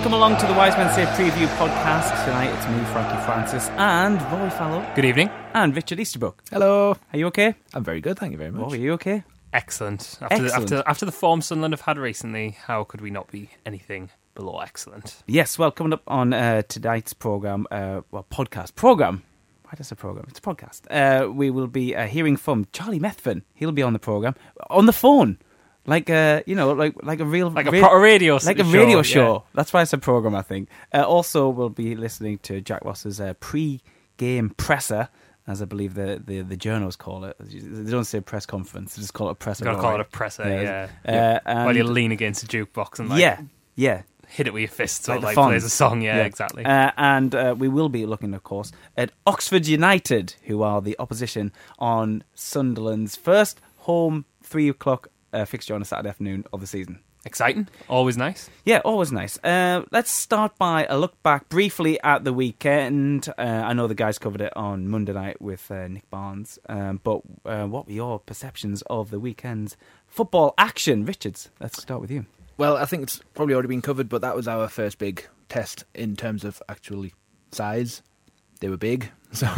Welcome 0.00 0.14
along 0.14 0.38
to 0.38 0.46
the 0.46 0.54
Wise 0.54 0.74
Men 0.78 0.90
Say 0.94 1.04
Preview 1.04 1.46
podcast. 1.58 2.24
Tonight 2.24 2.46
it's 2.46 2.66
me, 2.68 2.82
Frankie 2.90 3.22
Francis, 3.26 3.68
and 3.76 4.18
Rory 4.32 4.48
Fallow. 4.48 4.82
Good 4.94 5.04
evening. 5.04 5.28
And 5.52 5.76
Richard 5.76 6.00
Easterbrook. 6.00 6.42
Hello. 6.50 6.96
Are 7.12 7.18
you 7.18 7.26
okay? 7.26 7.54
I'm 7.74 7.84
very 7.84 8.00
good, 8.00 8.18
thank 8.18 8.32
you 8.32 8.38
very 8.38 8.50
much. 8.50 8.64
Oh, 8.64 8.70
are 8.72 8.76
you 8.76 8.94
okay? 8.94 9.24
Excellent. 9.52 10.16
After, 10.22 10.46
Excellent. 10.46 10.68
The, 10.70 10.76
after, 10.78 10.88
after 10.88 11.04
the 11.04 11.12
form 11.12 11.42
Sunderland 11.42 11.74
have 11.74 11.82
had 11.82 11.98
recently, 11.98 12.52
how 12.52 12.82
could 12.82 13.02
we 13.02 13.10
not 13.10 13.30
be 13.30 13.50
anything 13.66 14.08
below 14.34 14.60
excellent? 14.60 15.22
Yes, 15.26 15.58
well, 15.58 15.70
coming 15.70 15.92
up 15.92 16.02
on 16.06 16.32
uh, 16.32 16.62
tonight's 16.62 17.12
programme, 17.12 17.66
uh, 17.70 18.00
well, 18.10 18.24
podcast, 18.30 18.76
programme. 18.76 19.22
Why 19.64 19.72
does 19.76 19.92
a 19.92 19.96
programme? 19.96 20.24
It's 20.30 20.38
a 20.38 20.42
podcast. 20.42 20.80
Uh, 20.90 21.30
we 21.30 21.50
will 21.50 21.66
be 21.66 21.94
uh, 21.94 22.06
hearing 22.06 22.38
from 22.38 22.66
Charlie 22.72 23.00
Methven. 23.00 23.42
He'll 23.52 23.70
be 23.70 23.82
on 23.82 23.92
the 23.92 23.98
programme, 23.98 24.34
on 24.70 24.86
the 24.86 24.94
phone. 24.94 25.36
Like 25.86 26.10
uh, 26.10 26.42
you 26.46 26.54
know, 26.54 26.72
like 26.72 26.94
like 27.02 27.20
a 27.20 27.24
real, 27.24 27.50
Like 27.50 27.66
a 27.66 27.70
real- 27.70 27.82
proper 27.82 27.98
radio 27.98 28.38
like 28.44 28.58
a 28.58 28.64
show, 28.64 28.70
radio 28.70 28.96
yeah. 28.98 29.02
show. 29.02 29.44
That's 29.54 29.72
why 29.72 29.82
it's 29.82 29.92
a 29.92 29.98
program, 29.98 30.34
I 30.34 30.42
think. 30.42 30.68
Uh, 30.92 31.02
also, 31.04 31.48
we'll 31.48 31.70
be 31.70 31.96
listening 31.96 32.38
to 32.44 32.60
Jack 32.60 32.84
Ross's 32.84 33.20
uh, 33.20 33.32
pre-game 33.40 34.50
presser, 34.56 35.08
as 35.46 35.62
I 35.62 35.64
believe 35.64 35.94
the, 35.94 36.22
the 36.24 36.42
the 36.42 36.56
journals 36.56 36.96
call 36.96 37.24
it. 37.24 37.36
They 37.40 37.90
don't 37.90 38.04
say 38.04 38.20
press 38.20 38.44
conference; 38.46 38.94
they 38.96 39.00
just 39.00 39.14
call 39.14 39.28
it 39.28 39.32
a 39.32 39.34
presser. 39.36 39.64
Got 39.64 39.76
to 39.76 39.80
call 39.80 39.94
it 39.94 40.00
a 40.00 40.04
presser, 40.04 40.42
yeah. 40.48 40.88
Uh, 41.06 41.40
and- 41.46 41.64
While 41.64 41.76
you 41.76 41.84
lean 41.84 42.12
against 42.12 42.42
a 42.44 42.46
jukebox 42.46 42.98
and 42.98 43.08
like 43.08 43.20
yeah, 43.20 43.40
yeah. 43.74 44.02
hit 44.28 44.46
it 44.46 44.52
with 44.52 44.60
your 44.60 44.68
fists 44.68 45.08
or 45.08 45.14
Like 45.16 45.24
like 45.24 45.34
plays 45.36 45.64
a 45.64 45.70
song. 45.70 46.02
Yeah, 46.02 46.24
exactly. 46.24 46.64
Uh, 46.64 46.90
and 46.98 47.34
uh, 47.34 47.54
we 47.58 47.68
will 47.68 47.88
be 47.88 48.04
looking, 48.06 48.34
of 48.34 48.42
course, 48.44 48.70
at 48.98 49.12
Oxford 49.26 49.66
United, 49.66 50.34
who 50.44 50.62
are 50.62 50.80
the 50.82 50.94
opposition 50.98 51.52
on 51.78 52.22
Sunderland's 52.34 53.16
first 53.16 53.60
home 53.78 54.26
three 54.42 54.68
o'clock 54.68 55.08
uh, 55.32 55.44
fixture 55.44 55.74
on 55.74 55.82
a 55.82 55.84
Saturday 55.84 56.08
afternoon 56.08 56.44
of 56.52 56.60
the 56.60 56.66
season. 56.66 57.00
Exciting. 57.24 57.68
Always 57.88 58.16
nice. 58.16 58.48
Yeah, 58.64 58.78
always 58.78 59.12
nice. 59.12 59.38
Uh, 59.44 59.82
let's 59.90 60.10
start 60.10 60.56
by 60.56 60.86
a 60.88 60.96
look 60.96 61.22
back 61.22 61.50
briefly 61.50 62.00
at 62.02 62.24
the 62.24 62.32
weekend. 62.32 63.28
Uh, 63.36 63.42
I 63.42 63.74
know 63.74 63.86
the 63.86 63.94
guys 63.94 64.18
covered 64.18 64.40
it 64.40 64.56
on 64.56 64.88
Monday 64.88 65.12
night 65.12 65.40
with 65.40 65.70
uh, 65.70 65.86
Nick 65.88 66.08
Barnes, 66.08 66.58
um, 66.68 67.00
but 67.04 67.20
uh, 67.44 67.66
what 67.66 67.86
were 67.86 67.92
your 67.92 68.18
perceptions 68.20 68.82
of 68.88 69.10
the 69.10 69.20
weekend's 69.20 69.76
football 70.06 70.54
action? 70.56 71.04
Richards, 71.04 71.50
let's 71.60 71.82
start 71.82 72.00
with 72.00 72.10
you. 72.10 72.24
Well, 72.56 72.76
I 72.76 72.86
think 72.86 73.02
it's 73.02 73.20
probably 73.34 73.54
already 73.54 73.68
been 73.68 73.82
covered, 73.82 74.08
but 74.08 74.22
that 74.22 74.36
was 74.36 74.48
our 74.48 74.68
first 74.68 74.98
big 74.98 75.26
test 75.50 75.84
in 75.94 76.16
terms 76.16 76.42
of 76.44 76.62
actually 76.70 77.12
size. 77.52 78.02
They 78.60 78.68
were 78.68 78.76
big, 78.78 79.10
so 79.32 79.48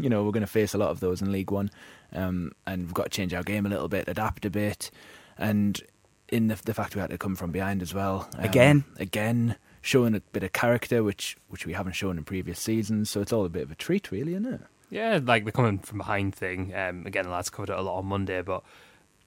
you 0.00 0.08
know 0.08 0.24
we're 0.24 0.32
going 0.32 0.42
to 0.42 0.46
face 0.46 0.74
a 0.74 0.78
lot 0.78 0.90
of 0.90 0.98
those 1.00 1.22
in 1.22 1.30
League 1.30 1.50
One, 1.52 1.70
um, 2.12 2.52
and 2.66 2.82
we've 2.82 2.94
got 2.94 3.04
to 3.04 3.10
change 3.10 3.32
our 3.34 3.42
game 3.42 3.66
a 3.66 3.68
little 3.68 3.88
bit, 3.88 4.08
adapt 4.08 4.44
a 4.44 4.50
bit, 4.50 4.90
and 5.38 5.80
in 6.28 6.48
the, 6.48 6.54
the 6.64 6.74
fact 6.74 6.94
we 6.94 7.00
had 7.00 7.10
to 7.10 7.18
come 7.18 7.34
from 7.36 7.50
behind 7.50 7.82
as 7.82 7.92
well. 7.92 8.28
um, 8.38 8.44
Again? 8.44 8.84
again, 8.98 9.56
showing 9.82 10.14
a 10.14 10.20
bit 10.20 10.42
of 10.42 10.52
character, 10.52 11.02
which 11.02 11.36
which 11.48 11.66
we 11.66 11.72
haven't 11.72 11.92
shown 11.94 12.18
in 12.18 12.24
previous 12.24 12.58
seasons. 12.60 13.10
So 13.10 13.20
it's 13.20 13.32
all 13.32 13.44
a 13.44 13.48
bit 13.48 13.62
of 13.62 13.70
a 13.70 13.74
treat, 13.74 14.10
really, 14.10 14.32
isn't 14.34 14.46
it? 14.46 14.60
Yeah, 14.90 15.20
like 15.22 15.44
the 15.44 15.52
coming 15.52 15.78
from 15.78 15.98
behind 15.98 16.34
thing. 16.34 16.74
Um, 16.74 17.06
again, 17.06 17.24
the 17.24 17.30
lads 17.30 17.48
covered 17.50 17.70
it 17.70 17.78
a 17.78 17.82
lot 17.82 17.98
on 17.98 18.06
Monday, 18.06 18.42
but 18.42 18.62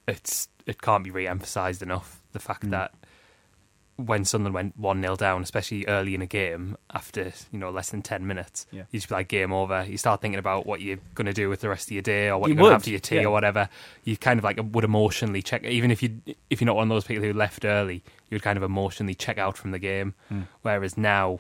it's 0.08 0.50
it 0.66 0.82
can't 0.82 1.04
be 1.04 1.12
re-emphasised 1.12 1.82
enough 1.82 2.22
the 2.34 2.40
fact 2.40 2.70
that 2.70 2.94
when 3.98 4.26
Sunderland 4.26 4.56
went 4.56 4.78
one 4.78 5.02
0 5.02 5.16
down, 5.16 5.44
especially 5.44 5.86
early 5.88 6.16
in 6.16 6.22
a 6.22 6.26
game, 6.26 6.78
after 6.94 7.32
you 7.52 7.60
know 7.60 7.70
less 7.70 7.92
than 7.92 8.02
ten 8.02 8.26
minutes, 8.26 8.66
Yeah. 8.72 8.84
you 8.92 9.00
just 9.00 9.10
be 9.10 9.16
like 9.16 9.28
game 9.28 9.54
over. 9.54 9.86
You 9.88 9.98
start 9.98 10.20
thinking 10.22 10.40
about 10.40 10.66
what 10.66 10.82
you're 10.82 10.98
going 11.14 11.28
to 11.28 11.34
do 11.34 11.48
with 11.50 11.62
the 11.62 11.70
rest 11.70 11.88
of 11.88 11.92
your 11.92 12.02
day, 12.02 12.30
or 12.30 12.40
what 12.40 12.48
You 12.50 12.56
are 12.56 12.58
going 12.58 12.70
to 12.70 12.74
have 12.74 12.84
for 12.84 12.90
your 12.90 13.00
tea, 13.00 13.18
yeah. 13.18 13.26
or 13.26 13.32
whatever. 13.32 13.70
You 14.04 14.18
kind 14.18 14.40
of 14.40 14.44
like 14.44 14.60
would 14.72 14.84
emotionally 14.84 15.42
check, 15.44 15.64
even 15.64 15.92
if 15.92 16.02
you 16.02 16.20
if 16.50 16.60
you're 16.60 16.66
not 16.66 16.76
one 16.76 16.90
of 16.92 16.96
those 16.96 17.06
people 17.06 17.24
who 17.24 17.34
left 17.34 17.66
early, 17.66 17.96
you 18.30 18.36
would 18.36 18.42
kind 18.42 18.58
of 18.58 18.64
emotionally 18.64 19.14
check 19.16 19.38
out 19.38 19.58
from 19.58 19.72
the 19.72 19.80
game. 19.80 20.16
Hmm. 20.30 20.42
Whereas 20.64 20.98
now, 20.98 21.40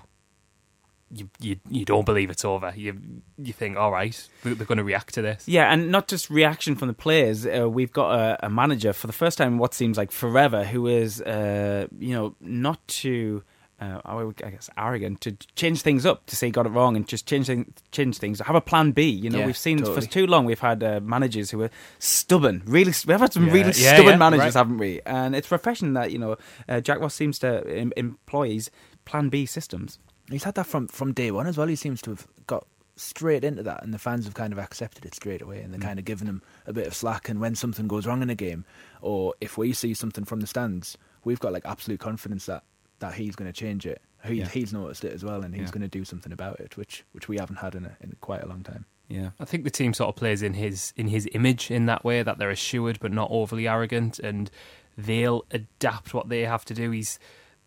you 1.15 1.29
you 1.39 1.57
you 1.69 1.85
don't 1.85 2.05
believe 2.05 2.29
it's 2.29 2.43
over. 2.45 2.73
You 2.75 2.99
you 3.37 3.53
think, 3.53 3.77
all 3.77 3.91
right, 3.91 4.27
they're, 4.43 4.55
going 4.55 4.77
to 4.77 4.83
react 4.83 5.13
to 5.15 5.21
this. 5.21 5.47
Yeah, 5.47 5.71
and 5.71 5.91
not 5.91 6.07
just 6.07 6.29
reaction 6.29 6.75
from 6.75 6.87
the 6.87 6.93
players. 6.93 7.45
Uh, 7.45 7.69
we've 7.69 7.91
got 7.91 8.11
a, 8.19 8.45
a 8.47 8.49
manager 8.49 8.93
for 8.93 9.07
the 9.07 9.13
first 9.13 9.37
time 9.37 9.53
in 9.53 9.57
what 9.57 9.73
seems 9.73 9.97
like 9.97 10.11
forever 10.11 10.63
who 10.63 10.87
is, 10.87 11.21
uh, 11.21 11.87
you 11.99 12.13
know, 12.15 12.35
not 12.39 12.85
too, 12.87 13.43
uh, 13.81 13.99
I 14.05 14.49
guess, 14.49 14.69
arrogant 14.77 15.21
to 15.21 15.31
change 15.55 15.81
things 15.81 16.05
up, 16.05 16.25
to 16.27 16.35
say 16.35 16.47
he 16.47 16.51
got 16.51 16.65
it 16.65 16.69
wrong 16.69 16.95
and 16.95 17.07
just 17.07 17.27
change, 17.27 17.47
thing, 17.47 17.73
change 17.91 18.17
things. 18.17 18.39
Have 18.39 18.55
a 18.55 18.61
plan 18.61 18.91
B. 18.91 19.09
You 19.09 19.29
know, 19.29 19.39
Yeah, 19.39 19.45
we've 19.47 19.57
seen 19.57 19.79
totally. 19.79 20.01
for 20.01 20.07
too 20.07 20.25
long, 20.27 20.45
we've 20.45 20.59
had 20.59 20.81
uh, 20.83 20.99
managers 21.01 21.51
who 21.51 21.61
are 21.63 21.69
stubborn. 21.99 22.63
Really, 22.65 22.93
we 23.05 23.11
have 23.11 23.21
had 23.21 23.33
some 23.33 23.47
Yeah. 23.47 23.53
really 23.53 23.71
Yeah, 23.75 23.95
stubborn 23.95 24.19
managers, 24.19 24.45
right. 24.45 24.53
haven't 24.53 24.77
we? 24.77 25.01
And 25.05 25.35
it's 25.35 25.51
refreshing 25.51 25.93
that, 25.93 26.11
you 26.11 26.17
know, 26.19 26.37
uh, 26.69 26.79
Jack 26.81 26.99
Ross 26.99 27.13
seems 27.15 27.39
to 27.39 27.65
em- 27.67 27.93
employ 27.97 28.49
his 28.53 28.71
plan 29.05 29.29
B 29.29 29.45
systems. 29.45 29.99
He's 30.33 30.43
had 30.43 30.55
that 30.55 30.65
from 30.65 30.87
from 30.87 31.13
day 31.13 31.31
one 31.31 31.47
as 31.47 31.57
well. 31.57 31.67
He 31.67 31.75
seems 31.75 32.01
to 32.03 32.11
have 32.11 32.27
got 32.47 32.65
straight 32.95 33.43
into 33.43 33.63
that, 33.63 33.83
and 33.83 33.93
the 33.93 33.99
fans 33.99 34.25
have 34.25 34.33
kind 34.33 34.53
of 34.53 34.59
accepted 34.59 35.05
it 35.05 35.15
straight 35.15 35.41
away, 35.41 35.61
and 35.61 35.71
they're 35.73 35.79
mm. 35.79 35.85
kind 35.85 35.99
of 35.99 36.05
giving 36.05 36.27
him 36.27 36.41
a 36.67 36.73
bit 36.73 36.87
of 36.87 36.93
slack. 36.93 37.29
And 37.29 37.39
when 37.39 37.55
something 37.55 37.87
goes 37.87 38.05
wrong 38.05 38.21
in 38.21 38.29
a 38.29 38.35
game, 38.35 38.65
or 39.01 39.33
if 39.41 39.57
we 39.57 39.73
see 39.73 39.93
something 39.93 40.25
from 40.25 40.41
the 40.41 40.47
stands, 40.47 40.97
we've 41.23 41.39
got 41.39 41.53
like 41.53 41.65
absolute 41.65 41.99
confidence 41.99 42.45
that 42.47 42.63
that 42.99 43.15
he's 43.15 43.35
going 43.35 43.51
to 43.51 43.57
change 43.57 43.85
it. 43.85 44.01
He, 44.25 44.35
Yeah. 44.35 44.47
He's 44.47 44.71
noticed 44.73 45.03
it 45.03 45.13
as 45.13 45.23
well, 45.23 45.43
and 45.43 45.53
he's 45.53 45.65
Yeah. 45.65 45.71
going 45.71 45.81
to 45.81 45.87
do 45.87 46.05
something 46.05 46.31
about 46.31 46.59
it, 46.59 46.77
which 46.77 47.03
which 47.11 47.27
we 47.27 47.37
haven't 47.37 47.57
had 47.57 47.75
in 47.75 47.85
a, 47.85 47.97
in 48.01 48.15
quite 48.21 48.43
a 48.43 48.47
long 48.47 48.63
time. 48.63 48.85
Yeah. 49.09 49.31
I 49.39 49.45
think 49.45 49.63
the 49.63 49.69
team 49.69 49.93
sort 49.93 50.09
of 50.09 50.15
plays 50.15 50.41
in 50.41 50.53
his 50.53 50.93
in 50.95 51.07
his 51.07 51.29
image 51.33 51.69
in 51.69 51.85
that 51.85 52.03
way 52.03 52.23
that 52.23 52.37
they're 52.37 52.49
assured 52.49 52.99
but 52.99 53.11
not 53.11 53.29
overly 53.31 53.67
arrogant, 53.67 54.19
and 54.19 54.49
they'll 54.97 55.45
adapt 55.51 56.13
what 56.13 56.29
they 56.29 56.41
have 56.41 56.65
to 56.65 56.73
do. 56.73 56.91
He's 56.91 57.19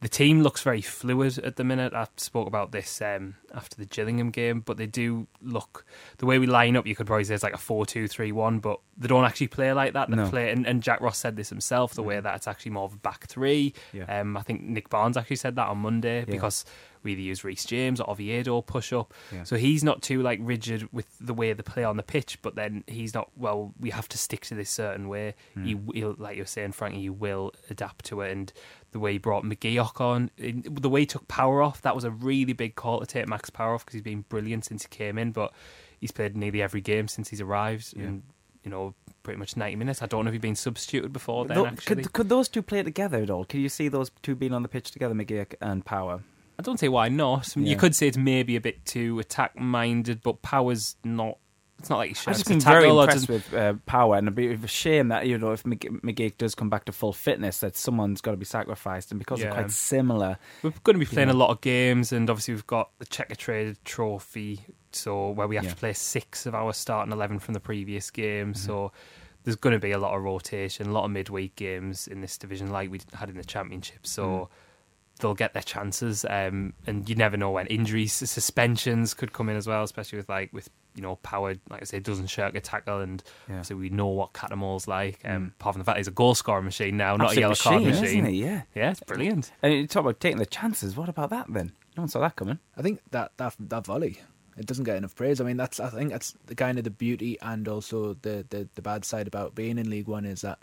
the 0.02 0.08
team 0.08 0.42
looks 0.42 0.62
very 0.62 0.82
fluid 0.82 1.38
at 1.38 1.56
the 1.56 1.64
minute. 1.64 1.94
I 1.94 2.06
spoke 2.16 2.46
about 2.46 2.70
this 2.72 3.00
um, 3.00 3.34
after 3.54 3.76
the 3.76 3.86
Gillingham 3.86 4.30
game, 4.30 4.60
but 4.60 4.76
they 4.76 4.86
do 4.86 5.26
look 5.40 5.86
the 6.18 6.26
way 6.26 6.38
we 6.38 6.46
line 6.46 6.76
up. 6.76 6.86
You 6.86 6.94
could 6.94 7.06
probably 7.06 7.24
say 7.24 7.34
it's 7.34 7.42
like 7.42 7.54
a 7.54 7.58
four-two-three-one, 7.58 8.58
but 8.58 8.78
they 8.98 9.08
don't 9.08 9.24
actually 9.24 9.48
play 9.48 9.72
like 9.72 9.94
that. 9.94 10.10
They 10.10 10.16
No. 10.16 10.28
play, 10.28 10.50
and, 10.50 10.66
and 10.66 10.82
Jack 10.82 11.00
Ross 11.00 11.18
said 11.18 11.36
this 11.36 11.48
himself. 11.48 11.94
The 11.94 12.02
way 12.02 12.20
that 12.20 12.36
it's 12.36 12.46
actually 12.48 12.72
more 12.72 12.84
of 12.84 12.92
a 12.94 12.98
back 12.98 13.26
three. 13.26 13.72
Yeah. 13.92 14.20
Um, 14.20 14.36
I 14.36 14.42
think 14.42 14.62
Nick 14.62 14.90
Barnes 14.90 15.16
actually 15.16 15.36
said 15.36 15.56
that 15.56 15.68
on 15.68 15.78
Monday 15.78 16.24
because 16.24 16.64
we 17.02 17.12
either 17.12 17.20
use 17.20 17.44
Reece 17.44 17.64
James 17.64 18.00
or 18.00 18.10
Oviedo 18.10 18.60
push 18.62 18.92
up. 18.92 19.14
Yeah. 19.32 19.44
So 19.44 19.56
he's 19.56 19.84
not 19.84 20.02
too 20.02 20.22
like 20.22 20.40
rigid 20.42 20.88
with 20.92 21.06
the 21.20 21.34
way 21.34 21.52
they 21.52 21.62
play 21.62 21.84
on 21.84 21.96
the 21.96 22.02
pitch, 22.02 22.38
but 22.42 22.54
then 22.56 22.84
he's 22.86 23.14
not. 23.14 23.30
Well, 23.36 23.72
we 23.78 23.90
have 23.90 24.08
to 24.08 24.18
stick 24.18 24.44
to 24.46 24.54
this 24.54 24.70
certain 24.70 25.08
way. 25.08 25.34
He 25.62 25.74
will, 25.74 26.16
like 26.18 26.36
you're 26.36 26.46
saying, 26.46 26.72
Frankie, 26.72 26.98
you 27.00 27.12
will 27.12 27.52
adapt 27.70 28.04
to 28.06 28.20
it. 28.22 28.32
And 28.32 28.52
the 28.92 28.98
way 28.98 29.12
he 29.12 29.18
brought 29.18 29.44
McGeouch 29.44 30.00
on, 30.00 30.30
the 30.38 30.88
way 30.88 31.00
he 31.00 31.06
took 31.06 31.26
Power 31.28 31.60
off, 31.62 31.82
that 31.82 31.94
was 31.94 32.04
a 32.04 32.10
really 32.10 32.52
big 32.52 32.74
call 32.76 33.00
to 33.00 33.06
take 33.06 33.28
Max 33.28 33.50
Power 33.50 33.74
off 33.74 33.84
because 33.84 33.94
he's 33.94 34.02
been 34.02 34.22
brilliant 34.28 34.64
since 34.64 34.82
he 34.82 34.88
came 34.88 35.18
in. 35.18 35.32
But 35.32 35.52
he's 36.00 36.12
played 36.12 36.36
nearly 36.36 36.62
every 36.62 36.80
game 36.80 37.08
since 37.08 37.28
he's 37.28 37.40
arrived, 37.40 37.94
Yeah. 37.96 38.04
and 38.04 38.22
you 38.64 38.70
know, 38.70 38.94
pretty 39.22 39.38
much 39.38 39.56
ninety 39.56 39.76
minutes. 39.76 40.02
I 40.02 40.06
don't 40.06 40.24
know 40.24 40.28
if 40.28 40.32
he's 40.34 40.40
been 40.42 40.56
substituted 40.56 41.12
before 41.12 41.44
then. 41.44 41.66
Actually, 41.66 42.02
could, 42.02 42.12
could 42.12 42.28
those 42.28 42.48
two 42.48 42.62
play 42.62 42.82
together 42.82 43.18
at 43.22 43.30
all? 43.30 43.44
Can 43.44 43.60
you 43.60 43.68
see 43.68 43.88
those 43.88 44.10
two 44.22 44.34
being 44.34 44.52
on 44.52 44.62
the 44.62 44.68
pitch 44.68 44.90
together, 44.90 45.14
McGeouch 45.14 45.54
and 45.60 45.84
Power? 45.84 46.22
I 46.58 46.62
don't 46.62 46.80
see 46.80 46.88
why 46.88 47.08
not. 47.08 47.52
I 47.54 47.60
mean, 47.60 47.66
Yeah. 47.66 47.72
You 47.74 47.78
could 47.78 47.94
say 47.94 48.08
it's 48.08 48.16
maybe 48.16 48.56
a 48.56 48.60
bit 48.60 48.84
too 48.86 49.18
attack 49.18 49.58
minded, 49.58 50.22
but 50.22 50.42
Power's 50.42 50.96
not. 51.04 51.38
It's 51.78 51.90
not 51.90 51.98
like 51.98 52.08
he 52.08 52.14
should 52.14 52.28
I've 52.30 52.36
just 52.36 52.48
been 52.48 52.60
very 52.60 52.88
impressed 52.88 53.28
with 53.28 53.52
uh, 53.52 53.74
Power, 53.84 54.16
and 54.16 54.26
it'd 54.26 54.34
be 54.34 54.48
a 54.52 54.66
shame 54.66 55.08
that 55.08 55.26
you 55.26 55.36
know 55.36 55.52
if 55.52 55.66
Mc- 55.66 56.02
McGeouch 56.02 56.38
does 56.38 56.54
come 56.54 56.70
back 56.70 56.86
to 56.86 56.92
full 56.92 57.12
fitness, 57.12 57.60
that 57.60 57.76
someone's 57.76 58.20
got 58.22 58.30
to 58.30 58.36
be 58.38 58.46
sacrificed, 58.46 59.10
and 59.10 59.18
because 59.18 59.40
Yeah. 59.40 59.46
they're 59.50 59.62
quite 59.64 59.70
similar. 59.70 60.38
We're 60.62 60.72
going 60.84 60.94
to 60.94 61.00
be 61.00 61.04
playing 61.04 61.28
Yeah. 61.28 61.34
a 61.34 61.36
lot 61.36 61.50
of 61.50 61.60
games, 61.60 62.12
and 62.12 62.30
obviously 62.30 62.54
we've 62.54 62.66
got 62.66 62.90
the 62.98 63.04
Checkatrade 63.06 63.76
Trophy, 63.84 64.60
so 64.92 65.30
where 65.30 65.46
we 65.46 65.56
have 65.56 65.64
Yeah. 65.66 65.70
to 65.72 65.76
play 65.76 65.92
six 65.92 66.46
of 66.46 66.54
our 66.54 66.72
starting 66.72 67.12
eleven 67.12 67.38
from 67.38 67.52
the 67.54 67.60
previous 67.60 68.10
game. 68.10 68.54
Mm-hmm. 68.54 68.66
So 68.66 68.92
there's 69.44 69.56
going 69.56 69.74
to 69.74 69.78
be 69.78 69.92
a 69.92 69.98
lot 69.98 70.16
of 70.16 70.22
rotation, 70.22 70.86
a 70.88 70.92
lot 70.92 71.04
of 71.04 71.10
midweek 71.10 71.56
games 71.56 72.08
in 72.08 72.20
this 72.22 72.38
division, 72.38 72.70
like 72.70 72.90
we 72.90 73.00
had 73.12 73.28
in 73.28 73.36
the 73.36 73.44
Championship. 73.44 74.06
So 74.06 74.26
Mm. 74.26 74.48
They'll 75.20 75.34
get 75.34 75.54
their 75.54 75.62
chances, 75.62 76.24
um, 76.28 76.74
and 76.86 77.08
you 77.08 77.14
never 77.14 77.36
know 77.38 77.50
when 77.50 77.66
injuries, 77.68 78.12
suspensions 78.12 79.14
could 79.14 79.32
come 79.32 79.48
in 79.48 79.56
as 79.56 79.66
well, 79.66 79.82
especially 79.82 80.18
with 80.18 80.28
like 80.28 80.52
with 80.52 80.68
you 80.94 81.02
know 81.02 81.16
Power, 81.16 81.54
like 81.70 81.82
I 81.82 81.84
say, 81.84 82.00
doesn't 82.00 82.26
shirk 82.26 82.54
a 82.54 82.60
tackle, 82.60 83.00
and 83.00 83.22
Yeah. 83.48 83.62
so 83.62 83.76
we 83.76 83.88
know 83.88 84.06
what 84.08 84.32
Cattermole's 84.34 84.86
like. 84.86 85.20
Um, 85.24 85.30
Mm. 85.46 85.50
Apart 85.52 85.74
from 85.74 85.80
the 85.80 85.84
fact 85.84 85.98
he's 85.98 86.08
a 86.08 86.10
goal 86.12 86.34
scoring 86.34 86.64
machine 86.64 86.96
now, 86.96 87.16
not 87.16 87.28
Absolute 87.30 87.38
a 87.38 87.40
yellow 87.40 87.54
card 87.54 87.82
machine, 87.82 88.00
machine. 88.02 88.18
isn't 88.24 88.32
he? 88.34 88.42
Yeah. 88.44 88.62
Yeah, 88.74 88.90
it's 88.90 89.00
brilliant. 89.00 89.52
And 89.62 89.72
you 89.72 89.86
talk 89.86 90.02
about 90.02 90.20
taking 90.20 90.38
the 90.38 90.46
chances. 90.46 90.96
What 90.96 91.08
about 91.08 91.30
that 91.30 91.46
then? 91.52 91.72
No 91.96 92.02
one 92.02 92.08
saw 92.08 92.20
that 92.20 92.36
coming. 92.36 92.58
I 92.76 92.82
think 92.82 93.00
that 93.10 93.32
that 93.38 93.54
that 93.58 93.86
volley 93.86 94.20
it 94.58 94.64
doesn't 94.66 94.84
get 94.84 94.96
enough 94.96 95.14
praise. 95.14 95.38
I 95.40 95.44
mean, 95.44 95.56
that's 95.58 95.80
I 95.80 95.88
think 95.90 96.10
that's 96.12 96.34
the 96.46 96.54
kind 96.54 96.78
of 96.78 96.84
the 96.84 96.90
beauty 96.90 97.38
and 97.40 97.66
also 97.68 98.14
the 98.22 98.44
the, 98.48 98.68
the 98.74 98.82
bad 98.82 99.04
side 99.04 99.26
about 99.26 99.54
being 99.54 99.78
in 99.78 99.88
League 99.90 100.08
One 100.08 100.24
is 100.26 100.40
that 100.42 100.58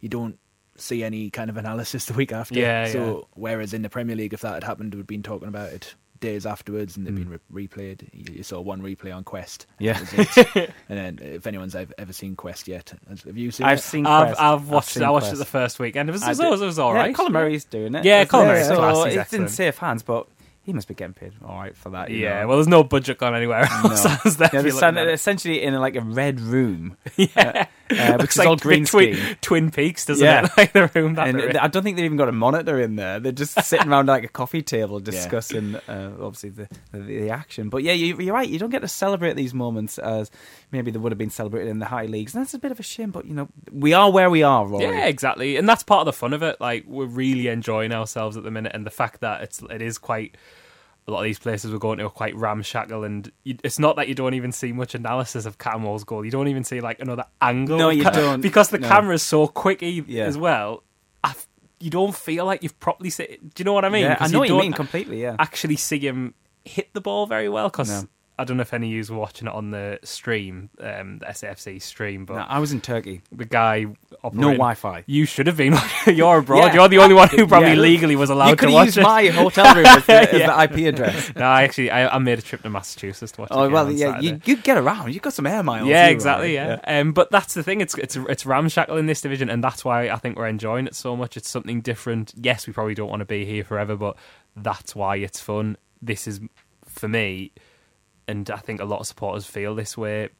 you 0.00 0.08
don't 0.08 0.38
see 0.80 1.02
any 1.04 1.30
kind 1.30 1.50
of 1.50 1.56
analysis 1.56 2.06
the 2.06 2.14
week 2.14 2.32
after. 2.32 2.58
Yeah, 2.58 2.86
So 2.88 3.28
whereas 3.34 3.72
in 3.74 3.82
the 3.82 3.88
Premier 3.88 4.16
League, 4.16 4.32
if 4.34 4.40
that 4.42 4.54
had 4.54 4.64
happened, 4.64 4.94
we'd 4.94 5.06
been 5.06 5.22
talking 5.22 5.48
about 5.48 5.72
it 5.72 5.94
days 6.18 6.46
afterwards, 6.46 6.96
and 6.96 7.06
they've 7.06 7.14
been 7.14 7.38
re- 7.50 7.68
replayed. 7.68 8.08
You, 8.12 8.36
you 8.36 8.42
saw 8.42 8.58
one 8.60 8.80
replay 8.80 9.14
on 9.14 9.22
Quest. 9.22 9.66
Mm. 9.72 9.74
Yeah. 9.80 9.92
That 10.02 10.16
was 10.18 10.56
it. 10.56 10.70
and 10.88 10.98
then 10.98 11.18
if 11.34 11.46
anyone's 11.46 11.74
ever, 11.74 11.92
ever 11.98 12.12
seen 12.14 12.36
Quest 12.36 12.68
yet, 12.68 12.92
have 13.08 13.36
you 13.36 13.50
seen 13.50 13.66
I've 13.66 13.78
it? 13.78 13.82
seen. 13.82 14.06
I've, 14.06 14.28
Quest. 14.28 14.40
I've 14.40 14.68
watched. 14.68 14.88
seen 14.90 15.02
I 15.02 15.10
watched 15.10 15.24
Quest. 15.24 15.34
it 15.34 15.38
the 15.38 15.44
first 15.44 15.78
week, 15.78 15.94
and 15.96 16.08
it 16.08 16.12
was, 16.12 16.22
I 16.22 16.30
it 16.30 16.38
was, 16.50 16.62
it 16.62 16.64
was 16.66 16.78
all 16.78 16.94
right. 16.94 17.08
Yeah, 17.10 17.12
Colin 17.12 17.32
Murray's 17.32 17.64
doing 17.64 17.94
it. 17.94 18.04
Yeah, 18.04 18.22
It's- 18.22 18.30
Colin 18.30 18.48
Murray's 18.48 18.66
so 18.66 18.76
class, 18.76 19.04
he's 19.06 19.16
it's 19.16 19.32
in 19.34 19.48
safe 19.48 19.76
hands, 19.76 20.02
but 20.02 20.26
he 20.62 20.72
must 20.72 20.88
be 20.88 20.94
getting 20.94 21.12
paid 21.14 21.32
all 21.46 21.58
right 21.58 21.76
for 21.76 21.90
that. 21.90 22.10
Yeah, 22.10 22.40
know. 22.40 22.48
well, 22.48 22.56
there's 22.56 22.66
no 22.66 22.82
budget 22.82 23.18
gone 23.18 23.34
anywhere 23.36 23.68
else. 23.70 24.04
No. 24.24 24.30
there, 24.30 24.50
Yeah, 24.54 24.62
they're 24.62 24.66
you 24.66 24.70
stand- 24.72 24.98
at 24.98 25.06
it? 25.08 25.12
essentially 25.12 25.62
in 25.62 25.74
like 25.74 25.96
a 25.96 26.00
red 26.00 26.40
room, 26.40 26.96
yeah, 27.16 27.66
uh, 27.90 28.16
which 28.18 28.30
is 28.30 28.38
all 28.40 28.56
green 28.56 28.84
Twin, 28.84 29.14
screen. 29.14 29.36
Twin 29.40 29.70
Peaks, 29.70 30.04
doesn't 30.06 30.24
Yeah. 30.24 30.44
it? 30.46 30.50
Like 30.56 30.72
the 30.72 30.90
room 30.94 31.14
that 31.14 31.28
and. 31.28 31.56
I 31.58 31.68
don't 31.68 31.82
think 31.82 31.96
they've 31.96 32.04
even 32.04 32.16
got 32.16 32.28
a 32.28 32.32
monitor 32.32 32.80
in 32.80 32.96
there. 32.96 33.20
They're 33.20 33.32
just 33.32 33.60
sitting 33.64 33.88
around 33.88 34.06
like 34.06 34.24
a 34.24 34.28
coffee 34.28 34.62
table 34.62 35.00
discussing, 35.00 35.76
uh, 35.88 36.12
obviously 36.20 36.50
the, 36.50 36.68
the 36.92 36.98
the 37.00 37.30
action. 37.30 37.68
But 37.68 37.82
yeah, 37.82 37.92
you, 37.92 38.18
you're 38.18 38.34
right. 38.34 38.48
You 38.48 38.58
don't 38.58 38.70
get 38.70 38.80
to 38.82 38.88
celebrate 38.88 39.34
these 39.36 39.54
moments 39.54 39.98
as 39.98 40.30
maybe 40.72 40.90
they 40.90 40.98
would 40.98 41.12
have 41.12 41.18
been 41.18 41.30
celebrated 41.30 41.68
in 41.70 41.78
the 41.78 41.86
high 41.86 42.06
leagues, 42.06 42.34
and 42.34 42.42
that's 42.44 42.54
a 42.54 42.58
bit 42.58 42.72
of 42.72 42.80
a 42.80 42.82
shame. 42.82 43.10
But 43.10 43.26
you 43.26 43.34
know, 43.34 43.48
we 43.70 43.92
are 43.92 44.10
where 44.10 44.30
we 44.30 44.42
are, 44.42 44.66
Rory. 44.66 44.84
Yeah, 44.84 45.06
exactly, 45.06 45.56
and 45.56 45.68
that's 45.68 45.82
part 45.82 46.00
of 46.00 46.06
the 46.06 46.12
fun 46.12 46.32
of 46.32 46.42
it. 46.42 46.60
Like 46.60 46.84
we're 46.86 47.06
really 47.06 47.48
enjoying 47.48 47.92
ourselves 47.92 48.36
at 48.36 48.42
the 48.44 48.50
minute, 48.50 48.72
and 48.74 48.84
the 48.86 48.90
fact 48.90 49.20
that 49.20 49.42
it's 49.42 49.62
it 49.70 49.82
is 49.82 49.98
quite. 49.98 50.36
A 51.08 51.12
lot 51.12 51.18
of 51.20 51.24
these 51.24 51.38
places 51.38 51.70
we're 51.70 51.78
going 51.78 51.98
to 51.98 52.06
are 52.06 52.10
quite 52.10 52.34
ramshackle, 52.34 53.04
and 53.04 53.30
you, 53.44 53.56
it's 53.62 53.78
not 53.78 53.94
that 53.96 54.08
you 54.08 54.14
don't 54.14 54.34
even 54.34 54.50
see 54.50 54.72
much 54.72 54.94
analysis 54.96 55.46
of 55.46 55.56
Cattermole's 55.58 56.02
goal. 56.02 56.24
You 56.24 56.32
don't 56.32 56.48
even 56.48 56.64
see 56.64 56.80
like 56.80 56.98
another 57.00 57.24
angle. 57.40 57.78
No, 57.78 57.90
you 57.90 58.02
don't. 58.04 58.40
because 58.40 58.70
the 58.70 58.78
No. 58.78 58.88
camera's 58.88 59.22
so 59.22 59.46
quick 59.46 59.82
e- 59.84 60.02
Yeah. 60.06 60.24
as 60.24 60.36
well. 60.36 60.82
I 61.22 61.30
f- 61.30 61.46
you 61.78 61.90
don't 61.90 62.14
feel 62.14 62.44
like 62.44 62.62
you've 62.64 62.78
properly 62.80 63.10
seen. 63.10 63.26
Do 63.28 63.50
you 63.58 63.64
know 63.64 63.72
what 63.72 63.84
I 63.84 63.88
mean? 63.88 64.02
Yeah, 64.02 64.16
I 64.18 64.26
know 64.28 64.40
what 64.40 64.48
you 64.48 64.58
mean 64.58 64.72
completely. 64.72 65.22
Yeah, 65.22 65.36
actually 65.38 65.76
see 65.76 66.00
him 66.00 66.34
hit 66.64 66.92
the 66.92 67.00
ball 67.00 67.26
very 67.26 67.48
well 67.48 67.68
because 67.68 68.02
No. 68.02 68.08
I 68.38 68.44
don't 68.44 68.58
know 68.58 68.62
if 68.62 68.74
any 68.74 68.88
of 68.98 69.08
you 69.08 69.14
were 69.14 69.18
watching 69.20 69.48
it 69.48 69.54
on 69.54 69.70
the 69.70 69.98
stream, 70.04 70.68
um, 70.78 71.20
the 71.20 71.26
SAFC 71.26 71.80
stream, 71.80 72.26
but 72.26 72.34
No, 72.34 72.40
I 72.46 72.58
was 72.58 72.70
in 72.70 72.82
Turkey. 72.82 73.22
the 73.32 73.46
guy 73.46 73.86
No 74.32 74.48
Wi-Fi. 74.50 75.04
You 75.06 75.24
should 75.24 75.46
have 75.46 75.56
been. 75.56 75.74
You're 76.06 76.38
abroad. 76.40 76.66
Yeah. 76.66 76.74
You're 76.74 76.88
the 76.88 76.98
only 76.98 77.14
one 77.14 77.28
who 77.30 77.46
probably 77.46 77.70
Yeah. 77.70 77.76
legally 77.76 78.14
was 78.14 78.28
allowed 78.28 78.48
You 78.50 78.56
to 78.56 78.60
could 78.66 78.72
watch 78.74 78.86
use 78.88 78.98
it. 78.98 79.02
my 79.02 79.28
hotel 79.28 79.74
room 79.74 79.86
as, 79.86 80.04
the, 80.06 80.34
as 80.34 80.40
Yeah. 80.40 80.66
the 80.66 80.74
IP 80.74 80.86
address. 80.94 81.34
no, 81.36 81.46
I 81.46 81.62
actually 81.62 81.90
I, 81.90 82.14
I 82.14 82.18
made 82.18 82.38
a 82.38 82.42
trip 82.42 82.60
to 82.62 82.68
Massachusetts 82.68 83.32
to 83.32 83.40
watch. 83.40 83.48
Oh 83.52 83.70
well, 83.70 83.90
yeah, 83.90 84.20
you 84.20 84.38
you 84.44 84.56
get 84.58 84.76
around. 84.76 85.08
You 85.08 85.14
have 85.14 85.22
got 85.22 85.32
some 85.32 85.46
air 85.46 85.62
miles. 85.62 85.88
Yeah, 85.88 86.06
you, 86.08 86.12
exactly. 86.12 86.56
Rory. 86.58 86.68
Yeah, 86.84 87.00
Um, 87.00 87.12
but 87.12 87.30
that's 87.30 87.54
the 87.54 87.62
thing. 87.62 87.80
It's 87.80 87.94
it's 87.96 88.16
it's 88.16 88.44
ramshackle 88.44 88.98
in 88.98 89.06
this 89.06 89.22
division, 89.22 89.48
and 89.48 89.64
that's 89.64 89.82
why 89.82 90.10
I 90.10 90.16
think 90.16 90.36
we're 90.36 90.46
enjoying 90.48 90.86
it 90.86 90.94
so 90.94 91.16
much. 91.16 91.38
It's 91.38 91.48
something 91.48 91.80
different. 91.80 92.34
Yes, 92.36 92.66
we 92.66 92.74
probably 92.74 92.94
don't 92.94 93.08
want 93.08 93.20
to 93.20 93.24
be 93.26 93.46
here 93.46 93.64
forever, 93.64 93.96
but 93.96 94.16
that's 94.54 94.94
why 94.94 95.16
it's 95.16 95.40
fun. 95.40 95.78
This 96.02 96.26
is 96.28 96.40
for 96.86 97.08
me, 97.08 97.52
and 98.28 98.50
I 98.50 98.56
think 98.58 98.80
a 98.80 98.84
lot 98.84 99.00
of 99.00 99.06
supporters 99.06 99.46
feel 99.46 99.74
this 99.74 99.96
way. 99.96 100.30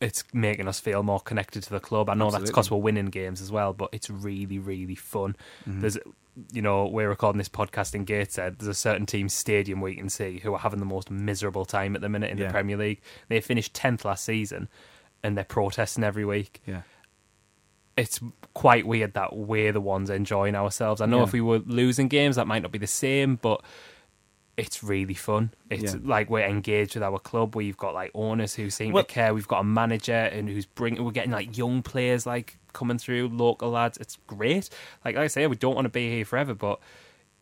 It's 0.00 0.24
making 0.32 0.66
us 0.66 0.80
feel 0.80 1.02
more 1.02 1.20
connected 1.20 1.62
to 1.64 1.70
the 1.70 1.80
club. 1.80 2.08
I 2.08 2.14
know 2.14 2.30
that's 2.30 2.44
because 2.46 2.70
we're 2.70 2.78
winning 2.78 3.06
games 3.06 3.42
as 3.42 3.52
well, 3.52 3.74
but 3.74 3.90
it's 3.92 4.08
really, 4.08 4.58
really 4.58 4.94
fun. 4.94 5.36
Mm-hmm. 5.68 5.80
There's, 5.82 5.98
you 6.52 6.62
know, 6.62 6.86
we're 6.86 7.10
recording 7.10 7.36
this 7.36 7.50
podcast 7.50 7.94
in 7.94 8.04
Gateshead. 8.04 8.58
There's 8.58 8.68
a 8.68 8.72
certain 8.74 9.04
team 9.04 9.28
stadium 9.28 9.86
you 9.86 9.96
can 9.96 10.08
see 10.08 10.38
who 10.38 10.54
are 10.54 10.58
having 10.58 10.78
the 10.78 10.86
most 10.86 11.10
miserable 11.10 11.66
time 11.66 11.94
at 11.96 12.00
the 12.00 12.08
minute 12.08 12.30
in 12.30 12.38
Yeah. 12.38 12.46
the 12.46 12.52
Premier 12.52 12.78
League. 12.78 13.02
They 13.28 13.42
finished 13.42 13.74
tenth 13.74 14.06
last 14.06 14.24
season, 14.24 14.68
and 15.22 15.36
they're 15.36 15.44
protesting 15.44 16.02
every 16.02 16.24
week. 16.24 16.62
Yeah. 16.66 16.80
It's 17.98 18.20
quite 18.54 18.86
weird 18.86 19.12
that 19.14 19.36
we're 19.36 19.72
the 19.72 19.82
ones 19.82 20.08
enjoying 20.08 20.54
ourselves. 20.54 21.02
I 21.02 21.06
know 21.06 21.18
Yeah. 21.18 21.24
if 21.24 21.32
we 21.34 21.42
were 21.42 21.58
losing 21.58 22.08
games, 22.08 22.36
that 22.36 22.46
might 22.46 22.62
not 22.62 22.72
be 22.72 22.78
the 22.78 22.86
same, 22.86 23.36
but 23.36 23.62
it's 24.56 24.82
really 24.84 25.14
fun. 25.14 25.52
It's 25.70 25.94
Yeah. 25.94 26.00
like 26.04 26.28
we're 26.28 26.44
engaged 26.46 26.94
with 26.94 27.02
our 27.02 27.18
club. 27.18 27.56
We've 27.56 27.76
got 27.76 27.94
like 27.94 28.10
owners 28.14 28.54
who 28.54 28.68
seem 28.70 28.92
Well- 28.92 29.04
to 29.04 29.12
care. 29.12 29.32
We've 29.32 29.48
got 29.48 29.60
a 29.60 29.64
manager 29.64 30.12
and 30.12 30.48
who's 30.48 30.66
bringing. 30.66 31.02
We're 31.04 31.12
getting 31.12 31.30
like 31.32 31.56
young 31.56 31.82
players 31.82 32.26
like 32.26 32.58
coming 32.72 32.98
through, 32.98 33.28
local 33.28 33.70
lads. 33.70 33.96
It's 33.98 34.18
great. 34.26 34.68
Like 35.04 35.16
I 35.16 35.26
say, 35.28 35.46
we 35.46 35.56
don't 35.56 35.74
want 35.74 35.86
to 35.86 35.90
be 35.90 36.10
here 36.10 36.24
forever, 36.24 36.54
but 36.54 36.78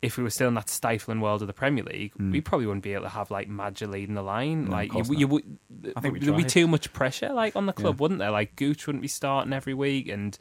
if 0.01 0.15
we 0.15 0.23
were 0.23 0.29
still 0.29 0.47
in 0.47 0.53
that 0.53 0.69
stifling 0.69 1.19
world 1.19 1.41
of 1.41 1.47
the 1.47 1.53
Premier 1.53 1.83
League, 1.83 2.13
we 2.17 2.39
probably 2.39 2.65
wouldn't 2.65 2.83
be 2.83 2.93
able 2.93 3.03
to 3.03 3.09
have 3.09 3.29
like 3.31 3.49
Maja 3.49 3.85
leading 3.85 4.15
the 4.15 4.21
line. 4.21 4.65
Mm. 4.65 4.69
No, 4.69 4.71
like 4.71 4.93
you, 4.93 5.03
you 5.17 5.27
would, 5.27 5.57
I 5.95 5.99
think 5.99 6.21
there'd 6.21 6.37
be 6.37 6.43
too 6.45 6.67
much 6.69 6.93
pressure 6.93 7.33
like 7.33 7.57
on 7.57 7.65
the 7.65 7.73
club, 7.73 7.95
Yeah. 7.97 8.01
wouldn't 8.01 8.19
there? 8.19 8.31
Like 8.31 8.55
Gooch 8.55 8.87
wouldn't 8.87 9.01
be 9.01 9.09
starting 9.09 9.51
every 9.51 9.73
week, 9.73 10.07
and 10.07 10.37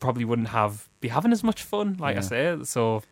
probably 0.00 0.24
wouldn't 0.24 0.48
have 0.48 0.88
be 1.00 1.08
having 1.08 1.30
as 1.32 1.44
much 1.44 1.62
fun. 1.62 1.96
Like 2.00 2.16
I 2.16 2.20
say, 2.20 2.56
so 2.64 3.02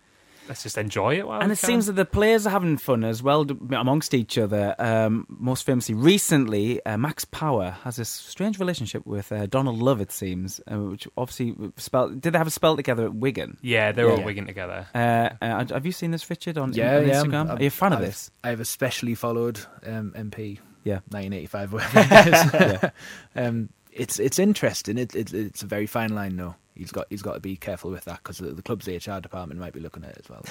let's 0.48 0.62
just 0.62 0.78
enjoy 0.78 1.18
it 1.18 1.26
while 1.26 1.40
and 1.40 1.48
we 1.50 1.52
it 1.52 1.58
can. 1.60 1.66
seems 1.68 1.86
that 1.86 1.92
the 1.92 2.04
players 2.04 2.46
are 2.46 2.50
having 2.50 2.76
fun 2.78 3.04
as 3.04 3.22
well 3.22 3.46
amongst 3.70 4.14
each 4.14 4.38
other. 4.38 4.74
Um, 4.78 5.26
most 5.28 5.64
famously, 5.64 5.94
recently, 5.94 6.84
uh, 6.84 6.96
Max 6.96 7.24
Power 7.24 7.70
has 7.84 7.96
this 7.96 8.08
strange 8.08 8.58
relationship 8.58 9.06
with 9.06 9.30
uh, 9.30 9.46
Donald 9.46 9.78
Love. 9.80 10.00
It 10.00 10.10
seems, 10.12 10.60
uh, 10.70 10.78
which 10.78 11.06
obviously 11.16 11.54
spelled. 11.76 12.20
Did 12.20 12.32
they 12.32 12.38
have 12.38 12.46
a 12.46 12.50
spell 12.50 12.76
together 12.76 13.04
at 13.04 13.14
Wigan? 13.14 13.58
yeah, 13.62 13.92
they're 13.92 14.10
all 14.10 14.18
Yeah. 14.18 14.24
wigging 14.24 14.46
together. 14.46 14.86
Uh, 14.94 15.30
uh, 15.42 15.64
have 15.68 15.86
you 15.86 15.92
seen 15.92 16.10
this, 16.10 16.28
Richard, 16.28 16.58
on, 16.58 16.72
Yeah, 16.72 16.96
on 16.98 17.06
yeah. 17.06 17.22
Instagram? 17.22 17.48
I'm- 17.48 17.50
are 17.58 17.60
you 17.60 17.66
a 17.68 17.70
fan 17.70 17.92
of 17.92 17.98
I've- 17.98 18.06
this? 18.06 18.30
I've 18.42 18.60
especially 18.60 19.14
followed 19.14 19.60
um, 19.86 20.12
MP 20.16 20.58
Yeah. 20.84 21.00
1985, 21.10 21.72
whatever 21.72 22.00
it 22.10 22.82
is. 22.84 22.90
um, 23.36 23.68
it's 23.92 24.18
it's 24.20 24.38
interesting. 24.38 24.96
It, 24.98 25.14
it, 25.14 25.34
it's 25.34 25.62
a 25.62 25.66
very 25.66 25.86
fine 25.86 26.14
line, 26.14 26.36
though. 26.36 26.54
He's 26.78 26.90
got 26.92 27.06
he's 27.10 27.20
got 27.22 27.34
to 27.34 27.40
be 27.40 27.56
careful 27.56 27.90
with 27.90 28.04
that 28.06 28.18
because 28.22 28.38
the, 28.38 28.52
the 28.52 28.62
club's 28.62 28.86
HR 28.88 29.18
department 29.20 29.60
might 29.60 29.72
be 29.74 29.80
looking 29.80 30.04
at 30.04 30.10
it 30.16 30.20
as 30.24 30.30
well. 30.30 30.44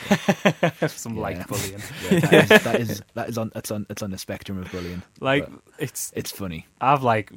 So, 0.79 0.88
Some 0.88 1.15
yeah. 1.15 1.22
like 1.22 1.48
bullying. 1.48 1.81
yeah, 2.12 2.19
that, 2.19 2.51
is, 2.51 2.63
that 2.63 2.79
is 2.81 3.01
that 3.15 3.29
is 3.29 3.38
on 3.38 3.51
it's 3.55 3.72
on 3.72 3.86
it's 3.89 4.03
on 4.03 4.12
the 4.12 4.17
spectrum 4.17 4.60
of 4.60 4.72
bullying. 4.72 5.01
Like 5.19 5.50
But 5.50 5.62
it's 5.79 6.12
it's 6.15 6.31
funny. 6.31 6.67
I've 6.81 7.01
like 7.01 7.31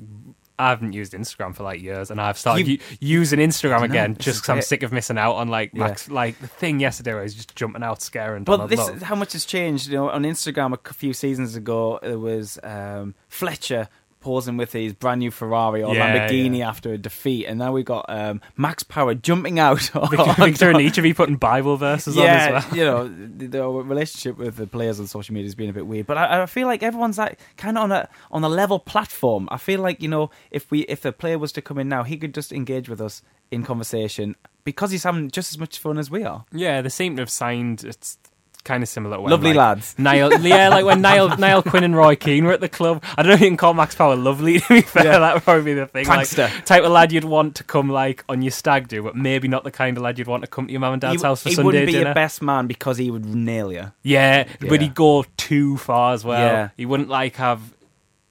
I 0.58 0.68
haven't 0.68 0.92
used 0.92 1.14
Instagram 1.14 1.54
for 1.56 1.62
like 1.62 1.80
years, 1.80 2.10
and 2.10 2.20
I've 2.20 2.36
started 2.36 2.68
You- 2.68 2.74
u- 2.74 2.96
using 3.00 3.38
Instagram 3.38 3.80
again 3.82 4.12
this 4.12 4.26
just 4.26 4.42
because 4.42 4.48
I'm 4.50 4.60
sick 4.62 4.82
of 4.82 4.92
missing 4.92 5.16
out 5.16 5.36
on 5.36 5.48
like 5.48 5.70
Yeah. 5.72 5.86
Max. 5.86 6.10
Like 6.10 6.38
the 6.38 6.48
thing 6.48 6.80
yesterday, 6.80 7.12
where 7.12 7.20
I 7.20 7.22
was 7.22 7.34
just 7.34 7.56
jumping 7.56 7.82
out, 7.82 8.02
scaring. 8.02 8.44
But 8.44 8.52
Donald 8.58 8.70
this 8.70 8.78
Love. 8.80 8.96
is 8.96 9.02
how 9.02 9.14
much 9.14 9.32
has 9.32 9.46
changed. 9.46 9.86
You 9.88 9.94
know, 9.96 10.10
on 10.10 10.24
Instagram 10.24 10.76
a 10.84 10.92
few 10.92 11.14
seasons 11.14 11.56
ago, 11.56 11.98
there 12.02 12.18
was 12.18 12.58
um, 12.62 13.14
Fletcher 13.28 13.88
posing 14.20 14.56
with 14.56 14.72
his 14.72 14.92
brand 14.92 15.18
new 15.20 15.30
Ferrari 15.30 15.82
or 15.82 15.94
Yeah, 15.94 16.28
Lamborghini 16.28 16.58
yeah. 16.58 16.68
after 16.68 16.92
a 16.92 16.98
defeat, 16.98 17.46
and 17.46 17.58
now 17.58 17.72
we 17.72 17.82
got 17.82 18.06
um, 18.08 18.40
Max 18.56 18.82
Power 18.82 19.14
jumping 19.14 19.58
out. 19.58 19.80
Victor, 20.10 20.32
Victor 20.38 20.70
and 20.70 20.80
each 20.80 20.98
of 20.98 21.04
you 21.04 21.14
putting 21.14 21.36
Bible 21.36 21.76
verses 21.76 22.16
on 22.16 22.24
yeah, 22.24 22.62
as 22.64 22.66
well. 22.66 22.76
you 22.76 22.84
know, 22.84 23.08
the, 23.08 23.46
the 23.46 23.68
relationship 23.68 24.36
with 24.36 24.56
the 24.56 24.66
players 24.66 25.00
on 25.00 25.06
social 25.06 25.34
media 25.34 25.46
has 25.46 25.54
been 25.54 25.70
a 25.70 25.72
bit 25.72 25.86
weird, 25.86 26.06
but 26.06 26.18
I, 26.18 26.42
I 26.42 26.46
feel 26.46 26.66
like 26.66 26.82
everyone's 26.82 27.18
like 27.18 27.38
kind 27.56 27.76
of 27.78 27.84
on 27.84 27.92
a 27.92 28.08
on 28.30 28.44
a 28.44 28.48
level 28.48 28.78
platform. 28.78 29.48
I 29.50 29.56
feel 29.56 29.80
like 29.80 30.02
you 30.02 30.08
know, 30.08 30.30
if 30.50 30.70
we 30.70 30.80
if 30.82 31.04
a 31.04 31.12
player 31.12 31.38
was 31.38 31.52
to 31.52 31.62
come 31.62 31.78
in 31.78 31.88
now, 31.88 32.02
he 32.02 32.16
could 32.16 32.34
just 32.34 32.52
engage 32.52 32.88
with 32.88 33.00
us 33.00 33.22
in 33.50 33.64
conversation 33.64 34.36
because 34.64 34.90
he's 34.90 35.02
having 35.04 35.30
just 35.30 35.52
as 35.52 35.58
much 35.58 35.78
fun 35.78 35.98
as 35.98 36.10
we 36.10 36.22
are. 36.22 36.44
Yeah, 36.52 36.82
they 36.82 36.88
seem 36.88 37.16
to 37.16 37.22
have 37.22 37.30
signed. 37.30 37.82
It's 37.84 38.18
kind 38.64 38.82
of 38.82 38.88
similar. 38.88 39.20
When, 39.20 39.30
Lovely 39.30 39.50
like, 39.54 39.56
lads. 39.76 39.94
Niall, 39.98 40.32
yeah, 40.42 40.68
like 40.68 40.84
when 40.84 41.00
Niall, 41.00 41.36
Niall 41.36 41.62
Quinn 41.62 41.84
and 41.84 41.96
Roy 41.96 42.16
Keane 42.16 42.44
were 42.44 42.52
at 42.52 42.60
the 42.60 42.68
club. 42.68 43.02
I 43.16 43.22
don't 43.22 43.28
know 43.30 43.34
if 43.34 43.40
you 43.40 43.48
can 43.48 43.56
call 43.56 43.74
Max 43.74 43.94
Power 43.94 44.16
lovely. 44.16 44.60
To 44.60 44.68
be 44.68 44.80
fair, 44.82 45.04
Yeah. 45.04 45.18
that 45.18 45.34
would 45.34 45.42
probably 45.42 45.64
be 45.64 45.74
the 45.74 45.86
thing. 45.86 46.06
Like, 46.06 46.28
type 46.28 46.82
of 46.84 46.90
lad 46.92 47.12
you'd 47.12 47.24
want 47.24 47.56
to 47.56 47.64
come 47.64 47.88
like 47.88 48.24
on 48.28 48.42
your 48.42 48.50
stag 48.52 48.88
do, 48.88 49.02
but 49.02 49.16
maybe 49.16 49.48
not 49.48 49.64
the 49.64 49.70
kind 49.70 49.96
of 49.96 50.02
lad 50.02 50.18
you'd 50.18 50.28
want 50.28 50.42
to 50.42 50.46
come 50.46 50.66
to 50.66 50.72
your 50.72 50.80
mum 50.80 50.92
and 50.94 51.00
dad's 51.02 51.22
he, 51.22 51.26
house 51.26 51.42
for 51.42 51.48
he 51.48 51.54
Sunday 51.54 51.66
wouldn't 51.66 51.86
be 51.86 51.92
dinner. 51.92 52.04
your 52.06 52.14
best 52.14 52.42
man 52.42 52.66
because 52.66 52.98
he 52.98 53.10
would 53.10 53.24
nail 53.24 53.72
you. 53.72 53.92
Yeah, 54.02 54.44
Yeah. 54.60 54.68
but 54.68 54.80
he'd 54.80 54.94
go 54.94 55.24
too 55.36 55.76
far 55.78 56.12
as 56.14 56.24
well. 56.24 56.40
Yeah. 56.40 56.68
He 56.76 56.86
wouldn't 56.86 57.08
like 57.08 57.36
have, 57.36 57.60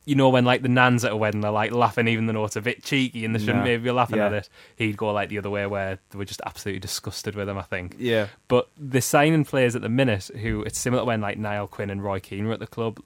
you 0.10 0.16
know, 0.16 0.30
when 0.30 0.44
like 0.44 0.64
the 0.64 0.70
nans 0.70 1.06
at 1.06 1.12
a 1.12 1.16
wedding 1.16 1.46
are 1.46 1.52
like 1.52 1.72
laughing, 1.72 2.08
even 2.08 2.26
though 2.26 2.44
it's 2.46 2.56
a 2.56 2.62
bit 2.62 2.84
cheeky 2.84 3.24
and 3.26 3.36
they 3.36 3.40
shouldn't 3.40 3.64
maybe 3.64 3.84
be 3.84 3.92
laughing 3.92 4.18
Yeah. 4.18 4.26
at 4.26 4.34
it. 4.34 4.50
He'd 4.76 4.98
go 4.98 5.12
like 5.14 5.30
the 5.30 5.38
other 5.38 5.50
way 5.52 5.68
where 5.68 6.00
they 6.10 6.18
were 6.18 6.26
just 6.26 6.42
absolutely 6.46 6.80
disgusted 6.80 7.36
with 7.36 7.48
him. 7.48 7.58
I 7.58 7.62
think. 7.62 7.96
Yeah. 8.00 8.28
But 8.48 8.70
the 8.78 9.02
signing 9.02 9.46
players 9.46 9.76
at 9.76 9.82
the 9.84 9.90
minute, 9.90 10.32
who 10.42 10.64
it's 10.64 10.80
similar 10.80 11.02
to 11.02 11.06
when 11.06 11.22
like 11.22 11.38
Niall 11.38 11.68
Quinn 11.68 11.90
and 11.92 12.04
Roy 12.04 12.20
Keane 12.20 12.48
were 12.48 12.54
at 12.54 12.60
the 12.60 12.68
club, 12.68 13.00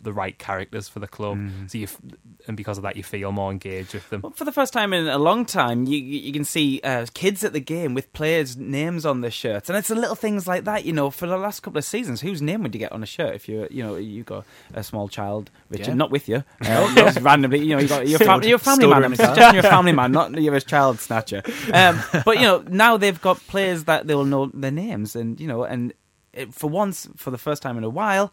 the 0.00 0.12
right 0.12 0.38
characters 0.38 0.88
for 0.88 1.00
the 1.00 1.08
club. 1.08 1.38
Mm. 1.38 1.68
So 1.70 1.78
you, 1.78 1.84
f- 1.84 2.00
and 2.46 2.56
because 2.56 2.78
of 2.78 2.82
that, 2.82 2.96
you 2.96 3.02
feel 3.02 3.32
more 3.32 3.50
engaged 3.50 3.94
with 3.94 4.08
them. 4.10 4.20
Well, 4.22 4.30
for 4.32 4.44
the 4.44 4.52
first 4.52 4.72
time 4.72 4.92
in 4.92 5.08
a 5.08 5.18
long 5.18 5.44
time, 5.44 5.86
you 5.86 5.98
you 5.98 6.20
you 6.20 6.32
can 6.32 6.44
see 6.44 6.80
uh, 6.84 7.06
kids 7.14 7.42
at 7.42 7.52
the 7.52 7.60
game 7.60 7.94
with 7.94 8.12
players' 8.12 8.56
names 8.56 9.04
on 9.04 9.22
their 9.22 9.30
shirts, 9.30 9.68
and 9.68 9.76
it's 9.76 9.88
the 9.88 9.96
little 9.96 10.14
things 10.14 10.46
like 10.46 10.64
that. 10.64 10.84
You 10.84 10.92
know, 10.92 11.10
for 11.10 11.26
the 11.26 11.36
last 11.36 11.60
couple 11.60 11.78
of 11.78 11.84
seasons, 11.84 12.20
whose 12.20 12.40
name 12.40 12.62
would 12.62 12.74
you 12.74 12.78
get 12.78 12.92
on 12.92 13.02
a 13.02 13.06
shirt 13.06 13.34
if 13.34 13.48
you 13.48 13.66
you 13.70 13.82
know 13.82 13.96
you 13.96 14.22
got 14.22 14.44
a 14.72 14.84
small 14.84 15.08
child, 15.08 15.50
Richard, 15.68 15.88
Yeah. 15.88 15.94
not 15.94 16.10
with 16.12 16.28
you, 16.28 16.44
uh, 16.64 16.94
just 16.94 17.20
randomly. 17.20 17.58
You 17.60 17.74
know, 17.74 17.82
you 17.82 17.88
got 17.88 18.06
your 18.06 18.18
fam- 18.20 18.42
you're 18.44 18.58
family 18.58 18.84
Stored 18.84 18.90
man. 19.02 19.04
in 19.04 19.04
I'm 19.12 19.16
the 19.16 19.34
car. 19.40 19.54
you're 19.54 19.66
a 19.66 19.70
family 19.70 19.92
man, 19.92 20.12
not 20.12 20.40
you're 20.40 20.54
a 20.54 20.60
child 20.74 21.00
snatcher. 21.00 21.42
Um, 21.74 22.00
but 22.24 22.36
you 22.36 22.42
know, 22.42 22.64
now 22.68 22.96
they've 22.96 23.20
got 23.20 23.38
players 23.48 23.84
that 23.84 24.06
they 24.06 24.14
will 24.14 24.24
know 24.24 24.46
their 24.54 24.70
names, 24.70 25.16
and 25.16 25.40
you 25.40 25.48
know, 25.48 25.64
and 25.64 25.92
it, 26.32 26.54
for 26.54 26.70
once, 26.70 27.08
for 27.16 27.30
the 27.32 27.38
first 27.38 27.62
time 27.62 27.76
in 27.78 27.82
a 27.84 27.88
while, 27.90 28.32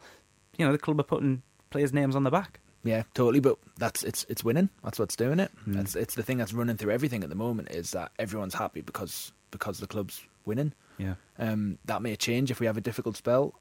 you 0.58 0.66
know, 0.66 0.72
the 0.72 0.78
club 0.78 1.00
are 1.00 1.04
putting 1.04 1.42
players' 1.76 1.94
names 1.94 2.16
on 2.16 2.24
the 2.24 2.32
back. 2.32 2.60
Yeah, 2.84 3.04
totally. 3.14 3.40
But 3.40 3.58
that's 3.78 4.04
it's 4.04 4.26
it's 4.30 4.44
winning. 4.44 4.70
That's 4.84 4.98
what's 5.00 5.16
doing 5.16 5.40
it. 5.40 5.52
Mm. 5.68 5.74
That's 5.76 5.96
it's 5.96 6.16
the 6.16 6.24
thing 6.24 6.38
that's 6.38 6.54
running 6.54 6.78
through 6.78 6.92
everything 6.94 7.24
at 7.24 7.30
the 7.30 7.36
moment 7.36 7.70
is 7.72 7.92
that 7.92 8.12
everyone's 8.20 8.54
happy 8.54 8.82
because 8.82 9.32
because 9.52 9.80
the 9.80 9.88
club's 9.88 10.22
winning. 10.46 10.74
Yeah. 10.98 11.16
Um, 11.40 11.78
that 11.86 12.02
may 12.02 12.16
change 12.16 12.52
if 12.52 12.60
we 12.60 12.66
have 12.68 12.78
a 12.78 12.82
difficult 12.82 13.18
spell. 13.18 13.54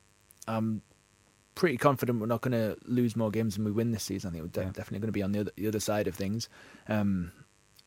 I'm 0.46 0.82
pretty 1.54 1.76
confident 1.78 2.20
we're 2.20 2.26
not 2.26 2.42
going 2.42 2.52
to 2.52 2.76
lose 2.84 3.16
more 3.16 3.30
games 3.30 3.56
than 3.56 3.64
we 3.64 3.70
win 3.72 3.92
this 3.92 4.02
season. 4.04 4.28
I 4.28 4.32
think 4.32 4.42
we're 4.44 4.48
de- 4.48 4.60
Yeah. 4.60 4.66
definitely 4.72 4.98
going 5.00 5.08
to 5.08 5.12
be 5.12 5.22
on 5.22 5.32
the 5.32 5.40
other, 5.40 5.50
the 5.56 5.68
other 5.68 5.80
side 5.80 6.06
of 6.06 6.14
things. 6.14 6.48
Um, 6.88 7.32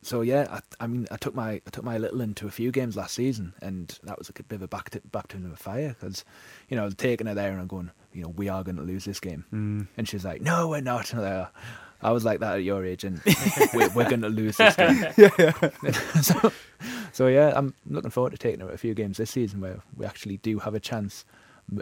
so 0.02 0.20
yeah, 0.20 0.46
I, 0.50 0.84
I 0.84 0.86
mean, 0.86 1.06
I 1.10 1.16
took 1.16 1.34
my 1.34 1.52
I 1.66 1.70
took 1.70 1.84
my 1.84 1.98
little 1.98 2.20
into 2.20 2.46
a 2.46 2.50
few 2.50 2.70
games 2.70 2.96
last 2.96 3.14
season, 3.14 3.54
and 3.62 3.98
that 4.04 4.18
was 4.18 4.28
a 4.28 4.32
bit 4.32 4.56
of 4.56 4.62
a 4.62 4.68
back 4.68 4.90
to, 4.90 5.00
baptism 5.12 5.50
of 5.52 5.58
fire 5.58 5.96
because, 5.98 6.24
you 6.68 6.76
know, 6.76 6.82
I 6.82 6.84
was 6.86 6.94
taking 6.94 7.26
her 7.26 7.34
there 7.34 7.50
and 7.52 7.60
I'm 7.60 7.66
going, 7.66 7.90
you 8.12 8.22
know, 8.22 8.28
we 8.28 8.48
are 8.48 8.62
going 8.64 8.76
to 8.76 8.82
lose 8.82 9.04
this 9.04 9.20
game, 9.20 9.44
Mm. 9.52 9.88
and 9.96 10.08
she's 10.08 10.24
like, 10.24 10.40
no, 10.40 10.68
we're 10.68 10.80
not. 10.80 11.12
And 11.12 11.22
I, 11.22 11.48
I 12.00 12.12
was 12.12 12.24
like 12.24 12.38
that 12.40 12.54
at 12.56 12.62
your 12.64 12.84
age, 12.84 13.02
and 13.04 13.20
we're, 13.74 13.88
we're 13.90 14.08
going 14.08 14.22
to 14.22 14.28
lose 14.28 14.56
this 14.56 14.76
game. 14.76 15.04
so, 16.22 16.52
so 17.12 17.26
yeah, 17.26 17.52
I'm 17.56 17.74
looking 17.86 18.10
forward 18.10 18.30
to 18.30 18.38
taking 18.38 18.60
her 18.60 18.70
a 18.70 18.78
few 18.78 18.94
games 18.94 19.16
this 19.16 19.32
season 19.32 19.60
where 19.60 19.80
we 19.96 20.06
actually 20.06 20.36
do 20.38 20.60
have 20.60 20.74
a 20.74 20.80
chance, 20.80 21.24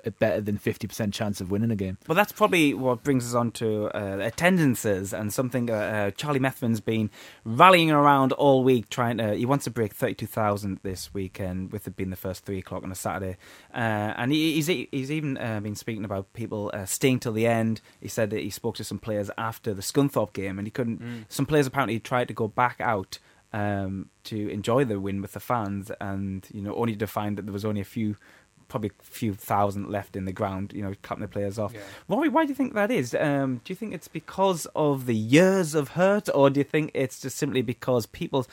a 0.04 0.10
better 0.10 0.40
than 0.40 0.58
fifty 0.58 0.86
percent 0.86 1.14
chance 1.14 1.40
of 1.40 1.50
winning 1.50 1.70
a 1.70 1.76
game. 1.76 1.98
Well, 2.08 2.16
that's 2.16 2.32
probably 2.32 2.74
what 2.74 3.02
brings 3.02 3.26
us 3.26 3.34
on 3.34 3.52
to 3.52 3.86
uh, 3.96 4.18
attendances 4.20 5.12
and 5.12 5.32
something 5.32 5.70
uh, 5.70 5.74
uh, 5.74 6.10
Charlie 6.10 6.40
Methven's 6.40 6.80
been 6.80 7.10
rallying 7.44 7.90
around 7.90 8.32
all 8.32 8.64
week. 8.64 8.88
Trying 8.88 9.18
to, 9.18 9.34
he 9.34 9.46
wants 9.46 9.64
to 9.64 9.70
break 9.70 9.94
thirty-two 9.94 10.26
thousand 10.26 10.80
this 10.82 11.14
weekend, 11.14 11.72
with 11.72 11.86
it 11.86 11.96
being 11.96 12.10
the 12.10 12.16
first 12.16 12.44
three 12.44 12.58
o'clock 12.58 12.82
on 12.82 12.90
a 12.90 12.96
Saturday. 12.96 13.36
Uh, 13.72 14.14
and 14.16 14.32
he, 14.32 14.54
he's 14.54 14.66
he's 14.66 15.10
even 15.10 15.38
uh, 15.38 15.60
been 15.60 15.76
speaking 15.76 16.04
about 16.04 16.32
people 16.32 16.70
uh, 16.74 16.84
staying 16.84 17.20
till 17.20 17.32
the 17.32 17.46
end. 17.46 17.80
He 18.00 18.08
said 18.08 18.30
that 18.30 18.40
he 18.40 18.50
spoke 18.50 18.76
to 18.76 18.84
some 18.84 18.98
players 18.98 19.30
after 19.38 19.72
the 19.72 19.82
Scunthorpe 19.82 20.32
game, 20.32 20.58
and 20.58 20.66
he 20.66 20.70
couldn't. 20.70 21.26
Some 21.28 21.46
players 21.46 21.66
apparently 21.66 22.00
tried 22.00 22.28
to 22.28 22.34
go 22.34 22.48
back 22.48 22.80
out 22.80 23.18
um, 23.52 24.10
to 24.24 24.48
enjoy 24.48 24.84
the 24.84 24.98
win 24.98 25.22
with 25.22 25.32
the 25.32 25.40
fans, 25.40 25.90
and 26.00 26.46
you 26.52 26.60
know 26.60 26.74
only 26.74 26.96
to 26.96 27.06
find 27.06 27.38
that 27.38 27.46
there 27.46 27.52
was 27.52 27.64
only 27.64 27.80
a 27.80 27.84
few. 27.84 28.16
Probably 28.68 28.90
a 28.98 29.02
few 29.02 29.34
thousand 29.34 29.88
left 29.90 30.16
in 30.16 30.24
the 30.24 30.32
ground, 30.32 30.72
you 30.74 30.82
know, 30.82 30.94
cutting 31.02 31.22
the 31.22 31.28
players 31.28 31.58
off. 31.58 31.72
Yeah. 31.72 31.80
Rory, 32.08 32.28
why 32.28 32.44
do 32.44 32.48
you 32.48 32.54
think 32.54 32.74
that 32.74 32.90
is? 32.90 33.14
Um, 33.14 33.60
do 33.64 33.72
you 33.72 33.76
think 33.76 33.94
it's 33.94 34.08
because 34.08 34.66
of 34.74 35.06
the 35.06 35.14
years 35.14 35.74
of 35.74 35.90
hurt, 35.90 36.28
or 36.34 36.50
do 36.50 36.60
you 36.60 36.64
think 36.64 36.90
it's 36.94 37.20
just 37.20 37.36
simply 37.38 37.62
because 37.62 38.06
people 38.06 38.46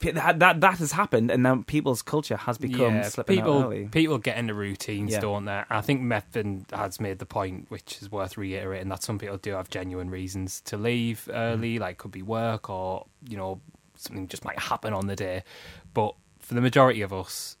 that 0.00 0.40
that, 0.40 0.60
that 0.60 0.78
has 0.78 0.92
happened, 0.92 1.30
and 1.30 1.42
now 1.44 1.62
people's 1.66 2.02
culture 2.02 2.36
has 2.36 2.58
become 2.58 2.96
yeah, 2.96 3.08
slipping 3.08 3.36
people? 3.36 3.88
People 3.92 4.18
get 4.18 4.36
into 4.36 4.52
routines, 4.52 5.12
Yeah. 5.12 5.20
don't 5.20 5.44
they? 5.44 5.62
I 5.70 5.80
think 5.80 6.02
Methven 6.02 6.68
has 6.72 6.98
made 7.00 7.20
the 7.20 7.26
point, 7.26 7.66
which 7.70 8.02
is 8.02 8.10
worth 8.10 8.36
reiterating, 8.36 8.88
that 8.88 9.02
some 9.04 9.18
people 9.18 9.36
do 9.38 9.52
have 9.52 9.70
genuine 9.70 10.10
reasons 10.10 10.60
to 10.62 10.76
leave 10.76 11.28
Mm. 11.30 11.36
early, 11.36 11.78
like 11.78 11.98
could 11.98 12.10
be 12.10 12.22
work 12.22 12.68
or, 12.68 13.06
you 13.28 13.36
know, 13.36 13.60
something 13.96 14.26
just 14.26 14.44
might 14.44 14.58
happen 14.58 14.92
on 14.92 15.06
the 15.06 15.16
day. 15.16 15.44
But 15.94 16.16
for 16.40 16.54
the 16.54 16.60
majority 16.60 17.00
of 17.00 17.12
us, 17.12 17.56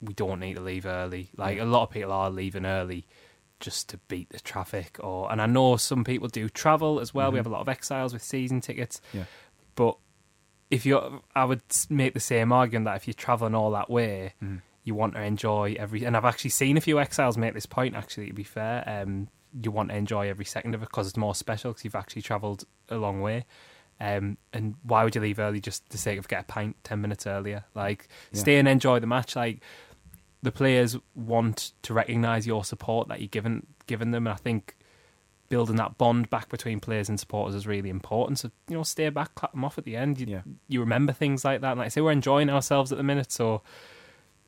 we 0.00 0.14
don't 0.14 0.40
need 0.40 0.54
to 0.54 0.60
leave 0.62 0.86
early. 0.86 1.30
Like 1.36 1.58
a 1.58 1.64
lot 1.64 1.84
of 1.84 1.90
people 1.90 2.12
are 2.12 2.30
leaving 2.30 2.66
early 2.66 3.06
just 3.58 3.88
to 3.88 3.96
beat 4.08 4.28
the 4.30 4.38
traffic 4.40 4.98
or 5.02 5.32
and 5.32 5.40
I 5.40 5.46
know 5.46 5.76
some 5.78 6.04
people 6.04 6.28
do 6.28 6.48
travel 6.48 7.00
as 7.00 7.14
well. 7.14 7.32
We 7.32 7.38
have 7.38 7.46
a 7.46 7.50
lot 7.50 7.62
of 7.62 7.68
exiles 7.68 8.12
with 8.12 8.22
season 8.22 8.60
tickets. 8.60 9.00
Yeah. 9.14 9.24
But 9.74 9.96
if 10.70 10.84
you 10.84 11.22
I 11.34 11.44
would 11.44 11.62
make 11.88 12.12
the 12.14 12.20
same 12.20 12.52
argument 12.52 12.84
that 12.84 12.96
if 12.96 13.06
you're 13.06 13.14
traveling 13.14 13.54
all 13.54 13.70
that 13.70 13.88
way, 13.88 14.34
Mm. 14.42 14.60
you 14.84 14.94
want 14.94 15.14
to 15.14 15.22
enjoy 15.22 15.74
every 15.78 16.04
and 16.04 16.16
I've 16.16 16.24
actually 16.26 16.50
seen 16.50 16.76
a 16.76 16.80
few 16.82 17.00
exiles 17.00 17.38
make 17.38 17.54
this 17.54 17.66
point 17.66 17.94
actually 17.96 18.26
to 18.26 18.34
be 18.34 18.44
fair. 18.44 18.84
Um 18.86 19.28
you 19.62 19.70
want 19.70 19.88
to 19.88 19.96
enjoy 19.96 20.28
every 20.28 20.44
second 20.44 20.74
of 20.74 20.82
it 20.82 20.90
because 20.90 21.06
it's 21.08 21.16
more 21.16 21.34
special 21.34 21.70
because 21.70 21.84
you've 21.84 21.94
actually 21.94 22.20
travelled 22.22 22.64
a 22.90 22.96
long 22.98 23.22
way. 23.22 23.46
Um, 24.00 24.36
and 24.52 24.74
why 24.82 25.04
would 25.04 25.14
you 25.14 25.20
leave 25.22 25.38
early 25.38 25.60
just 25.60 25.88
to 25.90 25.98
sake 25.98 26.18
of 26.18 26.28
get 26.28 26.40
a 26.40 26.44
pint 26.44 26.76
ten 26.84 27.00
minutes 27.00 27.26
earlier? 27.26 27.64
Like, 27.74 28.08
Yeah. 28.32 28.40
stay 28.40 28.58
and 28.58 28.68
enjoy 28.68 29.00
the 29.00 29.06
match. 29.06 29.34
Like, 29.36 29.62
the 30.42 30.52
players 30.52 30.96
want 31.14 31.72
to 31.82 31.94
recognise 31.94 32.46
your 32.46 32.64
support 32.64 33.08
that 33.08 33.20
you're 33.20 33.28
giving 33.28 33.66
giving 33.86 34.10
them, 34.10 34.26
and 34.26 34.34
I 34.34 34.36
think 34.36 34.76
building 35.48 35.76
that 35.76 35.96
bond 35.96 36.28
back 36.28 36.48
between 36.48 36.80
players 36.80 37.08
and 37.08 37.18
supporters 37.20 37.54
is 37.54 37.66
really 37.68 37.88
important. 37.88 38.38
So 38.40 38.50
you 38.68 38.76
know, 38.76 38.82
stay 38.82 39.08
back, 39.10 39.34
clap 39.36 39.52
them 39.52 39.64
off 39.64 39.78
at 39.78 39.84
the 39.84 39.96
end. 39.96 40.20
You, 40.20 40.26
Yeah. 40.26 40.42
you 40.68 40.80
remember 40.80 41.12
things 41.12 41.44
like 41.44 41.60
that. 41.62 41.70
And 41.72 41.78
like 41.78 41.86
I 41.86 41.88
say, 41.88 42.00
we're 42.00 42.10
enjoying 42.12 42.50
ourselves 42.50 42.90
at 42.92 42.98
the 42.98 43.04
minute, 43.04 43.30
so 43.32 43.62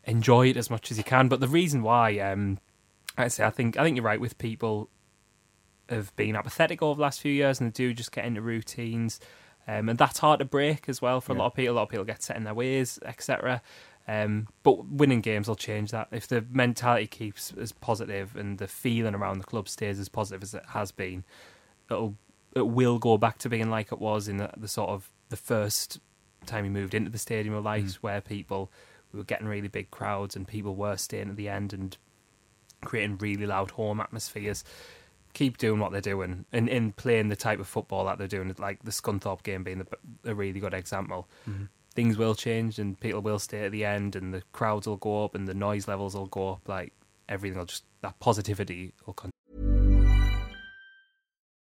enjoy 0.05 0.49
it 0.49 0.57
as 0.57 0.71
much 0.71 0.91
as 0.91 0.99
you 0.99 1.05
can. 1.05 1.29
But 1.29 1.41
the 1.41 1.49
reason 1.49 1.83
why, 1.83 2.19
um, 2.19 2.59
like 3.17 3.27
I 3.27 3.29
say, 3.29 3.45
I 3.45 3.51
think 3.51 3.77
I 3.79 3.85
think 3.85 3.97
you're 3.97 4.05
right 4.05 4.21
with 4.21 4.39
people 4.39 4.91
have 5.89 6.15
been 6.17 6.37
apathetic 6.37 6.83
over 6.83 6.97
the 6.97 7.03
last 7.03 7.21
few 7.21 7.33
years 7.33 7.61
and 7.61 7.71
they 7.71 7.73
do 7.73 7.95
just 7.95 8.13
get 8.13 8.25
into 8.25 8.41
routines. 8.41 9.21
Um, 9.67 9.89
and 9.91 9.99
that's 9.99 10.19
hard 10.19 10.39
to 10.39 10.47
break 10.47 10.89
as 10.89 11.03
well 11.03 11.21
for 11.21 11.33
a 11.33 11.37
lot 11.37 11.47
of 11.47 11.55
people. 11.55 11.75
A 11.75 11.77
lot 11.77 11.83
of 11.83 11.89
people 11.91 12.05
get 12.05 12.23
set 12.23 12.37
in 12.37 12.45
their 12.45 12.55
ways, 12.55 12.99
etc. 13.05 13.61
Um, 14.09 14.49
but 14.63 14.87
winning 14.87 15.21
games 15.21 15.47
will 15.47 15.57
change 15.57 15.91
that. 15.91 16.09
If 16.11 16.27
the 16.27 16.45
mentality 16.51 17.07
keeps 17.07 17.53
as 17.53 17.73
positive 17.73 18.35
and 18.35 18.57
the 18.57 18.67
feeling 18.67 19.15
around 19.15 19.39
the 19.39 19.45
club 19.45 19.69
stays 19.69 20.01
as 20.01 20.09
positive 20.09 20.43
as 20.43 20.55
it 20.55 20.65
has 20.69 20.91
been, 20.91 21.25
it'll 21.91 22.17
it 22.57 22.67
will 22.67 22.99
go 22.99 23.19
back 23.19 23.37
to 23.39 23.51
being 23.51 23.69
like 23.69 23.93
it 23.93 24.01
was 24.01 24.27
in 24.27 24.39
the, 24.39 24.51
the 24.57 24.67
sort 24.67 24.89
of 24.89 25.11
the 25.29 25.37
first 25.37 26.01
time 26.47 26.65
we 26.65 26.71
moved 26.71 26.95
into 26.95 27.11
the 27.11 27.19
stadium 27.19 27.55
of 27.55 27.65
light, 27.65 27.93
where 28.01 28.23
people 28.23 28.73
we 29.13 29.19
were 29.19 29.25
getting 29.25 29.47
really 29.47 29.69
big 29.69 29.91
crowds 29.91 30.35
and 30.35 30.49
people 30.49 30.75
were 30.75 30.97
staying 30.97 31.29
at 31.29 31.37
the 31.37 31.49
end 31.49 31.75
and 31.75 31.99
creating 32.83 33.19
really 33.19 33.47
loud 33.47 33.73
home 33.73 34.01
atmospheres. 34.01 34.65
Keep 35.35 35.59
doing 35.59 35.81
what 35.81 35.93
they're 35.93 36.01
doing 36.01 36.45
and 36.53 36.69
in 36.69 36.93
playing 36.93 37.29
the 37.29 37.37
type 37.37 37.61
of 37.61 37.69
football 37.69 38.05
that 38.07 38.19
they're 38.19 38.27
doing, 38.27 38.55
like 38.59 38.83
the 38.83 38.91
Scunthorpe 38.91 39.43
game 39.43 39.63
being 39.63 39.79
the, 39.79 39.87
a 40.31 40.35
really 40.35 40.61
good 40.61 40.75
example. 40.75 41.29
Mm-hmm. 41.49 41.65
Things 41.95 42.17
will 42.17 42.35
change 42.35 42.79
and 42.79 42.99
people 42.99 43.21
will 43.21 43.39
stay 43.39 43.65
at 43.65 43.73
the 43.73 43.85
end, 43.85 44.17
and 44.17 44.33
the 44.33 44.43
crowds 44.53 44.87
will 44.87 44.97
go 44.97 45.25
up 45.25 45.35
and 45.35 45.47
the 45.49 45.55
noise 45.55 45.89
levels 45.89 46.15
will 46.15 46.27
go 46.27 46.51
up. 46.53 46.69
Like 46.69 46.93
everything 47.29 47.59
will 47.59 47.67
just 47.67 47.85
that 48.03 48.19
positivity 48.21 48.93
will 49.07 49.15
continue. 49.15 49.33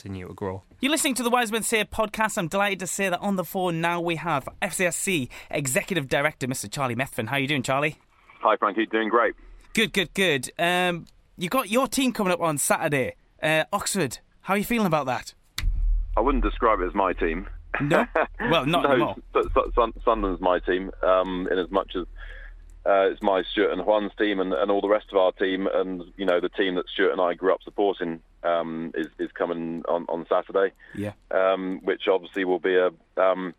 Continue 0.00 0.28
to 0.28 0.32
grow. 0.32 0.62
You're 0.80 0.92
listening 0.92 1.12
to 1.16 1.22
the 1.22 1.28
Wise 1.28 1.52
Men 1.52 1.62
Say 1.62 1.84
podcast. 1.84 2.38
I'm 2.38 2.48
delighted 2.48 2.78
to 2.78 2.86
say 2.86 3.10
that 3.10 3.20
on 3.20 3.36
the 3.36 3.44
phone 3.44 3.82
now 3.82 4.00
we 4.00 4.16
have 4.16 4.48
FCSC 4.62 5.28
Executive 5.50 6.08
Director, 6.08 6.46
Mr. 6.46 6.70
Charlie 6.70 6.96
Methven. 6.96 7.28
How 7.28 7.36
are 7.36 7.38
you 7.38 7.46
doing, 7.46 7.62
Charlie? 7.62 7.98
Hi, 8.40 8.56
Frankie. 8.56 8.86
Doing 8.86 9.10
great. 9.10 9.34
Good, 9.74 9.92
good, 9.92 10.14
good. 10.14 10.50
Um, 10.58 11.04
you 11.36 11.50
got 11.50 11.68
your 11.68 11.86
team 11.86 12.14
coming 12.14 12.32
up 12.32 12.40
on 12.40 12.56
Saturday, 12.56 13.12
uh, 13.42 13.64
Oxford. 13.74 14.20
How 14.40 14.54
are 14.54 14.56
you 14.56 14.64
feeling 14.64 14.86
about 14.86 15.04
that? 15.04 15.34
I 16.16 16.20
wouldn't 16.20 16.44
describe 16.44 16.80
it 16.80 16.86
as 16.86 16.94
my 16.94 17.12
team. 17.12 17.46
No, 17.82 18.06
well, 18.50 18.64
not 18.64 18.84
no, 18.84 18.90
anymore. 18.92 19.16
S- 19.36 19.44
S- 19.54 19.74
Sun- 19.74 19.92
Sunderland's 20.02 20.40
my 20.40 20.60
team, 20.60 20.90
um, 21.02 21.46
in 21.52 21.58
as 21.58 21.70
much 21.70 21.92
as 21.94 22.06
uh, 22.86 23.10
it's 23.10 23.22
my 23.22 23.42
Stewart 23.42 23.72
and 23.72 23.82
Juan's 23.82 24.12
team 24.18 24.40
and, 24.40 24.52
and 24.54 24.70
all 24.70 24.80
the 24.80 24.88
rest 24.88 25.06
of 25.10 25.18
our 25.18 25.32
team, 25.32 25.68
and 25.72 26.02
you 26.16 26.24
know 26.24 26.40
the 26.40 26.48
team 26.48 26.76
that 26.76 26.88
Stewart 26.88 27.12
and 27.12 27.20
I 27.20 27.34
grew 27.34 27.52
up 27.52 27.62
supporting 27.62 28.20
um, 28.42 28.92
is 28.94 29.08
is 29.18 29.30
coming 29.32 29.82
on, 29.86 30.06
on 30.08 30.26
Saturday, 30.28 30.72
Yeah, 30.94 31.12
um, 31.30 31.80
which 31.82 32.08
obviously 32.08 32.44
will 32.44 32.58
be 32.58 32.76
a 32.76 32.90
um, 33.16 33.54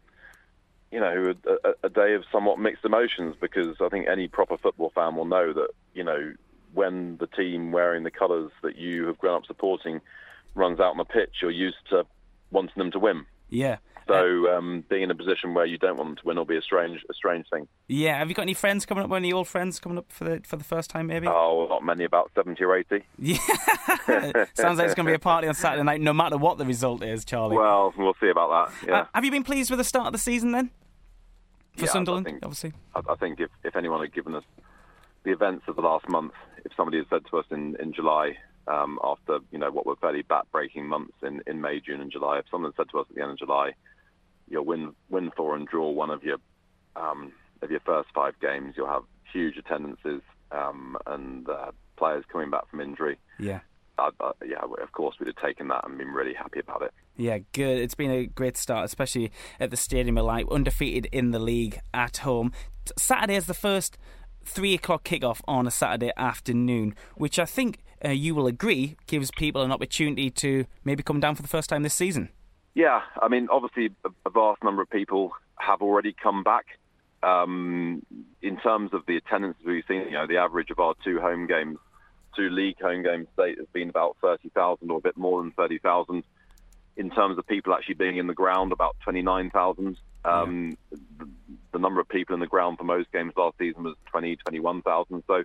you 0.91 0.99
know 0.99 1.35
a, 1.45 1.69
a, 1.69 1.73
a 1.83 1.89
day 1.89 2.15
of 2.15 2.23
somewhat 2.31 2.59
mixed 2.59 2.83
emotions 2.83 3.35
because 3.39 3.77
I 3.79 3.89
think 3.89 4.07
any 4.07 4.27
proper 4.27 4.57
football 4.57 4.91
fan 4.95 5.15
will 5.15 5.25
know 5.25 5.53
that 5.53 5.69
you 5.93 6.03
know 6.03 6.33
when 6.73 7.17
the 7.17 7.27
team 7.27 7.71
wearing 7.71 8.03
the 8.03 8.11
colours 8.11 8.51
that 8.63 8.77
you 8.77 9.05
have 9.07 9.17
grown 9.19 9.35
up 9.37 9.45
supporting 9.45 10.01
runs 10.55 10.79
out 10.79 10.91
on 10.91 10.97
the 10.97 11.05
pitch, 11.05 11.35
you're 11.41 11.51
used 11.51 11.77
to 11.89 12.05
wanting 12.49 12.73
them 12.77 12.91
to 12.91 12.99
win. 12.99 13.25
yeah, 13.49 13.77
So 14.07 14.55
um, 14.57 14.83
being 14.89 15.03
in 15.03 15.11
a 15.11 15.15
position 15.15 15.53
where 15.53 15.65
you 15.65 15.77
don't 15.77 15.95
want 15.97 16.09
them 16.09 16.15
to 16.17 16.21
win 16.25 16.37
will 16.37 16.45
be 16.45 16.57
a 16.57 16.61
strange, 16.61 16.99
a 17.09 17.13
strange 17.13 17.45
thing. 17.51 17.67
yeah. 17.87 18.17
Have 18.17 18.27
you 18.29 18.35
got 18.35 18.41
any 18.43 18.53
friends 18.53 18.85
coming 18.85 19.03
up? 19.03 19.11
Any 19.11 19.31
old 19.31 19.47
friends 19.47 19.79
coming 19.79 19.97
up 19.97 20.11
for 20.11 20.23
the 20.25 20.41
for 20.45 20.55
the 20.57 20.63
first 20.63 20.89
time, 20.89 21.07
maybe? 21.07 21.27
Oh, 21.27 21.67
not 21.69 21.83
many, 21.83 22.03
about 22.03 22.31
seventy 22.35 22.63
or 22.63 22.75
eighty. 22.77 23.03
Yeah, 23.21 24.45
sounds 24.53 24.77
like 24.77 24.85
it's 24.87 24.95
going 24.95 25.05
to 25.05 25.11
be 25.11 25.15
a 25.15 25.19
party 25.19 25.47
on 25.47 25.53
Saturday 25.53 25.83
night, 25.83 26.01
no 26.01 26.13
matter 26.13 26.37
what 26.37 26.57
the 26.57 26.65
result 26.65 27.03
is, 27.03 27.23
Charlie. 27.25 27.57
Well, 27.57 27.93
we'll 27.97 28.15
see 28.19 28.29
about 28.29 28.69
that. 28.81 28.87
Yeah, 28.87 28.99
Uh, 29.01 29.05
have 29.15 29.25
you 29.25 29.31
been 29.31 29.43
pleased 29.43 29.69
with 29.69 29.77
the 29.79 29.83
start 29.83 30.07
of 30.07 30.13
the 30.13 30.19
season 30.19 30.51
then? 30.51 30.69
For 31.77 31.85
Yeah, 31.85 31.89
I 31.89 31.93
Sunderland, 31.93 32.25
think- 32.25 32.39
obviously. 32.43 32.73
I, 32.95 33.01
I 33.09 33.15
think 33.15 33.39
if, 33.39 33.49
if 33.63 33.75
anyone 33.75 34.01
had 34.01 34.13
given 34.13 34.35
us 34.35 34.43
the 35.23 35.31
events 35.31 35.65
of 35.67 35.75
the 35.75 35.81
last 35.81 36.07
month, 36.09 36.33
if 36.65 36.71
somebody 36.75 36.97
had 36.97 37.07
said 37.09 37.21
to 37.31 37.37
us 37.37 37.45
in 37.51 37.75
in 37.79 37.93
July. 37.93 38.37
Um, 38.67 38.99
after 39.03 39.39
you 39.51 39.57
know 39.57 39.71
what 39.71 39.87
were 39.87 39.95
fairly 39.95 40.21
back-breaking 40.21 40.87
months 40.87 41.15
in, 41.23 41.41
in 41.47 41.61
May, 41.61 41.79
June, 41.79 41.99
and 41.99 42.11
July, 42.11 42.37
if 42.37 42.45
someone 42.51 42.71
had 42.71 42.83
said 42.85 42.91
to 42.91 42.99
us 42.99 43.07
at 43.09 43.15
the 43.15 43.21
end 43.23 43.31
of 43.31 43.39
July, 43.39 43.71
you'll 44.51 44.65
win 44.65 44.93
win 45.09 45.31
four 45.35 45.55
and 45.55 45.67
draw 45.67 45.89
one 45.89 46.11
of 46.11 46.23
your 46.23 46.37
um, 46.95 47.31
of 47.61 47.71
your 47.71 47.79
first 47.79 48.09
five 48.13 48.33
games, 48.39 48.73
you'll 48.75 48.87
have 48.87 49.03
huge 49.31 49.57
attendances 49.57 50.21
um, 50.51 50.97
and 51.07 51.47
uh, 51.49 51.71
players 51.97 52.25
coming 52.31 52.49
back 52.49 52.69
from 52.69 52.81
injury. 52.81 53.17
Yeah. 53.39 53.61
I, 53.97 54.09
I, 54.19 54.31
yeah, 54.45 54.63
of 54.81 54.91
course 54.91 55.15
we'd 55.19 55.27
have 55.27 55.35
taken 55.35 55.67
that 55.69 55.87
and 55.87 55.97
been 55.97 56.09
really 56.09 56.33
happy 56.33 56.59
about 56.59 56.81
it. 56.81 56.91
Yeah, 57.15 57.39
good. 57.53 57.77
It's 57.77 57.95
been 57.95 58.11
a 58.11 58.25
great 58.25 58.57
start, 58.57 58.85
especially 58.85 59.31
at 59.59 59.69
the 59.69 59.77
Stadium 59.77 60.17
of 60.17 60.25
Light, 60.25 60.47
undefeated 60.49 61.07
in 61.11 61.31
the 61.31 61.39
league 61.39 61.79
at 61.93 62.17
home. 62.17 62.51
Saturday 62.97 63.35
is 63.35 63.45
the 63.45 63.53
first 63.53 63.97
three 64.43 64.73
o'clock 64.73 65.03
kickoff 65.03 65.41
on 65.47 65.67
a 65.67 65.71
Saturday 65.71 66.11
afternoon, 66.17 66.95
which 67.15 67.37
I 67.37 67.45
think 67.45 67.83
uh, 68.03 68.09
you 68.09 68.33
will 68.33 68.47
agree 68.47 68.97
gives 69.05 69.29
people 69.31 69.61
an 69.61 69.71
opportunity 69.71 70.29
to 70.31 70.65
maybe 70.83 71.03
come 71.03 71.19
down 71.19 71.35
for 71.35 71.43
the 71.43 71.47
first 71.47 71.69
time 71.69 71.83
this 71.83 71.93
season. 71.93 72.29
Yeah, 72.73 73.01
I 73.21 73.27
mean, 73.27 73.47
obviously, 73.51 73.89
a, 74.05 74.29
vast 74.29 74.63
number 74.63 74.81
of 74.81 74.89
people 74.89 75.31
have 75.57 75.81
already 75.81 76.13
come 76.13 76.43
back. 76.43 76.65
Um, 77.23 78.03
in 78.41 78.57
terms 78.57 78.91
of 78.93 79.05
the 79.07 79.17
attendance 79.17 79.57
we've 79.65 79.83
seen, 79.87 80.05
you 80.05 80.11
know, 80.11 80.25
the 80.25 80.37
average 80.37 80.71
of 80.71 80.79
our 80.79 80.95
two 81.03 81.19
home 81.19 81.47
games, 81.47 81.77
two 82.35 82.49
league 82.49 82.79
home 82.81 83.03
games 83.03 83.27
state 83.33 83.57
has 83.57 83.67
been 83.73 83.89
about 83.89 84.17
30,000 84.21 84.89
or 84.89 84.97
a 84.97 85.01
bit 85.01 85.17
more 85.17 85.41
than 85.41 85.51
30,000. 85.51 86.23
In 86.97 87.09
terms 87.11 87.37
of 87.37 87.45
people 87.47 87.73
actually 87.73 87.95
being 87.95 88.17
in 88.17 88.27
the 88.27 88.33
ground, 88.33 88.71
about 88.71 88.95
29,000. 89.03 89.97
Um, 90.23 90.77
the, 90.91 91.27
the 91.73 91.79
number 91.79 91.99
of 91.99 92.07
people 92.07 92.33
in 92.33 92.39
the 92.39 92.47
ground 92.47 92.77
for 92.77 92.83
most 92.83 93.11
games 93.11 93.33
last 93.35 93.57
season 93.57 93.83
was 93.83 93.95
20, 94.07 94.37
21,000. 94.37 95.23
So 95.27 95.43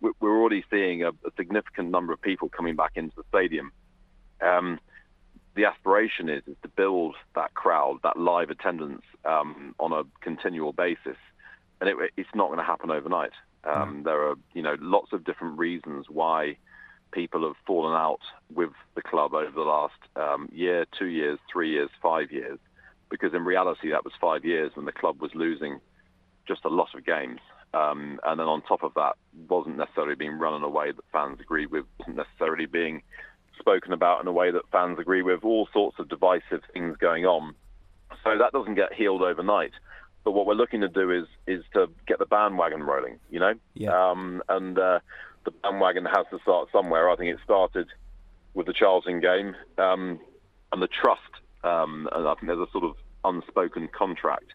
we- 0.00 0.12
we're 0.20 0.38
already 0.38 0.64
seeing 0.70 1.02
a, 1.02 1.10
a 1.10 1.30
significant 1.36 1.90
number 1.90 2.12
of 2.12 2.20
people 2.20 2.48
coming 2.48 2.76
back 2.76 2.92
into 2.96 3.14
the 3.16 3.24
stadium. 3.28 3.72
Um, 4.40 4.78
the 5.56 5.64
aspiration 5.64 6.28
is, 6.28 6.42
is 6.46 6.56
to 6.62 6.68
build 6.68 7.16
that 7.34 7.54
crowd, 7.54 7.98
that 8.02 8.16
live 8.16 8.50
attendance 8.50 9.02
um, 9.24 9.74
on 9.80 9.92
a 9.92 10.02
continual 10.20 10.72
basis, 10.72 11.16
and 11.80 11.90
it, 11.90 11.96
it's 12.16 12.34
not 12.34 12.46
going 12.48 12.58
to 12.58 12.64
happen 12.64 12.90
overnight. 12.90 13.32
Um, 13.64 14.02
There 14.04 14.28
are, 14.28 14.36
you 14.54 14.62
know, 14.62 14.76
lots 14.80 15.12
of 15.12 15.24
different 15.24 15.58
reasons 15.58 16.06
why 16.08 16.56
people 17.10 17.42
have 17.46 17.56
fallen 17.66 17.94
out 17.94 18.20
with 18.54 18.70
the 18.94 19.02
club 19.02 19.34
over 19.34 19.50
the 19.50 19.62
last 19.62 20.00
um, 20.14 20.48
year, 20.52 20.86
two 20.98 21.06
years, 21.06 21.38
three 21.50 21.70
years, 21.70 21.90
five 22.00 22.30
years, 22.30 22.58
because 23.10 23.32
in 23.34 23.44
reality 23.44 23.90
that 23.90 24.04
was 24.04 24.12
five 24.20 24.44
years 24.44 24.72
when 24.74 24.84
the 24.84 24.92
club 24.92 25.20
was 25.20 25.34
losing 25.34 25.80
just 26.46 26.64
a 26.64 26.68
lot 26.68 26.88
of 26.94 27.04
games. 27.04 27.40
Um, 27.74 28.20
and 28.24 28.38
then 28.38 28.46
on 28.46 28.62
top 28.62 28.82
of 28.82 28.94
that, 28.94 29.16
wasn't 29.48 29.76
necessarily 29.76 30.14
being 30.14 30.38
run 30.38 30.54
in 30.54 30.62
a 30.62 30.68
way 30.68 30.92
that 30.92 31.04
fans 31.12 31.38
agreed 31.40 31.70
with, 31.70 31.84
wasn't 31.98 32.16
necessarily 32.16 32.66
being 32.66 33.02
spoken 33.58 33.92
about 33.92 34.20
in 34.20 34.26
a 34.26 34.32
way 34.32 34.50
that 34.50 34.62
fans 34.70 34.98
agree 34.98 35.22
with, 35.22 35.44
all 35.44 35.68
sorts 35.72 35.98
of 35.98 36.08
divisive 36.08 36.62
things 36.72 36.96
going 36.96 37.26
on. 37.26 37.54
So 38.24 38.38
that 38.38 38.52
doesn't 38.52 38.74
get 38.74 38.92
healed 38.92 39.22
overnight. 39.22 39.72
But 40.24 40.32
what 40.32 40.46
we're 40.46 40.54
looking 40.54 40.80
to 40.80 40.88
do 40.88 41.10
is 41.10 41.26
is 41.46 41.64
to 41.74 41.88
get 42.06 42.18
the 42.18 42.26
bandwagon 42.26 42.82
rolling, 42.82 43.20
you 43.30 43.38
know? 43.38 43.54
Yeah. 43.74 44.10
Um, 44.10 44.42
and 44.48 44.76
uh, 44.78 44.98
the 45.44 45.52
bandwagon 45.52 46.04
has 46.04 46.26
to 46.32 46.40
start 46.40 46.68
somewhere. 46.72 47.08
I 47.08 47.16
think 47.16 47.32
it 47.32 47.38
started 47.44 47.86
with 48.54 48.66
the 48.66 48.72
Charlton 48.72 49.20
game 49.20 49.54
um, 49.78 50.18
and 50.72 50.82
the 50.82 50.88
trust. 50.88 51.20
Um, 51.62 52.08
and 52.12 52.26
I 52.26 52.34
think 52.34 52.48
there's 52.48 52.68
a 52.68 52.70
sort 52.72 52.84
of 52.84 52.96
unspoken 53.24 53.88
contract 53.96 54.52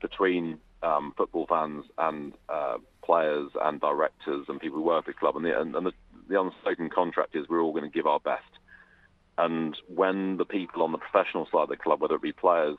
between 0.00 0.58
um, 0.82 1.12
football 1.16 1.46
fans 1.46 1.84
and 1.98 2.32
uh, 2.48 2.78
players 3.04 3.50
and 3.62 3.80
directors 3.80 4.46
and 4.48 4.60
people 4.60 4.78
who 4.78 4.84
work 4.84 5.06
at 5.06 5.06
the 5.06 5.12
club. 5.12 5.36
And 5.36 5.44
the, 5.44 5.60
and, 5.60 5.74
and 5.76 5.86
the, 5.86 5.92
the 6.32 6.40
unspoken 6.40 6.88
contract 6.88 7.36
is 7.36 7.48
we're 7.48 7.60
all 7.60 7.72
going 7.72 7.84
to 7.84 7.90
give 7.90 8.06
our 8.06 8.20
best. 8.20 8.42
And 9.38 9.76
when 9.88 10.36
the 10.36 10.44
people 10.44 10.82
on 10.82 10.92
the 10.92 10.98
professional 10.98 11.46
side 11.46 11.62
of 11.62 11.68
the 11.68 11.76
club, 11.76 12.00
whether 12.00 12.16
it 12.16 12.22
be 12.22 12.32
players, 12.32 12.76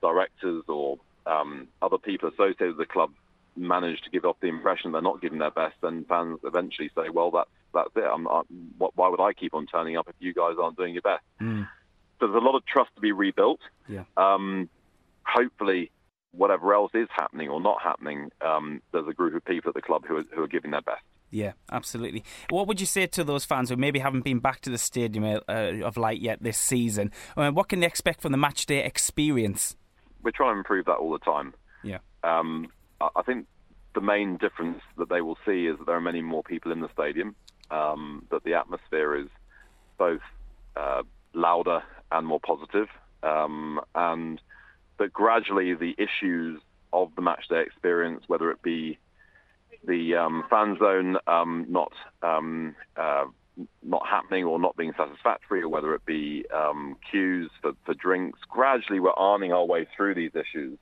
directors, 0.00 0.64
or 0.68 0.98
um, 1.26 1.68
other 1.80 1.98
people 1.98 2.28
associated 2.28 2.76
with 2.76 2.88
the 2.88 2.92
club, 2.92 3.10
manage 3.56 4.00
to 4.02 4.10
give 4.10 4.24
off 4.24 4.36
the 4.40 4.48
impression 4.48 4.92
they're 4.92 5.02
not 5.02 5.20
giving 5.20 5.38
their 5.38 5.50
best, 5.50 5.74
then 5.82 6.04
fans 6.08 6.38
eventually 6.44 6.90
say, 6.94 7.10
"Well, 7.10 7.30
that's 7.30 7.50
that's 7.74 7.90
it. 7.96 8.04
I'm, 8.04 8.26
I, 8.26 8.42
what, 8.78 8.96
why 8.96 9.08
would 9.08 9.20
I 9.20 9.32
keep 9.34 9.54
on 9.54 9.66
turning 9.66 9.96
up 9.96 10.08
if 10.08 10.14
you 10.18 10.32
guys 10.32 10.54
aren't 10.60 10.76
doing 10.76 10.94
your 10.94 11.02
best?" 11.02 11.24
So 12.18 12.26
there's 12.28 12.42
a 12.42 12.44
lot 12.44 12.56
of 12.56 12.64
trust 12.64 12.94
to 12.94 13.00
be 13.00 13.12
rebuilt. 13.12 13.60
Yeah. 13.88 14.04
Um, 14.16 14.70
hopefully, 15.24 15.90
whatever 16.32 16.72
else 16.72 16.92
is 16.94 17.08
happening 17.10 17.50
or 17.50 17.60
not 17.60 17.82
happening, 17.82 18.30
um, 18.40 18.80
there's 18.92 19.08
a 19.08 19.12
group 19.12 19.34
of 19.34 19.44
people 19.44 19.68
at 19.68 19.74
the 19.74 19.82
club 19.82 20.04
who 20.06 20.16
are, 20.16 20.24
who 20.34 20.42
are 20.42 20.48
giving 20.48 20.70
their 20.70 20.82
best. 20.82 21.02
Yeah, 21.32 21.52
absolutely. 21.72 22.24
What 22.50 22.68
would 22.68 22.78
you 22.78 22.86
say 22.86 23.06
to 23.06 23.24
those 23.24 23.46
fans 23.46 23.70
who 23.70 23.76
maybe 23.76 23.98
haven't 23.98 24.22
been 24.22 24.38
back 24.38 24.60
to 24.60 24.70
the 24.70 24.76
Stadium 24.76 25.24
uh, 25.24 25.40
of 25.48 25.96
Light 25.96 26.20
yet 26.20 26.42
this 26.42 26.58
season? 26.58 27.10
Uh, 27.36 27.50
what 27.50 27.70
can 27.70 27.80
they 27.80 27.86
expect 27.86 28.20
from 28.20 28.32
the 28.32 28.38
match 28.38 28.66
day 28.66 28.84
experience? 28.84 29.74
We're 30.22 30.30
trying 30.30 30.54
to 30.54 30.58
improve 30.58 30.84
that 30.84 30.98
all 30.98 31.10
the 31.10 31.18
time. 31.18 31.54
Yeah. 31.82 31.98
Um, 32.22 32.68
I 33.00 33.08
I 33.16 33.22
think 33.22 33.46
the 33.94 34.02
main 34.02 34.36
difference 34.36 34.80
that 34.98 35.08
they 35.08 35.22
will 35.22 35.38
see 35.44 35.66
is 35.66 35.78
that 35.78 35.86
there 35.86 35.96
are 35.96 36.02
many 36.02 36.22
more 36.22 36.42
people 36.42 36.70
in 36.70 36.80
the 36.80 36.90
stadium, 36.92 37.34
um, 37.70 38.26
that 38.30 38.44
the 38.44 38.54
atmosphere 38.54 39.16
is 39.16 39.28
both 39.98 40.20
uh, 40.76 41.02
louder 41.32 41.82
and 42.10 42.26
more 42.26 42.40
positive, 42.40 42.88
um, 43.22 43.80
and 43.94 44.40
that 44.98 45.12
gradually 45.12 45.74
the 45.74 45.94
issues 45.98 46.60
of 46.92 47.10
the 47.16 47.22
matchday 47.22 47.66
experience, 47.66 48.24
whether 48.26 48.50
it 48.50 48.62
be 48.62 48.98
the 49.86 50.16
um, 50.16 50.44
fan 50.48 50.76
zone 50.78 51.16
um, 51.26 51.66
not 51.68 51.92
um, 52.22 52.74
uh, 52.96 53.24
not 53.82 54.06
happening 54.06 54.44
or 54.44 54.58
not 54.58 54.76
being 54.76 54.92
satisfactory, 54.96 55.62
or 55.62 55.68
whether 55.68 55.94
it 55.94 56.04
be 56.06 56.44
um, 56.54 56.96
queues 57.10 57.50
for, 57.60 57.72
for 57.84 57.94
drinks. 57.94 58.38
Gradually, 58.48 59.00
we're 59.00 59.12
arming 59.12 59.52
our 59.52 59.64
way 59.64 59.86
through 59.96 60.14
these 60.14 60.32
issues 60.34 60.78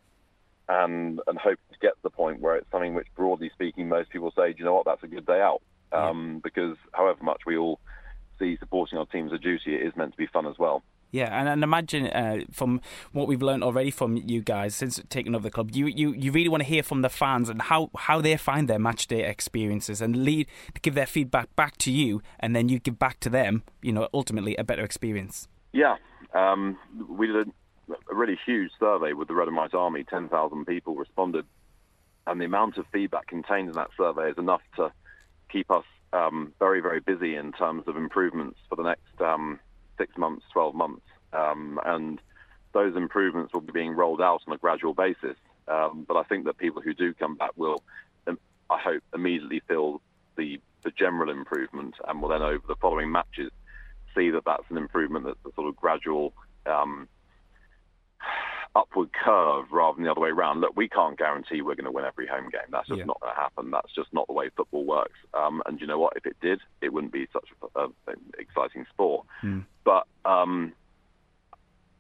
and 0.68 1.20
and 1.26 1.38
hope 1.38 1.58
to 1.72 1.78
get 1.80 1.94
to 1.94 2.02
the 2.02 2.10
point 2.10 2.40
where 2.40 2.56
it's 2.56 2.70
something 2.70 2.94
which, 2.94 3.08
broadly 3.16 3.50
speaking, 3.54 3.88
most 3.88 4.10
people 4.10 4.32
say, 4.36 4.54
you 4.56 4.64
know 4.64 4.74
what, 4.74 4.86
that's 4.86 5.02
a 5.02 5.08
good 5.08 5.26
day 5.26 5.40
out. 5.40 5.62
Um. 5.92 6.40
Because 6.42 6.76
however 6.92 7.22
much 7.24 7.40
we 7.46 7.56
all 7.56 7.80
see 8.38 8.56
supporting 8.58 8.98
our 8.98 9.06
teams 9.06 9.32
a 9.32 9.38
duty, 9.38 9.74
it 9.74 9.82
is 9.86 9.96
meant 9.96 10.12
to 10.12 10.16
be 10.18 10.26
fun 10.26 10.46
as 10.46 10.58
well. 10.58 10.82
Yeah, 11.12 11.38
and, 11.38 11.48
and 11.48 11.64
imagine 11.64 12.06
uh, 12.06 12.44
from 12.52 12.80
what 13.12 13.26
we've 13.26 13.42
learned 13.42 13.64
already 13.64 13.90
from 13.90 14.16
you 14.16 14.42
guys 14.42 14.74
since 14.74 15.00
taking 15.08 15.34
over 15.34 15.42
the 15.42 15.50
club, 15.50 15.70
you, 15.72 15.86
you, 15.86 16.12
you 16.12 16.30
really 16.30 16.48
want 16.48 16.62
to 16.62 16.68
hear 16.68 16.82
from 16.82 17.02
the 17.02 17.08
fans 17.08 17.48
and 17.48 17.62
how, 17.62 17.90
how 17.96 18.20
they 18.20 18.36
find 18.36 18.68
their 18.68 18.78
match 18.78 19.06
day 19.06 19.24
experiences 19.24 20.00
and 20.00 20.24
lead 20.24 20.46
give 20.82 20.94
their 20.94 21.06
feedback 21.06 21.54
back 21.56 21.76
to 21.78 21.90
you, 21.90 22.22
and 22.38 22.54
then 22.54 22.68
you 22.68 22.78
give 22.78 22.98
back 22.98 23.20
to 23.20 23.30
them. 23.30 23.62
You 23.82 23.92
know, 23.92 24.08
ultimately 24.12 24.56
a 24.56 24.64
better 24.64 24.84
experience. 24.84 25.48
Yeah, 25.72 25.96
um, 26.34 26.78
we 27.08 27.26
did 27.26 27.36
a, 27.36 28.14
really 28.14 28.38
huge 28.46 28.70
survey 28.78 29.12
with 29.12 29.28
the 29.28 29.34
Red 29.34 29.48
and 29.48 29.56
White 29.56 29.74
Army. 29.74 30.04
Ten 30.04 30.28
thousand 30.28 30.66
people 30.66 30.94
responded, 30.94 31.44
and 32.26 32.40
the 32.40 32.44
amount 32.44 32.78
of 32.78 32.86
feedback 32.92 33.26
contained 33.26 33.68
in 33.68 33.74
that 33.74 33.90
survey 33.96 34.30
is 34.30 34.38
enough 34.38 34.62
to 34.76 34.92
keep 35.50 35.70
us 35.70 35.84
um, 36.12 36.52
very 36.58 36.80
very 36.80 37.00
busy 37.00 37.36
in 37.36 37.52
terms 37.52 37.84
of 37.86 37.96
improvements 37.96 38.58
for 38.68 38.76
the 38.76 38.82
next. 38.82 39.20
Um, 39.20 39.60
six 40.00 40.16
months, 40.16 40.46
12 40.52 40.74
months. 40.74 41.02
Um, 41.32 41.78
and 41.84 42.20
those 42.72 42.96
improvements 42.96 43.52
will 43.52 43.60
be 43.60 43.72
being 43.72 43.92
rolled 43.92 44.22
out 44.22 44.42
on 44.46 44.54
a 44.54 44.58
gradual 44.58 44.94
basis. 44.94 45.36
Um, 45.68 46.04
but 46.08 46.16
I 46.16 46.22
think 46.24 46.46
that 46.46 46.56
people 46.56 46.80
who 46.80 46.94
do 46.94 47.12
come 47.12 47.36
back 47.36 47.50
will, 47.56 47.82
um, 48.26 48.38
I 48.70 48.78
hope, 48.78 49.02
immediately 49.14 49.60
feel 49.68 50.00
the, 50.36 50.60
the 50.82 50.90
general 50.90 51.30
improvement 51.30 51.94
and 52.08 52.22
will 52.22 52.30
then, 52.30 52.42
over 52.42 52.64
the 52.66 52.76
following 52.76 53.12
matches, 53.12 53.52
see 54.16 54.30
that 54.30 54.44
that's 54.46 54.64
an 54.70 54.78
improvement 54.78 55.26
that's 55.26 55.38
a 55.46 55.54
sort 55.54 55.68
of 55.68 55.76
gradual 55.76 56.32
um, 56.66 57.06
upward 58.76 59.10
curve 59.12 59.66
rather 59.72 59.96
than 59.96 60.04
the 60.04 60.10
other 60.10 60.20
way 60.20 60.30
around. 60.30 60.60
Look, 60.60 60.76
we 60.76 60.88
can't 60.88 61.18
guarantee 61.18 61.62
we're 61.62 61.74
going 61.74 61.86
to 61.86 61.90
win 61.90 62.04
every 62.04 62.26
home 62.26 62.48
game. 62.50 62.70
That's 62.70 62.88
just 62.88 62.98
yeah. 62.98 63.04
not 63.04 63.20
going 63.20 63.34
to 63.34 63.40
happen. 63.40 63.70
That's 63.70 63.92
just 63.94 64.12
not 64.12 64.26
the 64.26 64.32
way 64.32 64.50
football 64.56 64.84
works. 64.84 65.18
Um, 65.34 65.62
and 65.66 65.80
you 65.80 65.86
know 65.86 65.98
what? 65.98 66.14
If 66.16 66.26
it 66.26 66.36
did, 66.40 66.60
it 66.80 66.92
wouldn't 66.92 67.12
be 67.12 67.26
such 67.32 67.48
an 67.76 67.92
exciting 68.38 68.86
sport. 68.92 69.26
Mm. 69.42 69.64
But 69.84 70.06
um, 70.24 70.72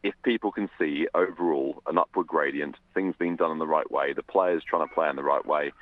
if 0.02 0.14
people 0.22 0.52
can 0.52 0.70
see 0.78 1.08
overall 1.14 1.82
an 1.86 1.98
upward 1.98 2.26
gradient, 2.26 2.76
things 2.94 3.14
being 3.18 3.36
done 3.36 3.50
in 3.50 3.58
the 3.58 3.66
right 3.66 3.90
way, 3.90 4.12
the 4.12 4.22
players 4.22 4.62
trying 4.64 4.86
to 4.88 4.94
play 4.94 5.08
in 5.08 5.16
the 5.16 5.22
right 5.22 5.44
way, 5.44 5.72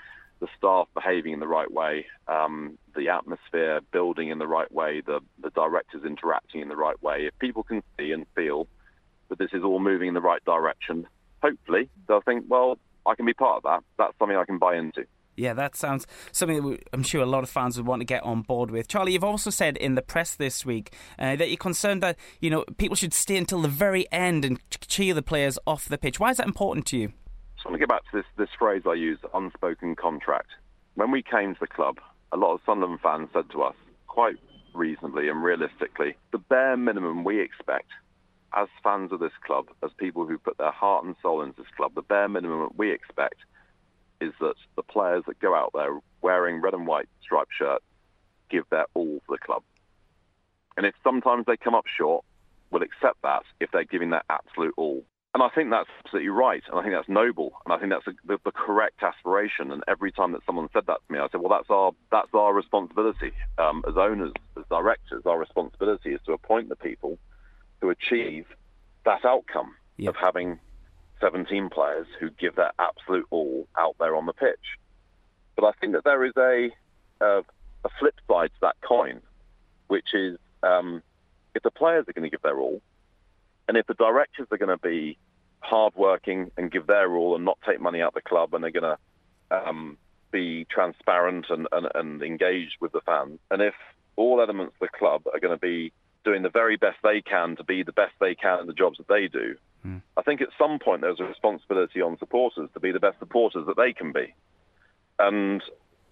the 0.41 0.49
staff 0.57 0.89
behaving 0.95 1.33
in 1.33 1.41
the 1.41 1.49
right 1.49 1.71
way, 1.71 2.07
um, 2.29 2.79
the 2.95 3.09
atmosphere 3.09 3.81
building 3.93 4.29
in 4.29 4.39
the 4.39 4.47
right 4.47 4.71
way, 4.73 5.03
the, 5.05 5.21
the 5.43 5.51
directors 5.51 6.05
interacting 6.05 6.61
in 6.61 6.69
the 6.69 6.77
right 6.77 7.01
way, 7.03 7.27
if 7.27 7.39
people 7.39 7.63
can 7.63 7.83
see 7.99 8.13
and 8.13 8.25
feel 8.35 8.67
that 9.29 9.39
this 9.39 9.51
is 9.53 9.63
all 9.63 9.81
moving 9.81 10.09
in 10.09 10.15
the 10.15 10.21
right 10.21 10.45
direction, 10.45 11.07
hopefully 11.43 11.89
they'll 12.07 12.21
think, 12.21 12.45
well, 12.49 12.79
I 13.07 13.15
can 13.15 13.27
be 13.27 13.35
part 13.35 13.59
of 13.59 13.63
that. 13.65 13.85
That's 13.97 14.19
something 14.19 14.37
I 14.37 14.45
can 14.45 14.59
buy 14.59 14.77
into. 14.77 15.05
Yeah, 15.37 15.55
that 15.55 15.77
sounds 15.77 16.05
something 16.33 16.69
that 16.69 16.89
I'm 16.93 17.05
sure 17.05 17.23
a 17.23 17.27
lot 17.27 17.45
of 17.45 17.51
fans 17.51 17.77
would 17.77 17.87
want 17.87 18.01
to 18.01 18.05
get 18.05 18.25
on 18.25 18.43
board 18.43 18.73
with. 18.73 18.89
Charlie, 18.89 19.13
you've 19.13 19.23
also 19.23 19.51
said 19.51 19.77
in 19.77 19.95
the 19.95 20.03
press 20.03 20.35
this 20.35 20.67
week 20.67 20.93
uh, 21.17 21.37
that 21.37 21.49
you're 21.49 21.57
concerned 21.57 22.03
that 22.03 22.17
you 22.41 22.51
know 22.51 22.65
people 22.77 22.97
should 22.97 23.15
stay 23.15 23.37
until 23.37 23.63
the 23.63 23.69
very 23.69 24.11
end 24.11 24.45
and 24.45 24.59
cheer 24.81 25.15
the 25.15 25.23
players 25.23 25.57
off 25.65 25.89
the 25.89 25.97
pitch. 25.97 26.19
Why 26.19 26.31
is 26.31 26.39
that 26.39 26.47
important 26.47 26.87
to 26.87 26.99
you? 26.99 27.13
So 27.63 27.67
I 27.67 27.71
want 27.71 27.75
to 27.75 27.79
get 27.79 27.89
back 27.89 28.03
to 28.11 28.17
this 28.17 28.25
this 28.37 28.49
phrase 28.59 28.83
I 28.85 28.95
use, 28.95 29.21
unspoken 29.33 29.95
contract. 29.95 30.49
When 30.97 31.13
we 31.13 31.23
came 31.23 31.55
to 31.55 31.61
the 31.61 31.69
club, 31.69 31.99
a 32.33 32.37
lot 32.37 32.55
of 32.55 32.61
Sunderland 32.67 32.99
fans 33.01 33.29
said 33.33 33.49
to 33.53 33.63
us, 33.63 33.77
quite 34.09 34.37
reasonably 34.75 35.29
and 35.29 35.43
realistically, 35.43 36.17
the 36.33 36.39
bare 36.39 36.77
minimum 36.77 37.23
we 37.23 37.41
expect 37.41 37.87
as 38.55 38.69
fans 38.83 39.13
of 39.13 39.21
this 39.21 39.33
club, 39.45 39.67
as 39.83 39.91
people 39.99 40.27
who 40.27 40.39
put 40.39 40.59
their 40.59 40.71
heart 40.71 41.05
and 41.05 41.15
soul 41.23 41.43
into 41.43 41.63
this 41.63 41.71
club, 41.77 41.95
the 41.95 42.03
bare 42.03 42.29
minimum 42.29 42.61
that 42.61 42.79
we 42.79 42.93
expect 42.93 43.37
is 44.21 44.33
that 44.41 44.55
the 44.77 44.83
players 44.83 45.25
that 45.27 45.39
go 45.39 45.55
out 45.55 45.71
there 45.75 46.01
wearing 46.23 46.61
red 46.61 46.75
and 46.75 46.87
white 46.87 47.09
striped 47.23 47.53
shirts 47.57 47.85
give 48.51 48.65
their 48.71 48.87
all 48.95 49.21
for 49.27 49.37
the 49.37 49.45
club. 49.45 49.63
And 50.77 50.87
if 50.87 50.95
sometimes 51.05 51.45
they 51.47 51.57
come 51.57 51.75
up 51.75 51.85
short, 51.87 52.25
we'll 52.71 52.83
accept 52.83 53.23
that 53.23 53.43
if 53.61 53.71
they're 53.71 53.85
giving 53.85 54.11
their 54.11 54.23
absolute 54.31 54.75
all. 54.77 55.05
And 55.35 55.43
I 55.43 55.49
think 55.55 55.71
that's 55.71 55.89
absolutely 56.05 56.31
right, 56.31 56.63
and 56.71 56.81
I 56.81 56.83
think 56.83 56.95
that's 56.95 57.09
noble, 57.09 57.53
and 57.65 57.73
I 57.73 57.79
think 57.79 57.93
that's 57.93 58.17
the, 58.27 58.39
the, 58.43 58.51
correct 58.51 59.03
aspiration. 59.03 59.71
And 59.71 59.85
every 59.87 60.11
time 60.11 60.33
that 60.33 60.41
someone 60.47 60.69
said 60.73 60.85
that 60.87 61.01
to 61.07 61.13
me, 61.13 61.19
I 61.19 61.29
said, 61.31 61.43
"Well, 61.43 61.51
that's 61.51 61.69
our 61.69 61.93
that's 62.11 62.33
our 62.33 62.55
responsibility 62.55 63.33
um, 63.59 63.85
as 63.87 63.95
owners, 63.99 64.33
as 64.57 64.65
directors. 64.71 65.25
Our 65.27 65.39
responsibility 65.39 66.15
is 66.15 66.21
to 66.25 66.33
appoint 66.33 66.71
the 66.71 66.77
people 66.77 67.19
to 67.81 67.91
achieve 67.91 68.47
that 69.05 69.25
outcome 69.25 69.75
yep. 69.97 70.15
of 70.15 70.17
having 70.17 70.59
17 71.21 71.71
players 71.71 72.07
who 72.21 72.31
give 72.31 72.57
their 72.57 72.73
absolute 72.79 73.27
all 73.31 73.67
out 73.77 73.97
there 73.99 74.17
on 74.17 74.27
the 74.27 74.33
pitch. 74.33 74.79
But 75.57 75.67
I 75.67 75.73
think 75.81 75.93
that 75.95 76.05
there 76.05 76.25
is 76.25 76.33
a 76.37 76.71
a, 77.21 77.39
a 77.85 77.89
flip 77.99 78.15
side 78.29 78.51
to 78.55 78.61
that 78.63 78.77
coin, 78.81 79.21
which 79.89 80.15
is 80.15 80.39
um, 80.63 81.03
if 81.55 81.63
the 81.63 81.71
players 81.71 82.05
are 82.09 82.13
going 82.13 82.29
to 82.29 82.31
give 82.31 82.43
their 82.43 82.59
all, 82.59 82.81
and 83.67 83.77
if 83.77 83.87
the 83.87 83.95
directors 83.95 84.47
are 84.51 84.59
going 84.59 84.77
to 84.77 84.79
be 84.79 85.19
hardworking 85.61 86.51
and 86.57 86.71
give 86.71 86.87
their 86.87 87.13
all 87.15 87.35
and 87.35 87.45
not 87.45 87.59
take 87.67 87.81
money 87.81 88.01
out 88.01 88.15
the 88.15 88.21
club, 88.21 88.55
and 88.55 88.63
they're 88.63 88.71
going 88.71 88.97
to 89.51 89.59
um, 89.69 89.99
be 90.31 90.67
transparent 90.71 91.47
and, 91.51 91.67
and, 91.73 91.89
and 91.95 92.23
engaged 92.23 92.77
with 92.81 92.93
the 92.93 93.01
fans, 93.01 93.39
and 93.51 93.63
if 93.63 93.75
all 94.17 94.41
elements 94.41 94.75
of 94.81 94.89
the 94.89 94.99
club 94.99 95.23
are 95.33 95.41
going 95.41 95.55
to 95.55 95.61
be 95.61 95.93
doing 96.29 96.43
the 96.43 96.51
very 96.51 96.77
best 96.77 96.99
they 97.03 97.23
can 97.23 97.57
to 97.57 97.65
be 97.65 97.83
the 97.83 97.93
best 97.93 98.13
they 98.21 98.35
can 98.35 98.61
in 98.61 98.67
the 98.67 98.75
jobs 98.75 98.99
that 98.99 99.09
they 99.09 99.29
do. 99.29 99.57
Mm. 99.87 100.03
I 100.15 100.23
think 100.23 100.43
at 100.43 100.49
some 100.59 100.79
point 100.79 101.01
there's 101.01 101.21
a 101.21 101.25
responsibility 101.25 102.03
on 102.03 102.19
supporters 102.19 102.69
to 102.75 102.81
be 102.81 102.93
the 102.93 103.01
best 103.01 103.19
supporters 103.19 103.65
that 103.67 103.79
they 103.79 103.95
can 103.95 104.13
be. 104.13 104.35
And 105.19 105.63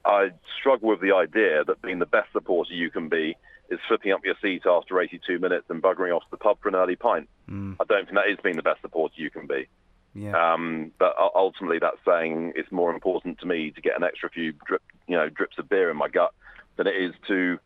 I 0.07 0.31
struggle 0.59 0.89
with 0.89 1.03
the 1.03 1.13
idea 1.13 1.65
that 1.65 1.83
being 1.83 1.99
the 1.99 2.07
best 2.07 2.33
supporter 2.33 2.73
you 2.73 2.91
can 2.91 3.11
be 3.11 3.37
is 3.69 3.79
flipping 3.89 4.13
up 4.13 4.25
your 4.25 4.37
seat 4.41 4.63
after 4.65 4.99
82 4.99 5.39
minutes 5.39 5.67
and 5.69 5.83
buggering 5.83 6.17
off 6.17 6.23
to 6.23 6.31
the 6.31 6.37
pub 6.39 6.59
for 6.63 6.69
an 6.69 6.77
early 6.77 6.97
pint. 6.97 7.29
Mm. 7.51 7.77
I 7.79 7.85
don't 7.85 8.05
think 8.07 8.17
that 8.17 8.31
is 8.31 8.39
being 8.43 8.57
the 8.57 8.63
best 8.63 8.81
supporter 8.81 9.15
you 9.19 9.31
can 9.31 9.47
be. 9.47 9.69
Yeah. 10.15 10.55
Um, 10.55 10.93
but 10.99 11.15
ultimately, 11.35 11.79
that's 11.79 11.99
saying 12.07 12.55
it's 12.57 12.73
more 12.73 12.95
important 12.95 13.39
to 13.41 13.47
me 13.47 13.71
to 13.73 13.81
get 13.83 13.97
an 13.99 14.03
extra 14.03 14.31
few 14.31 14.55
drip, 14.65 14.83
you 15.07 15.17
know, 15.17 15.29
drips 15.29 15.59
of 15.59 15.69
beer 15.69 15.91
in 15.91 15.97
my 15.99 16.09
gut 16.09 16.33
than 16.77 16.87
it 16.87 16.97
is 16.97 17.13
to 17.29 17.59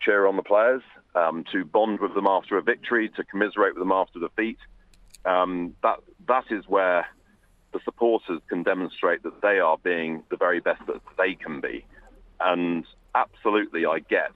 cheer 0.00 0.26
on 0.26 0.36
the 0.36 0.42
players, 0.42 0.82
um, 1.14 1.44
to 1.52 1.64
bond 1.64 2.00
with 2.00 2.14
them 2.14 2.26
after 2.26 2.56
a 2.58 2.62
victory, 2.62 3.08
to 3.10 3.24
commiserate 3.24 3.74
with 3.74 3.82
them 3.82 3.92
after 3.92 4.18
defeat. 4.18 4.58
Um, 5.24 5.74
that 5.82 5.98
that 6.28 6.44
is 6.50 6.64
where 6.68 7.06
the 7.72 7.80
supporters 7.84 8.40
can 8.48 8.62
demonstrate 8.62 9.22
that 9.24 9.40
they 9.42 9.58
are 9.58 9.76
being 9.78 10.22
the 10.30 10.36
very 10.36 10.60
best 10.60 10.86
that 10.86 11.00
they 11.18 11.34
can 11.34 11.60
be. 11.60 11.84
And 12.40 12.86
absolutely, 13.14 13.86
I 13.86 13.98
get 13.98 14.32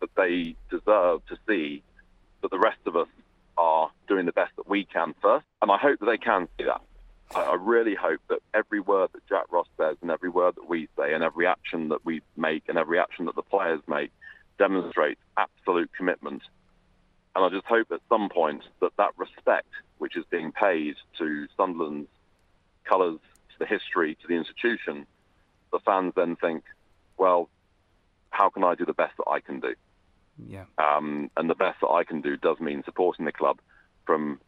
that 0.00 0.10
they 0.16 0.56
deserve 0.70 1.24
to 1.26 1.36
see 1.48 1.82
that 2.42 2.50
the 2.50 2.58
rest 2.58 2.80
of 2.86 2.96
us 2.96 3.08
are 3.58 3.90
doing 4.08 4.26
the 4.26 4.32
best 4.32 4.52
that 4.56 4.68
we 4.68 4.84
can 4.84 5.14
first. 5.20 5.46
And 5.60 5.70
I 5.70 5.76
hope 5.76 6.00
that 6.00 6.06
they 6.06 6.18
can 6.18 6.48
see 6.58 6.64
that. 6.64 6.80
I 7.34 7.54
really 7.60 7.94
hope 7.94 8.20
that 8.28 8.40
every 8.54 8.80
word 8.80 9.10
that 9.12 9.26
Jack 9.28 9.52
Ross 9.52 9.68
says 9.78 9.96
and 10.02 10.10
every 10.10 10.30
word 10.30 10.56
that 10.56 10.68
we 10.68 10.88
say 10.98 11.14
and 11.14 11.22
every 11.22 11.46
action 11.46 11.90
that 11.90 12.04
we 12.04 12.22
make 12.36 12.64
and 12.68 12.76
every 12.76 12.98
action 12.98 13.26
that 13.26 13.36
the 13.36 13.42
players 13.42 13.80
make 13.86 14.10
demonstrates 14.60 15.20
absolute 15.38 15.90
commitment. 15.96 16.42
And 17.34 17.44
I 17.44 17.48
just 17.48 17.64
hope 17.64 17.90
at 17.90 18.00
some 18.08 18.28
point 18.28 18.62
that 18.80 18.92
that 18.98 19.12
respect, 19.16 19.70
which 19.98 20.16
is 20.16 20.24
being 20.30 20.52
paid 20.52 20.96
to 21.18 21.46
Sunderland's 21.56 22.10
colours, 22.84 23.20
to 23.52 23.58
the 23.58 23.66
history, 23.66 24.16
to 24.20 24.28
the 24.28 24.34
institution, 24.34 25.06
the 25.72 25.80
fans 25.80 26.12
then 26.14 26.36
think, 26.36 26.64
well, 27.16 27.48
how 28.28 28.50
can 28.50 28.62
I 28.62 28.74
do 28.74 28.84
the 28.84 28.92
best 28.92 29.16
that 29.16 29.30
I 29.30 29.40
can 29.40 29.60
do? 29.60 29.74
Yeah. 30.46 30.64
Um, 30.76 31.30
and 31.36 31.48
the 31.48 31.54
best 31.54 31.80
that 31.80 31.88
I 31.88 32.04
can 32.04 32.20
do 32.20 32.36
does 32.36 32.60
mean 32.60 32.82
supporting 32.84 33.24
the 33.24 33.32
club 33.32 33.60
from 34.04 34.40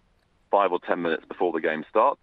five 0.50 0.72
or 0.72 0.80
ten 0.86 1.00
minutes 1.00 1.24
before 1.26 1.52
the 1.52 1.60
game 1.60 1.84
starts 1.88 2.20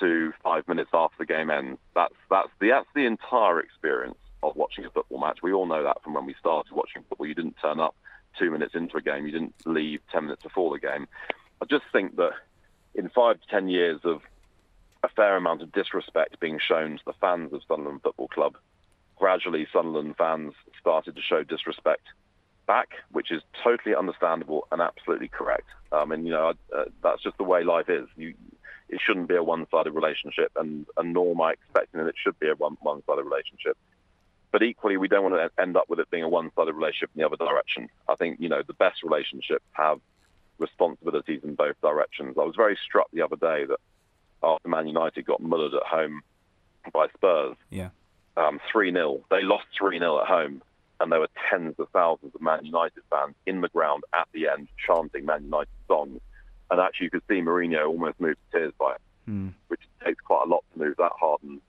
to 0.00 0.32
five 0.42 0.68
minutes 0.68 0.90
after 0.92 1.16
the 1.18 1.26
game 1.26 1.50
ends. 1.50 1.78
That's 1.94 2.14
that's 2.28 2.50
the 2.60 2.68
that's 2.68 2.88
the 2.94 3.06
entire 3.06 3.60
experience 3.60 4.18
of 4.42 4.56
watching 4.56 4.84
a 4.84 4.90
football 4.90 5.20
match. 5.20 5.38
We 5.42 5.52
all 5.52 5.66
know 5.66 5.82
that 5.82 6.02
from 6.02 6.14
when 6.14 6.26
we 6.26 6.34
started 6.38 6.72
watching 6.72 7.02
football. 7.08 7.26
You 7.26 7.34
didn't 7.34 7.56
turn 7.60 7.80
up 7.80 7.94
two 8.38 8.50
minutes 8.50 8.74
into 8.74 8.96
a 8.96 9.02
game. 9.02 9.26
You 9.26 9.32
didn't 9.32 9.54
leave 9.64 10.00
ten 10.10 10.24
minutes 10.24 10.42
before 10.42 10.72
the 10.72 10.80
game. 10.80 11.06
I 11.60 11.66
just 11.66 11.84
think 11.92 12.16
that 12.16 12.32
in 12.94 13.08
five 13.08 13.40
to 13.40 13.46
ten 13.48 13.68
years 13.68 14.00
of 14.04 14.22
a 15.02 15.08
fair 15.08 15.36
amount 15.36 15.62
of 15.62 15.72
disrespect 15.72 16.40
being 16.40 16.58
shown 16.58 16.98
to 16.98 17.04
the 17.04 17.12
fans 17.14 17.52
of 17.52 17.62
Sunderland 17.66 18.02
Football 18.02 18.28
Club, 18.28 18.56
gradually 19.16 19.66
Sunderland 19.72 20.16
fans 20.16 20.54
started 20.80 21.16
to 21.16 21.22
show 21.22 21.42
disrespect 21.42 22.06
back, 22.66 22.90
which 23.10 23.30
is 23.30 23.42
totally 23.62 23.94
understandable 23.94 24.66
and 24.70 24.80
absolutely 24.80 25.28
correct. 25.28 25.66
Um, 25.90 26.12
and 26.12 26.26
you 26.26 26.32
know 26.32 26.52
uh, 26.74 26.84
that's 27.02 27.22
just 27.22 27.36
the 27.38 27.44
way 27.44 27.64
life 27.64 27.88
is. 27.88 28.06
You, 28.16 28.34
it 28.88 29.00
shouldn't 29.04 29.28
be 29.28 29.36
a 29.36 29.42
one-sided 29.42 29.92
relationship, 29.92 30.52
and, 30.56 30.86
and 30.98 31.14
nor 31.14 31.30
am 31.30 31.40
I 31.40 31.52
expecting 31.52 32.00
that 32.00 32.08
it 32.08 32.14
should 32.22 32.38
be 32.38 32.48
a 32.48 32.54
one, 32.54 32.76
one-sided 32.80 33.22
relationship. 33.22 33.76
But 34.52 34.62
equally, 34.62 34.96
we 34.98 35.08
don't 35.08 35.22
want 35.24 35.34
to 35.34 35.60
end 35.62 35.76
up 35.76 35.88
with 35.88 35.98
it 35.98 36.10
being 36.10 36.22
a 36.22 36.28
one-sided 36.28 36.72
relationship 36.74 37.10
in 37.14 37.20
the 37.20 37.26
other 37.26 37.36
direction. 37.36 37.88
I 38.08 38.14
think 38.14 38.38
you 38.38 38.48
know 38.48 38.62
the 38.64 38.74
best 38.74 39.02
relationships 39.02 39.64
have 39.72 39.98
responsibilities 40.58 41.40
in 41.42 41.54
both 41.54 41.80
directions. 41.80 42.36
I 42.38 42.44
was 42.44 42.54
very 42.56 42.78
struck 42.84 43.10
the 43.12 43.22
other 43.22 43.36
day 43.36 43.64
that 43.64 43.78
after 44.42 44.68
Man 44.68 44.86
United 44.86 45.24
got 45.24 45.40
mullered 45.42 45.74
at 45.74 45.82
home 45.84 46.22
by 46.92 47.08
Spurs, 47.16 47.56
Yeah. 47.70 47.90
um, 48.36 48.60
3-0, 48.72 49.24
they 49.30 49.42
lost 49.42 49.66
3-0 49.80 50.20
at 50.20 50.26
home, 50.28 50.62
and 51.00 51.10
there 51.10 51.20
were 51.20 51.28
tens 51.50 51.74
of 51.78 51.88
thousands 51.90 52.34
of 52.34 52.40
Man 52.40 52.64
United 52.64 53.02
fans 53.10 53.34
in 53.46 53.60
the 53.60 53.68
ground 53.68 54.04
at 54.12 54.28
the 54.32 54.48
end 54.48 54.68
chanting 54.86 55.24
Man 55.24 55.44
United 55.44 55.70
songs. 55.88 56.20
And 56.70 56.80
actually, 56.80 57.04
you 57.06 57.10
could 57.10 57.22
see 57.28 57.40
Mourinho 57.40 57.86
almost 57.88 58.20
move 58.20 58.36
to 58.52 58.58
tears 58.58 58.72
by 58.78 58.92
it, 58.94 59.00
Hmm. 59.26 59.48
which 59.68 59.80
takes 60.04 60.20
quite 60.20 60.42
a 60.46 60.48
lot 60.48 60.64
to 60.72 60.78
move 60.78 60.96
that 60.98 61.12
hardened, 61.18 61.60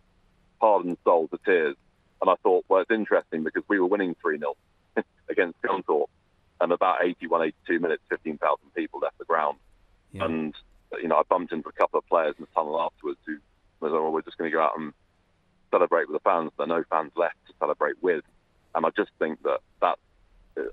hardened 0.61 0.97
soul 1.03 1.27
to 1.29 1.37
tears. 1.45 1.75
And 2.23 2.29
I 2.29 2.35
thought, 2.41 2.63
well, 2.69 2.79
it's 2.79 2.89
interesting 2.89 3.43
because 3.43 3.63
we 3.67 3.81
were 3.81 3.85
winning 3.85 4.15
3-0 4.25 4.53
against 5.29 5.61
Scunthorpe, 5.61 6.07
and 6.61 6.71
about 6.71 7.03
81, 7.03 7.41
82 7.67 7.79
minutes, 7.81 8.01
15,000 8.07 8.59
people 8.73 9.01
left 9.01 9.17
the 9.17 9.25
ground. 9.25 9.57
Yeah. 10.13 10.23
And, 10.23 10.55
you 11.01 11.09
know, 11.09 11.17
I 11.17 11.23
bumped 11.27 11.51
into 11.51 11.67
a 11.67 11.73
couple 11.73 11.99
of 11.99 12.07
players 12.07 12.35
in 12.39 12.45
the 12.45 12.55
tunnel 12.55 12.79
afterwards 12.79 13.19
who 13.25 13.39
was, 13.81 13.91
oh, 13.93 14.09
we're 14.09 14.21
just 14.21 14.37
going 14.37 14.49
to 14.49 14.55
go 14.55 14.63
out 14.63 14.71
and 14.77 14.93
celebrate 15.69 16.07
with 16.07 16.15
the 16.15 16.21
fans. 16.29 16.51
There 16.57 16.63
are 16.63 16.79
no 16.79 16.85
fans 16.89 17.11
left 17.17 17.35
to 17.47 17.53
celebrate 17.59 18.01
with. 18.01 18.23
And 18.73 18.85
I 18.85 18.89
just 18.95 19.11
think 19.19 19.43
that 19.43 19.59
that's 19.81 19.99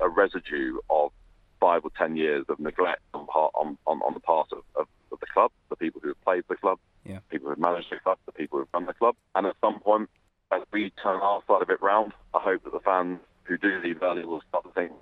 a 0.00 0.08
residue 0.08 0.78
of 0.88 1.10
five 1.58 1.84
or 1.84 1.90
ten 1.98 2.14
years 2.14 2.44
of 2.48 2.60
neglect 2.60 3.02
on, 3.12 3.26
part, 3.26 3.52
on, 3.56 3.76
on, 3.88 4.00
on 4.02 4.14
the 4.14 4.20
part 4.20 4.52
of, 4.52 4.62
of, 4.76 4.86
of 5.10 5.18
the 5.18 5.26
club, 5.26 5.50
the 5.68 5.74
people 5.74 6.00
who 6.00 6.08
have 6.10 6.22
played 6.22 6.44
the 6.48 6.54
club, 6.54 6.78
Yeah. 7.04 7.18
people 7.28 7.46
who 7.46 7.50
have 7.50 7.58
managed 7.58 7.90
the 7.90 7.96
club, 7.96 8.18
the 8.26 8.32
people 8.32 8.58
who 8.58 8.60
have 8.60 8.68
run 8.72 8.86
the 8.86 8.94
club. 8.94 9.16
And 9.34 9.48
at 9.48 9.56
some 9.60 9.80
point, 9.80 10.08
as 10.52 10.62
we 10.72 10.92
turn 11.02 11.20
our 11.20 11.42
side 11.46 11.62
of 11.62 11.70
it 11.70 11.80
round, 11.82 12.12
I 12.34 12.40
hope 12.40 12.64
that 12.64 12.72
the 12.72 12.80
fans 12.80 13.20
who 13.44 13.56
do 13.56 13.80
leave 13.82 14.02
early 14.02 14.24
will 14.24 14.42
start 14.48 14.64
to 14.64 14.70
think 14.70 14.92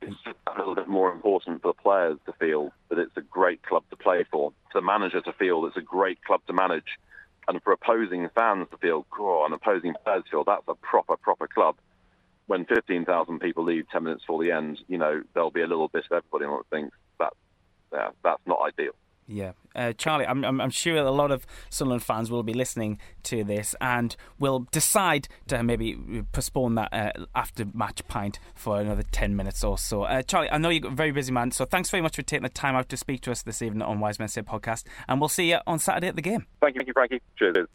it's 0.00 0.16
just 0.24 0.36
a 0.46 0.58
little 0.58 0.74
bit 0.74 0.88
more 0.88 1.12
important 1.12 1.62
for 1.62 1.68
the 1.68 1.82
players 1.82 2.18
to 2.26 2.32
feel 2.34 2.72
that 2.88 2.98
it's 2.98 3.16
a 3.16 3.20
great 3.20 3.62
club 3.62 3.84
to 3.90 3.96
play 3.96 4.24
for, 4.30 4.52
for 4.72 4.80
the 4.80 4.86
manager 4.86 5.20
to 5.20 5.32
feel 5.32 5.66
it's 5.66 5.76
a 5.76 5.82
great 5.82 6.22
club 6.24 6.40
to 6.46 6.52
manage, 6.52 6.98
and 7.46 7.62
for 7.62 7.72
opposing 7.72 8.28
fans 8.34 8.66
to 8.70 8.76
feel, 8.78 9.06
oh, 9.18 9.44
and 9.44 9.54
opposing 9.54 9.94
players 10.04 10.24
feel 10.30 10.44
that's 10.44 10.62
a 10.68 10.74
proper, 10.74 11.16
proper 11.16 11.46
club. 11.46 11.76
When 12.46 12.64
15,000 12.64 13.40
people 13.40 13.64
leave 13.64 13.88
10 13.90 14.04
minutes 14.04 14.22
before 14.22 14.42
the 14.42 14.52
end, 14.52 14.78
you 14.88 14.96
know, 14.96 15.22
there'll 15.34 15.50
be 15.50 15.60
a 15.60 15.66
little 15.66 15.88
bit 15.88 16.04
of 16.10 16.12
everybody 16.24 16.46
that 16.46 16.76
thinks 16.76 16.96
that, 17.18 17.34
yeah, 17.92 18.08
that's 18.24 18.40
not 18.46 18.60
ideal. 18.66 18.92
Yeah, 19.30 19.52
uh, 19.76 19.92
Charlie, 19.92 20.26
I'm, 20.26 20.42
I'm 20.42 20.58
I'm 20.58 20.70
sure 20.70 20.96
a 20.96 21.10
lot 21.10 21.30
of 21.30 21.46
Sunderland 21.68 22.02
fans 22.02 22.30
will 22.30 22.42
be 22.42 22.54
listening 22.54 22.98
to 23.24 23.44
this 23.44 23.74
and 23.78 24.16
will 24.38 24.60
decide 24.72 25.28
to 25.48 25.62
maybe 25.62 26.24
postpone 26.32 26.76
that 26.76 26.88
uh, 26.94 27.12
after 27.34 27.66
match 27.74 28.00
pint 28.08 28.38
for 28.54 28.80
another 28.80 29.02
ten 29.02 29.36
minutes 29.36 29.62
or 29.62 29.76
so. 29.76 30.04
Uh, 30.04 30.22
Charlie, 30.22 30.50
I 30.50 30.56
know 30.56 30.70
you're 30.70 30.88
a 30.88 30.90
very 30.90 31.10
busy 31.10 31.30
man, 31.30 31.50
so 31.50 31.66
thanks 31.66 31.90
very 31.90 32.00
much 32.00 32.16
for 32.16 32.22
taking 32.22 32.44
the 32.44 32.48
time 32.48 32.74
out 32.74 32.88
to 32.88 32.96
speak 32.96 33.20
to 33.22 33.30
us 33.30 33.42
this 33.42 33.60
evening 33.60 33.82
on 33.82 34.00
Wise 34.00 34.18
Men 34.18 34.28
Say 34.28 34.40
podcast, 34.40 34.84
and 35.06 35.20
we'll 35.20 35.28
see 35.28 35.50
you 35.50 35.58
on 35.66 35.78
Saturday 35.78 36.08
at 36.08 36.16
the 36.16 36.22
game. 36.22 36.46
Thank 36.62 36.76
you, 36.76 36.78
thank 36.78 36.86
you, 36.86 36.94
Frankie. 36.94 37.20
Cheers. 37.38 37.66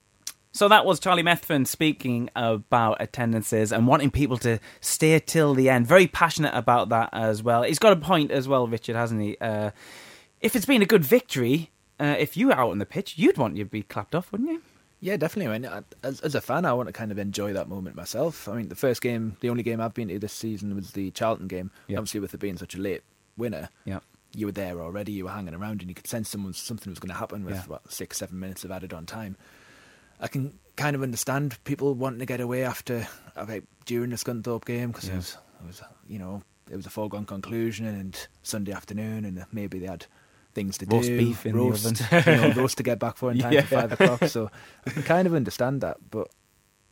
So 0.54 0.68
that 0.70 0.88
was 0.88 1.00
Charlie 1.00 1.24
Methven 1.24 1.68
speaking 1.68 2.32
about 2.36 2.98
attendances 3.00 3.72
and 3.72 3.86
wanting 3.86 4.10
people 4.10 4.38
to 4.38 4.60
stay 4.82 5.20
till 5.20 5.54
the 5.54 5.70
end. 5.70 5.86
Very 5.86 6.08
passionate 6.08 6.56
about 6.56 6.89
that 6.89 7.10
as 7.13 7.44
well. 7.44 7.62
He's 7.62 7.80
got 7.80 7.94
a 7.94 7.96
point 7.96 8.32
as 8.32 8.48
well, 8.48 8.68
Richard, 8.68 8.96
hasn't 8.96 9.22
he? 9.22 9.38
If 10.43 10.56
it's 10.56 10.65
been 10.65 10.82
a 10.82 10.86
good 10.86 11.03
victory, 11.06 11.71
uh, 11.99 12.15
if 12.19 12.38
you 12.38 12.47
were 12.47 12.53
out 12.53 12.69
on 12.69 12.77
the 12.77 12.86
pitch, 12.86 13.17
you'd 13.17 13.38
want 13.38 13.56
you 13.58 13.63
to 13.63 13.69
be 13.69 13.82
clapped 13.82 14.13
off, 14.13 14.32
wouldn't 14.32 14.49
you? 14.51 14.62
Yeah, 14.99 15.17
definitely. 15.17 15.53
I 15.53 15.60
mean, 15.60 15.84
as, 16.03 16.19
as 16.21 16.36
a 16.36 16.41
fan, 16.41 16.65
I 16.65 16.73
want 16.73 16.88
to 16.88 16.93
kind 16.93 17.12
of 17.12 17.17
enjoy 17.17 17.53
that 17.53 17.67
moment 17.67 17.95
myself. 17.95 18.47
I 18.47 18.56
mean, 18.56 18.69
the 18.69 18.75
first 18.75 19.01
game, 19.01 19.36
the 19.41 19.49
only 19.49 19.63
game 19.63 19.82
I've 19.82 19.93
been 19.93 20.10
to 20.10 20.19
this 20.19 20.32
season 20.34 20.75
was 20.75 20.91
the 20.91 21.12
Charlton 21.12 21.47
game. 21.47 21.71
Yeah. 21.88 21.97
Obviously, 21.97 22.19
with 22.19 22.34
it 22.34 22.39
being 22.39 22.58
such 22.58 22.75
a 22.75 22.79
late 22.79 23.03
winner, 23.38 23.69
Yeah. 23.86 23.99
you 24.36 24.45
were 24.45 24.51
there 24.51 24.79
already. 24.82 25.12
You 25.13 25.25
were 25.25 25.32
hanging 25.32 25.53
around, 25.56 25.82
and 25.82 25.89
you 25.89 25.95
could 25.95 26.08
sense 26.08 26.29
someone 26.29 26.53
something 26.53 26.91
was 26.91 26.99
going 26.99 27.10
to 27.12 27.15
happen 27.17 27.43
with 27.45 27.56
Yeah. 27.56 27.63
what 27.67 27.91
six, 27.91 28.17
seven 28.17 28.39
minutes 28.39 28.63
of 28.63 28.71
added 28.71 28.93
on 28.93 29.06
time. 29.06 29.36
I 30.19 30.27
can 30.27 30.58
kind 30.77 30.95
of 30.95 31.01
understand 31.03 31.58
people 31.65 31.93
wanting 31.95 32.19
to 32.19 32.25
get 32.25 32.39
away 32.39 32.63
after, 32.63 33.08
okay, 33.38 33.62
during 33.86 34.10
the 34.12 34.15
Scunthorpe 34.17 34.65
game 34.65 34.91
because 34.91 35.08
Yeah. 35.08 35.13
it 35.13 35.17
was, 35.17 35.38
it 35.62 35.67
was, 35.67 35.82
you 36.08 36.19
know, 36.19 36.43
it 36.71 36.75
was 36.77 36.86
a 36.86 36.89
foregone 36.89 37.25
conclusion, 37.25 37.86
and 37.86 38.27
Sunday 38.41 38.71
afternoon, 38.71 39.25
and 39.25 39.45
maybe 39.51 39.79
they 39.79 39.88
had 39.88 40.06
things 40.54 40.78
to 40.80 40.86
Roast 40.86 41.08
do, 41.08 41.18
beef 41.18 41.46
in 41.46 41.54
the 41.54 41.60
roast, 41.60 41.86
oven. 42.02 42.24
you 42.34 42.42
know, 42.42 42.54
roast 42.62 42.78
to 42.78 42.84
get 42.84 43.00
back 43.00 43.18
for 43.20 43.32
in 43.32 43.39
time 43.39 43.54
Yeah. 43.54 43.62
for 43.62 43.76
five 43.82 43.92
o'clock. 43.94 44.26
So 44.30 44.50
I 44.86 44.89
can 44.92 45.04
kind 45.04 45.28
of 45.28 45.34
understand 45.34 45.82
that, 45.82 45.98
but 46.12 46.28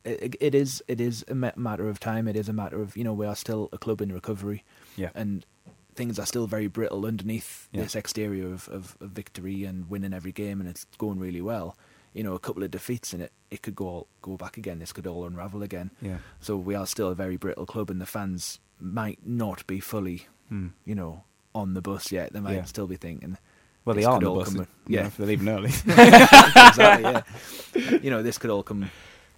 it, 0.04 0.34
it 0.40 0.54
is 0.54 0.82
it 0.88 1.00
is 1.00 1.24
a 1.28 1.34
matter 1.34 1.88
of 1.88 2.00
time. 2.00 2.26
It 2.28 2.36
is 2.36 2.48
a 2.48 2.52
matter 2.52 2.80
of 2.80 2.96
you 2.96 3.04
know 3.04 3.12
we 3.14 3.26
are 3.26 3.36
still 3.36 3.68
a 3.72 3.78
club 3.78 4.00
in 4.00 4.12
recovery, 4.12 4.64
Yeah. 4.96 5.10
and 5.14 5.46
things 5.94 6.18
are 6.18 6.26
still 6.26 6.46
very 6.46 6.66
brittle 6.68 7.04
underneath 7.06 7.68
Yeah. 7.70 7.82
this 7.82 7.94
exterior 7.94 8.46
of, 8.52 8.66
of, 8.68 8.96
of 9.00 9.10
victory 9.10 9.64
and 9.64 9.88
winning 9.90 10.12
every 10.14 10.32
game, 10.32 10.60
and 10.60 10.68
it's 10.68 10.86
going 10.98 11.18
really 11.18 11.40
well. 11.42 11.76
You 12.14 12.22
know, 12.24 12.34
a 12.34 12.38
couple 12.38 12.62
of 12.62 12.70
defeats 12.70 13.12
and 13.14 13.22
it, 13.22 13.32
it 13.50 13.62
could 13.62 13.74
go 13.76 14.06
go 14.22 14.36
back 14.36 14.56
again. 14.56 14.78
This 14.80 14.92
could 14.92 15.06
all 15.06 15.24
unravel 15.24 15.62
again. 15.62 15.90
Yeah. 16.00 16.18
So 16.40 16.56
we 16.56 16.74
are 16.74 16.86
still 16.86 17.08
a 17.08 17.14
very 17.14 17.36
brittle 17.36 17.64
club, 17.66 17.90
and 17.90 18.00
the 18.00 18.06
fans 18.06 18.58
might 18.80 19.20
not 19.24 19.64
be 19.66 19.78
fully, 19.80 20.26
Hmm. 20.48 20.68
you 20.84 20.94
know, 20.96 21.24
on 21.54 21.74
the 21.74 21.80
bus 21.82 22.10
yet. 22.10 22.32
They 22.32 22.40
might 22.40 22.54
Yeah. 22.54 22.64
still 22.64 22.86
be 22.88 22.96
thinking. 22.96 23.38
Well, 23.84 23.94
they 23.94 24.02
this 24.02 24.08
are 24.08 24.20
bus. 24.36 24.48
come- 24.48 24.54
you 24.56 24.60
know, 24.62 24.66
yeah, 24.86 25.06
if 25.06 25.16
they're 25.16 25.26
leaving 25.26 25.48
early. 25.48 25.68
exactly. 25.86 27.02
Yeah, 27.02 27.22
you 28.02 28.10
know, 28.10 28.22
this 28.22 28.38
could 28.38 28.50
all 28.50 28.62
come 28.62 28.90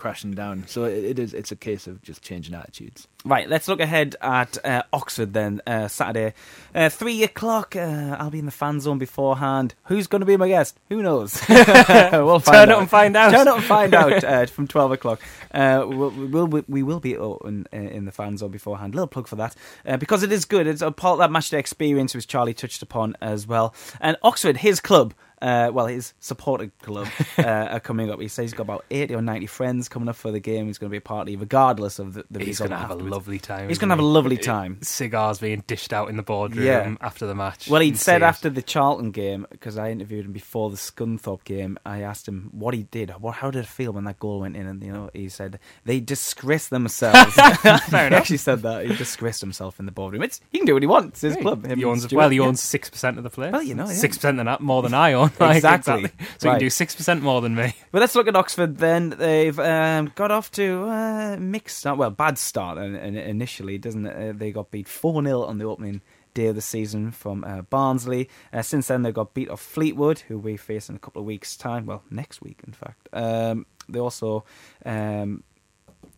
crashing 0.05 0.33
down. 0.33 0.67
So 0.67 0.85
it, 0.85 1.03
it 1.03 1.19
is. 1.19 1.33
It's 1.33 1.51
a 1.51 1.57
case 1.57 1.87
of 1.87 2.03
just 2.03 2.21
changing 2.21 2.55
attitudes. 2.55 3.09
Right, 3.25 3.49
let's 3.49 3.69
look 3.69 3.81
ahead 3.81 4.17
at 4.21 4.62
uh, 4.62 4.83
Oxford 4.93 5.33
then, 5.33 5.62
uh, 5.67 5.88
Saturday. 5.88 6.35
Uh, 6.75 6.90
three 6.90 7.23
o'clock, 7.23 7.75
uh, 7.75 8.14
I'll 8.19 8.29
be 8.29 8.38
in 8.38 8.45
the 8.45 8.51
fan 8.51 8.81
zone 8.81 8.99
beforehand. 8.99 9.73
Who's 9.85 10.07
going 10.07 10.21
to 10.21 10.27
be 10.27 10.37
my 10.37 10.49
guest? 10.49 10.79
Who 10.90 11.03
knows? 11.03 11.40
we'll 11.49 12.38
find 12.38 12.45
Turn 12.45 12.69
out. 12.69 12.75
up 12.75 12.81
and 12.81 12.90
find 12.90 13.17
out. 13.17 13.31
Turn 13.31 13.49
up 13.49 13.57
and 13.57 13.64
find 13.64 13.95
out 13.95 14.25
uh, 14.25 14.45
from 14.45 14.69
12 14.69 14.93
o'clock. 14.93 15.23
Uh, 15.53 15.87
we'll, 15.88 16.11
we 16.11 16.27
will, 16.27 16.64
we 16.69 16.83
will 16.83 17.01
be 17.01 17.14
in, 17.14 17.67
in 17.73 18.05
the 18.05 18.12
fan 18.12 18.37
zone 18.37 18.51
beforehand. 18.51 18.95
Little 18.95 19.07
plug 19.07 19.27
for 19.27 19.37
that. 19.37 19.57
Uh, 19.87 19.97
because 19.97 20.23
it 20.23 20.31
is 20.31 20.45
good. 20.45 20.67
It's 20.67 20.83
a 20.83 20.90
part 20.93 21.14
of 21.14 21.19
that 21.21 21.31
matchday 21.31 21.57
experience, 21.57 22.14
which 22.14 22.29
Charlie 22.29 22.53
touched 22.53 22.83
upon 22.83 23.17
as 23.23 23.47
well. 23.47 23.75
And 24.03 24.19
Oxford, 24.23 24.59
his 24.59 24.81
club, 24.81 25.14
uh, 25.44 25.70
well, 25.72 25.87
his 25.87 26.14
supporter 26.20 26.70
club 26.83 27.07
uh, 27.38 27.42
are 27.42 27.80
coming 27.80 28.11
up. 28.11 28.18
He 28.20 28.28
says 28.28 28.44
he's 28.44 28.54
got 28.54 28.62
about 28.62 28.85
80 28.90 29.14
or 29.16 29.22
90 29.22 29.46
friends 29.46 29.88
coming 29.88 30.09
up 30.09 30.16
for 30.16 30.30
the 30.30 30.40
game. 30.40 30.66
He's 30.66 30.78
going 30.78 30.88
to 30.88 30.92
be 30.92 30.96
a 30.96 31.00
party, 31.02 31.37
regardless 31.37 31.98
of 31.98 32.14
the, 32.14 32.24
the 32.30 32.42
He's 32.44 32.59
going 32.59 32.70
to 32.70 32.76
have 32.78 32.90
a 32.90 32.94
lovely 32.94 33.38
time. 33.38 33.68
He's 33.68 33.78
going 33.78 33.90
to 33.90 33.92
have 33.92 34.02
a 34.02 34.07
lovely 34.07 34.38
time. 34.38 34.78
Cigars 34.83 35.38
being 35.38 35.62
dished 35.66 35.92
out 35.92 36.09
in 36.09 36.16
the 36.16 36.22
boardroom 36.22 36.66
Yeah. 36.66 36.94
after 37.00 37.26
the 37.26 37.35
match. 37.35 37.68
Well, 37.68 37.80
he'd 37.83 37.98
said 37.98 38.22
after 38.22 38.48
the 38.48 38.62
Charlton 38.62 39.11
game, 39.11 39.46
because 39.50 39.76
I 39.78 39.90
interviewed 39.90 40.24
him 40.24 40.33
before 40.33 40.70
the 40.70 40.76
Scunthorpe 40.76 41.44
game, 41.44 41.78
I 41.85 42.00
asked 42.00 42.26
him 42.26 42.48
what 42.52 42.72
he 42.74 42.85
did. 42.85 43.11
What, 43.20 43.35
how 43.37 43.50
did 43.50 43.61
it 43.64 43.68
feel 43.68 43.92
when 43.92 44.04
that 44.04 44.18
goal 44.18 44.40
went 44.40 44.57
in? 44.57 44.66
And, 44.66 44.83
you 44.83 44.92
know, 44.92 45.11
he 45.12 45.28
said, 45.28 45.59
they 45.85 46.00
disgraced 46.00 46.70
themselves. 46.70 47.35
Fair 47.88 48.09
He 48.09 48.14
actually 48.16 48.38
said 48.38 48.62
that. 48.62 48.87
He 48.87 48.96
disgraced 48.96 49.40
himself 49.42 49.78
in 49.78 49.85
the 49.87 49.92
boardroom. 49.92 50.22
It's, 50.22 50.40
he 50.50 50.59
can 50.59 50.66
do 50.66 50.72
what 50.74 50.83
he 50.83 50.87
wants. 50.87 51.20
His 51.20 51.35
Hey, 51.35 51.42
club. 51.42 51.66
Him 51.66 51.78
He 51.78 51.85
owns, 51.85 52.04
Stewart. 52.04 52.18
well, 52.18 52.30
he 52.30 52.38
Yeah. 52.38 52.44
owns 52.44 52.62
six 52.62 52.88
percent 52.88 53.18
of 53.18 53.24
the 53.24 53.30
place. 53.30 53.52
Well, 53.52 53.62
you 53.62 53.74
know, 53.74 53.87
yeah. 53.87 53.92
six 53.92 54.16
percent 54.16 54.37
than 54.38 54.46
that, 54.46 54.61
more 54.61 54.83
than 54.83 54.94
I 54.94 55.12
own. 55.12 55.30
Like, 55.40 55.57
Exactly. 55.57 55.92
So 55.94 56.01
he 56.01 56.49
Right. 56.49 56.53
can 56.55 56.59
do 56.61 56.70
six 56.70 56.94
percent 56.94 57.23
more 57.23 57.40
than 57.40 57.55
me. 57.55 57.75
But 57.92 58.01
let's 58.01 58.14
look 58.14 58.29
at 58.29 58.37
Oxford 58.37 58.79
then. 58.79 59.11
They've 59.11 59.59
um, 59.59 60.12
got 60.14 60.31
off 60.31 60.51
to 60.53 60.85
a 60.85 61.37
mixed 61.38 61.79
start. 61.79 61.99
Well, 61.99 62.11
bad 62.11 62.38
start 62.38 62.79
in, 62.79 62.94
in, 62.94 63.16
initially, 63.16 63.79
doesn't 63.79 64.07
it? 64.07 64.31
Uh, 64.31 64.33
they 64.37 64.53
got 64.53 64.70
beat 64.70 64.88
4 64.88 65.23
0 65.25 65.42
on 65.42 65.59
the 65.59 65.64
opening 65.64 66.03
day 66.35 66.47
of 66.47 66.55
the 66.57 66.61
season 66.62 67.11
from 67.12 67.44
uh, 67.44 67.62
Barnsley. 67.62 68.29
Uh, 68.53 68.62
since 68.62 68.88
then, 68.88 69.03
they 69.03 69.12
got 69.12 69.35
beat 69.35 69.49
off 69.49 69.61
Fleetwood, 69.61 70.20
who 70.20 70.38
we 70.38 70.57
face 70.57 70.88
in 70.88 70.97
a 70.97 70.99
couple 70.99 71.20
of 71.20 71.27
weeks' 71.27 71.57
time. 71.57 71.87
Well, 71.87 72.03
next 72.11 72.40
week, 72.42 72.61
in 72.66 72.73
fact. 72.73 73.09
Um, 73.12 73.66
they 73.88 74.01
also 74.01 74.44
um, 74.85 75.42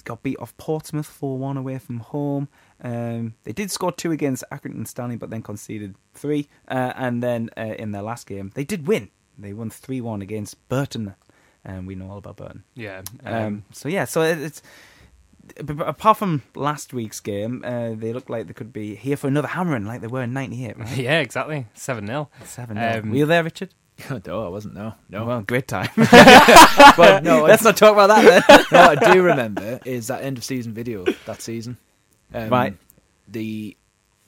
got 0.04 0.22
beat 0.22 0.38
off 0.38 0.56
Portsmouth 0.56 1.06
4 1.06 1.36
1 1.38 1.56
away 1.56 1.78
from 1.78 2.00
home. 2.00 2.48
Um, 2.82 3.34
they 3.44 3.52
did 3.52 3.70
score 3.70 3.92
two 3.92 4.12
against 4.12 4.44
Accrington 4.52 4.86
Stanley, 4.86 5.16
but 5.16 5.30
then 5.30 5.42
conceded 5.42 5.94
three. 6.14 6.48
Uh, 6.68 6.92
and 6.96 7.22
then 7.22 7.50
uh, 7.56 7.74
in 7.78 7.92
their 7.92 8.02
last 8.02 8.26
game, 8.26 8.52
they 8.54 8.64
did 8.64 8.86
win. 8.86 9.10
They 9.38 9.52
won 9.52 9.68
3 9.70 10.00
1 10.00 10.22
against 10.22 10.66
Burton. 10.68 11.14
And 11.64 11.86
we 11.86 11.94
know 11.94 12.10
all 12.10 12.18
about 12.18 12.36
Burton. 12.36 12.64
Yeah. 12.74 13.02
Um, 13.24 13.64
so, 13.72 13.88
yeah, 13.88 14.04
so 14.04 14.22
it, 14.22 14.38
it's. 14.38 14.62
b- 15.64 15.74
b- 15.74 15.82
Apart 15.84 16.18
from 16.18 16.42
last 16.54 16.94
week's 16.94 17.20
game, 17.20 17.62
uh, 17.66 17.90
they 17.94 18.12
look 18.12 18.30
like 18.30 18.46
they 18.46 18.52
could 18.54 18.72
be 18.72 18.94
here 18.94 19.16
for 19.16 19.26
another 19.28 19.48
hammering, 19.48 19.84
like 19.84 20.00
they 20.00 20.06
were 20.06 20.22
in 20.22 20.32
'98. 20.32 20.78
Right? 20.78 20.96
yeah, 20.96 21.20
exactly. 21.20 21.66
Seven 21.74 22.06
0 22.06 22.30
Seven. 22.44 22.78
Um, 22.78 23.10
were 23.10 23.16
you 23.16 23.26
there, 23.26 23.42
Richard? 23.42 23.74
no, 24.26 24.46
I 24.46 24.48
wasn't. 24.48 24.74
No, 24.74 24.94
no. 25.10 25.24
Well, 25.24 25.42
great 25.42 25.66
time. 25.68 25.88
well, 26.98 27.20
no. 27.22 27.44
Let's 27.44 27.64
not 27.64 27.76
talk 27.76 27.92
about 27.92 28.08
that 28.08 28.44
then. 28.46 28.64
no, 28.70 28.86
what 28.88 29.02
I 29.02 29.12
do 29.12 29.22
remember 29.22 29.80
is 29.84 30.06
that 30.06 30.22
end 30.22 30.38
of 30.38 30.44
season 30.44 30.72
video 30.72 31.04
that 31.26 31.40
season. 31.42 31.78
Um, 32.34 32.48
Right. 32.50 32.76
The 33.28 33.76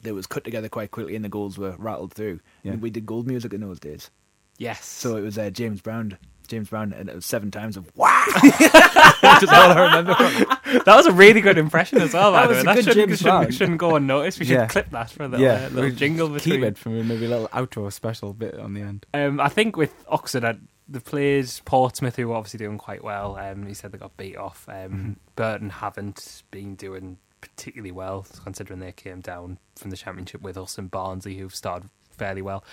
there 0.02 0.14
was 0.14 0.26
cut 0.26 0.44
together 0.44 0.68
quite 0.68 0.90
quickly, 0.92 1.16
and 1.16 1.24
the 1.24 1.28
goals 1.28 1.58
were 1.58 1.74
rattled 1.78 2.12
through. 2.12 2.40
Yeah. 2.62 2.72
And 2.72 2.82
we 2.82 2.90
did 2.90 3.04
gold 3.06 3.26
music 3.26 3.52
in 3.52 3.60
those 3.60 3.80
days, 3.80 4.10
Yes. 4.56 4.84
so 4.84 5.16
it 5.16 5.22
was 5.22 5.36
uh, 5.38 5.50
James 5.50 5.80
Brown 5.80 6.16
James 6.46 6.70
Brown, 6.70 6.94
and 6.94 7.10
it 7.10 7.14
was 7.14 7.26
seven 7.26 7.50
times 7.50 7.76
of 7.76 7.90
wow. 7.94 8.24
Which 8.42 9.42
is 9.42 9.48
all 9.50 9.70
I 9.70 9.82
remember 9.86 10.14
from. 10.14 10.82
That 10.86 10.96
was 10.96 11.04
a 11.06 11.12
really 11.12 11.40
good 11.42 11.58
impression 11.58 12.00
as 12.00 12.14
well. 12.14 12.32
by 12.32 12.46
That 12.46 12.48
was 12.56 12.64
way. 12.64 12.72
a 12.72 12.74
good 12.76 12.84
shouldn't, 12.84 13.08
James 13.08 13.18
shouldn't, 13.18 13.40
Brown. 13.42 13.50
shouldn't 13.52 13.78
go 13.78 13.96
unnoticed. 13.96 14.38
We 14.40 14.46
should 14.46 14.54
Yeah. 14.54 14.66
clip 14.66 14.88
that 14.90 15.10
for 15.10 15.24
a 15.24 15.28
little, 15.28 15.44
yeah, 15.44 15.66
uh, 15.66 15.68
little 15.74 15.90
jingle 15.90 16.34
Keep 16.38 16.62
it 16.62 16.78
for 16.78 16.88
maybe 16.88 17.26
a 17.26 17.28
little 17.28 17.48
outro 17.48 17.92
special 17.92 18.32
bit 18.32 18.54
on 18.58 18.72
the 18.72 18.80
end. 18.80 19.04
Um, 19.12 19.40
I 19.40 19.48
think 19.50 19.76
with 19.76 19.92
Oxford, 20.08 20.42
uh, 20.44 20.54
the 20.88 21.00
players 21.02 21.60
Portsmouth, 21.66 22.16
who 22.16 22.28
were 22.28 22.34
obviously 22.36 22.58
doing 22.58 22.78
quite 22.78 23.04
well. 23.04 23.36
Um, 23.36 23.66
he 23.66 23.74
said 23.74 23.92
they 23.92 23.98
got 23.98 24.16
beat 24.16 24.36
off. 24.36 24.66
Um, 24.68 24.74
Mm-hmm. 24.74 25.12
Burton 25.36 25.68
haven't 25.70 26.44
been 26.50 26.76
doing 26.76 27.18
particularly 27.40 27.92
well, 27.92 28.26
considering 28.44 28.80
they 28.80 28.92
came 28.92 29.20
down 29.20 29.58
from 29.76 29.90
the 29.90 29.96
Championship 29.96 30.40
with 30.42 30.56
us 30.58 30.78
and 30.78 30.90
Barnsley, 30.90 31.36
who've 31.36 31.54
started 31.54 31.88
fairly 32.10 32.42
well. 32.42 32.64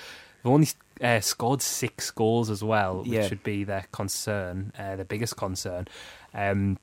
They've 0.43 0.51
only 0.54 0.67
uh, 1.01 1.19
scored 1.21 1.62
six 1.62 2.12
goals 2.12 2.49
as 2.49 2.63
well, 2.63 2.99
which 2.99 3.08
Yeah. 3.08 3.28
should 3.28 3.43
be 3.43 3.63
their 3.63 3.86
concern, 3.91 4.71
uh, 4.78 4.95
their 4.95 5.06
biggest 5.06 5.36
concern. 5.38 5.88
Um, 6.34 6.78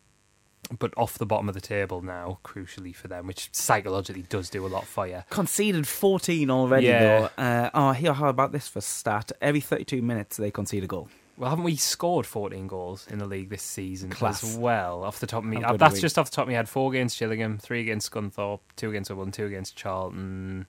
but 0.79 0.95
off 0.97 1.19
the 1.19 1.27
bottom 1.27 1.49
of 1.49 1.55
the 1.55 1.61
table 1.61 2.01
now, 2.03 2.39
crucially 2.45 2.95
for 2.95 3.09
them, 3.09 3.27
which 3.27 3.49
psychologically 3.53 4.23
does 4.23 4.49
do 4.49 4.65
a 4.65 4.69
lot 4.69 4.87
for 4.87 5.07
you. 5.07 5.23
Conceded 5.29 5.87
14 5.89 6.51
already, 6.51 6.87
Yeah. 6.87 7.01
though. 7.37 7.43
Uh, 7.43 7.71
oh, 7.75 7.93
here, 7.93 8.13
how 8.13 8.29
about 8.29 8.53
this 8.53 8.69
for 8.69 8.81
stat? 8.81 9.33
Every 9.41 9.61
32 9.61 10.03
minutes, 10.03 10.37
they 10.37 10.51
concede 10.51 10.85
a 10.85 10.87
goal. 10.87 11.09
Well, 11.37 11.49
haven't 11.51 11.65
we 11.65 11.77
scored 11.77 12.27
14 12.27 12.67
goals 12.67 13.07
in 13.09 13.19
the 13.19 13.25
league 13.27 13.49
this 13.49 13.63
season 13.63 14.11
Class. 14.11 14.45
as 14.45 14.57
well? 14.57 15.03
Off 15.03 15.19
the 15.19 15.27
top 15.27 15.43
of 15.45 15.49
me, 15.49 15.63
uh, 15.63 15.77
that's 15.77 16.01
just 16.01 16.19
off 16.19 16.31
the 16.31 16.37
top 16.37 16.43
of 16.43 16.49
me. 16.49 16.55
I 16.55 16.59
had 16.59 16.69
four 16.69 16.91
against 16.91 17.19
Gillingham, 17.19 17.59
three 17.59 17.81
against 17.81 18.13
Scunthorpe, 18.13 18.61
two 18.77 18.91
against 18.91 19.11
Wimbledon, 19.11 19.33
two 19.33 19.47
against 19.47 19.75
Charlton, 19.77 20.67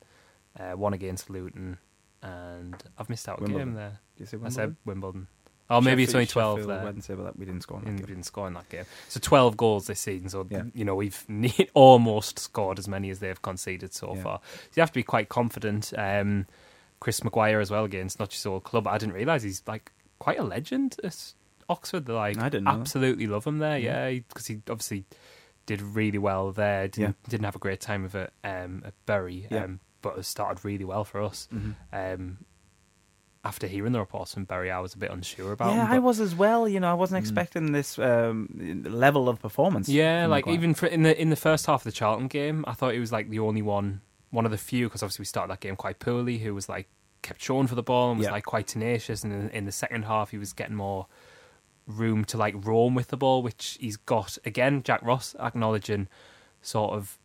uh, 0.60 0.72
one 0.72 0.94
against 0.94 1.30
Luton, 1.30 1.78
and 2.22 2.82
I've 2.98 3.10
missed 3.10 3.28
out 3.28 3.40
a 3.40 3.44
Wimbledon. 3.44 3.70
game 3.70 3.76
there. 3.76 4.00
Did 4.18 4.32
you 4.32 4.40
say 4.40 4.46
I 4.46 4.50
said 4.50 4.76
Wimbledon? 4.86 4.86
Wimbledon. 4.86 5.28
Oh, 5.70 5.82
maybe 5.82 6.04
it's 6.04 6.14
only 6.14 6.28
12 6.28 6.60
Sheffield 6.60 6.70
there. 6.78 6.84
Wednesday, 6.86 7.16
but 7.16 7.38
we 7.40 7.46
didn't 7.46 7.62
score 7.62 7.80
in 7.80 7.86
that 7.86 7.92
we 7.92 7.98
game. 7.98 8.06
didn't 8.08 8.24
score 8.24 8.48
in 8.48 8.54
that 8.54 8.70
game. 8.70 8.86
So 9.10 9.20
12 9.22 9.58
goals 9.58 9.88
this 9.88 10.00
season. 10.00 10.30
So, 10.30 10.46
Yeah. 10.50 10.64
you 10.76 10.86
know, 10.86 10.94
we've 10.96 11.24
ne- 11.30 11.70
almost 11.74 12.38
scored 12.38 12.80
as 12.80 12.88
many 12.88 13.10
as 13.10 13.20
they've 13.20 13.42
conceded 13.42 13.94
so 13.94 14.14
Yeah. 14.16 14.22
far. 14.24 14.40
So 14.44 14.70
you 14.76 14.82
have 14.82 14.92
to 14.92 14.96
be 14.96 15.04
quite 15.04 15.30
confident. 15.30 15.94
Um, 15.98 16.46
Chris 17.00 17.24
Maguire 17.24 17.60
as 17.60 17.72
well 17.72 17.86
against 17.86 18.20
not 18.20 18.30
just 18.30 18.46
old 18.46 18.64
club. 18.64 18.88
I 18.88 18.98
didn't 18.98 19.14
realise 19.16 19.42
he's 19.44 19.64
like 19.66 19.92
quite 20.24 20.40
a 20.40 20.44
legend 20.44 20.96
at 21.04 21.34
Oxford. 21.70 22.08
Like 22.10 22.38
I 22.38 22.50
didn't 22.50 22.64
know 22.66 22.74
that. 22.74 22.80
absolutely 22.82 23.28
love 23.28 23.46
him 23.46 23.58
there. 23.60 23.78
Yeah, 23.78 24.10
because 24.12 24.48
he 24.48 24.56
obviously 24.70 25.06
did 25.66 25.82
really 25.82 26.18
well 26.18 26.52
there. 26.52 26.88
Didn't, 26.88 27.18
didn't 27.30 27.46
have 27.46 27.56
a 27.56 27.60
great 27.60 27.80
time 27.82 28.04
of 28.06 28.16
it 28.16 28.32
um, 28.44 28.84
at 28.86 28.94
Bury, 29.06 29.48
Yeah. 29.50 29.64
um, 29.66 29.80
but 30.02 30.16
has 30.18 30.28
started 30.28 30.64
really 30.66 30.86
well 30.86 31.04
for 31.06 31.22
us. 31.22 31.48
Mhm. 31.54 31.76
Um, 31.92 32.38
after 33.46 33.68
hearing 33.68 33.92
the 33.92 34.00
reports 34.00 34.34
from 34.34 34.46
Bury, 34.46 34.72
I 34.72 34.80
was 34.80 34.94
a 34.94 34.98
bit 34.98 35.12
unsure 35.12 35.52
about 35.52 35.74
Yeah, 35.74 35.86
him. 35.86 35.92
I 35.92 36.00
was 36.00 36.22
as 36.22 36.34
well. 36.34 36.68
You 36.68 36.80
know, 36.80 36.90
I 36.90 36.94
wasn't 36.94 37.20
expecting 37.20 37.74
this 37.74 38.00
um, 38.00 38.84
level 38.86 39.28
of 39.28 39.40
performance. 39.42 39.90
Yeah, 39.90 40.28
like 40.28 40.46
Maguire. 40.46 40.56
even 40.60 40.74
for 40.74 40.86
in 40.88 41.04
the 41.04 41.14
in 41.22 41.30
the 41.30 41.36
first 41.36 41.66
half 41.66 41.82
of 41.82 41.84
the 41.86 41.92
Charlton 41.92 42.28
game, 42.28 42.64
I 42.68 42.74
thought 42.74 42.94
he 42.94 43.00
was 43.00 43.12
like 43.12 43.30
the 43.30 43.40
only 43.40 43.62
one, 43.62 44.00
one 44.32 44.46
of 44.46 44.52
the 44.52 44.58
few, 44.58 44.88
because 44.88 45.04
obviously 45.04 45.24
we 45.24 45.26
started 45.26 45.52
that 45.52 45.60
game 45.60 45.76
quite 45.76 46.00
poorly. 46.00 46.38
Who 46.38 46.54
was 46.56 46.70
like 46.70 46.88
kept 47.24 47.42
showing 47.42 47.68
for 47.68 47.76
the 47.76 47.84
ball 47.84 48.12
and 48.12 48.20
was 48.20 48.30
like 48.30 48.46
quite 48.46 48.68
tenacious. 48.68 49.24
And 49.24 49.34
in, 49.34 49.50
in 49.50 49.66
the 49.66 49.72
second 49.72 50.04
half, 50.04 50.32
he 50.32 50.38
was 50.38 50.54
getting 50.54 50.76
more 50.76 51.08
room 51.88 52.24
to 52.26 52.38
like 52.38 52.54
roam 52.58 52.94
with 52.94 53.08
the 53.08 53.18
ball, 53.18 53.42
which 53.42 53.78
he's 53.80 53.98
got 53.98 54.38
again. 54.46 54.84
Jack 54.84 55.02
Ross 55.02 55.36
acknowledging 55.40 56.08
sort 56.62 56.94
of 56.94 57.18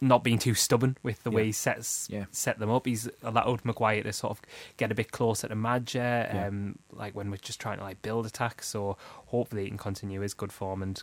not 0.00 0.22
being 0.22 0.38
too 0.38 0.52
stubborn 0.52 0.96
with 1.02 1.22
the 1.22 1.30
way 1.30 1.46
he 1.46 1.52
sets 1.52 2.06
Yeah. 2.10 2.26
set 2.30 2.58
them 2.58 2.70
up. 2.70 2.84
He's 2.86 3.08
allowed 3.22 3.64
Maguire 3.64 4.02
to 4.02 4.12
sort 4.12 4.32
of 4.32 4.42
get 4.76 4.92
a 4.92 4.94
bit 4.94 5.10
closer 5.10 5.48
to 5.48 5.54
Maja, 5.54 5.98
Yeah. 6.32 6.46
um, 6.48 6.78
like 6.92 7.14
when 7.14 7.30
we're 7.30 7.38
just 7.38 7.58
trying 7.60 7.78
to 7.78 7.84
like 7.84 8.02
build 8.02 8.26
attacks. 8.26 8.68
So 8.68 8.98
hopefully 9.28 9.62
he 9.62 9.68
can 9.68 9.78
continue 9.78 10.20
his 10.20 10.34
good 10.34 10.52
form 10.52 10.82
and 10.82 11.02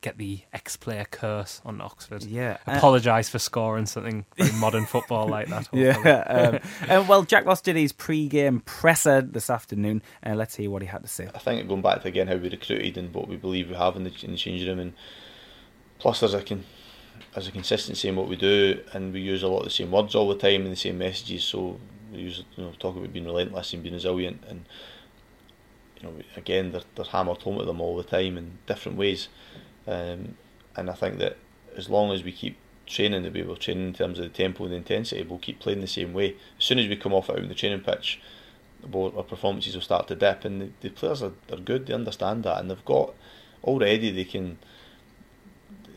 get 0.00 0.18
the 0.18 0.40
ex-player 0.52 1.06
curse 1.10 1.60
on 1.64 1.80
Oxford. 1.80 2.24
Yeah, 2.24 2.58
uh, 2.66 2.72
apologise 2.72 3.28
for 3.28 3.38
scoring 3.38 3.86
something 3.86 4.26
very 4.36 4.52
modern 4.58 4.86
football 4.86 5.28
like 5.28 5.46
that. 5.48 5.68
hopefully. 5.68 5.82
Yeah. 5.84 6.58
Um, 6.58 6.58
uh, 6.90 7.04
well, 7.08 7.22
Jack 7.22 7.46
Ross 7.46 7.60
did 7.60 7.76
his 7.76 7.92
pre-game 7.92 8.60
presser 8.60 9.22
this 9.22 9.50
afternoon, 9.50 10.02
and 10.22 10.36
let's 10.36 10.56
hear 10.56 10.68
what 10.68 10.82
he 10.82 10.88
had 10.88 11.02
to 11.02 11.08
say. 11.08 11.28
I 11.32 11.38
think 11.38 11.68
going 11.68 11.80
back 11.82 12.02
to 12.02 12.08
again 12.08 12.26
how 12.26 12.34
we 12.36 12.48
recruited 12.50 12.98
and 12.98 13.14
what 13.14 13.28
we 13.28 13.36
believe 13.36 13.68
we 13.70 13.76
have 13.76 13.94
in 13.94 14.02
the, 14.02 14.12
in 14.24 14.32
the 14.32 14.36
changing 14.36 14.68
room, 14.68 14.80
and 14.80 14.92
plus 16.00 16.18
there's 16.20 16.34
a 16.34 16.42
con, 16.42 16.64
there's 17.34 17.48
a 17.48 17.52
consistency 17.52 18.08
in 18.08 18.16
what 18.16 18.28
we 18.28 18.36
do, 18.36 18.80
and 18.92 19.12
we 19.12 19.20
use 19.20 19.42
a 19.42 19.48
lot 19.48 19.60
of 19.60 19.64
the 19.64 19.70
same 19.70 19.90
words 19.90 20.14
all 20.14 20.28
the 20.28 20.36
time 20.36 20.62
and 20.62 20.72
the 20.72 20.76
same 20.76 20.98
messages. 20.98 21.44
So 21.44 21.78
we 22.12 22.18
use 22.20 22.44
you 22.56 22.64
know 22.64 22.72
talk 22.78 22.96
about 22.96 23.12
being 23.12 23.24
relentless 23.24 23.72
and 23.72 23.82
being 23.82 23.94
resilient, 23.94 24.42
and 24.48 24.64
you 25.96 26.02
know 26.02 26.14
again 26.36 26.72
they're, 26.72 26.82
they're 26.94 27.04
hammered 27.06 27.42
home 27.42 27.58
to 27.58 27.64
them 27.64 27.80
all 27.80 27.96
the 27.96 28.04
time 28.04 28.36
in 28.36 28.58
different 28.66 28.98
ways, 28.98 29.28
um, 29.86 30.36
and 30.76 30.90
I 30.90 30.94
think 30.94 31.18
that 31.18 31.36
as 31.76 31.88
long 31.88 32.12
as 32.12 32.22
we 32.22 32.32
keep 32.32 32.56
training 32.86 33.22
the 33.22 33.30
way 33.30 33.42
we're 33.42 33.56
training 33.56 33.88
in 33.88 33.94
terms 33.94 34.18
of 34.18 34.24
the 34.24 34.30
tempo 34.30 34.64
and 34.64 34.72
the 34.72 34.76
intensity, 34.76 35.22
we'll 35.22 35.38
keep 35.38 35.60
playing 35.60 35.80
the 35.80 35.86
same 35.86 36.12
way. 36.12 36.36
As 36.58 36.64
soon 36.64 36.78
as 36.78 36.88
we 36.88 36.96
come 36.96 37.14
off 37.14 37.30
out 37.30 37.38
in 37.38 37.48
the 37.48 37.54
training 37.54 37.80
pitch, 37.80 38.20
our 38.92 39.22
performances 39.22 39.74
will 39.74 39.82
start 39.82 40.08
to 40.08 40.14
dip, 40.14 40.44
and 40.44 40.60
the, 40.60 40.70
the 40.80 40.90
players 40.90 41.22
are, 41.22 41.32
are 41.50 41.58
good. 41.58 41.86
They 41.86 41.94
understand 41.94 42.44
that, 42.44 42.58
and 42.58 42.70
they've 42.70 42.84
got 42.84 43.14
already. 43.64 44.10
They 44.10 44.24
can 44.24 44.58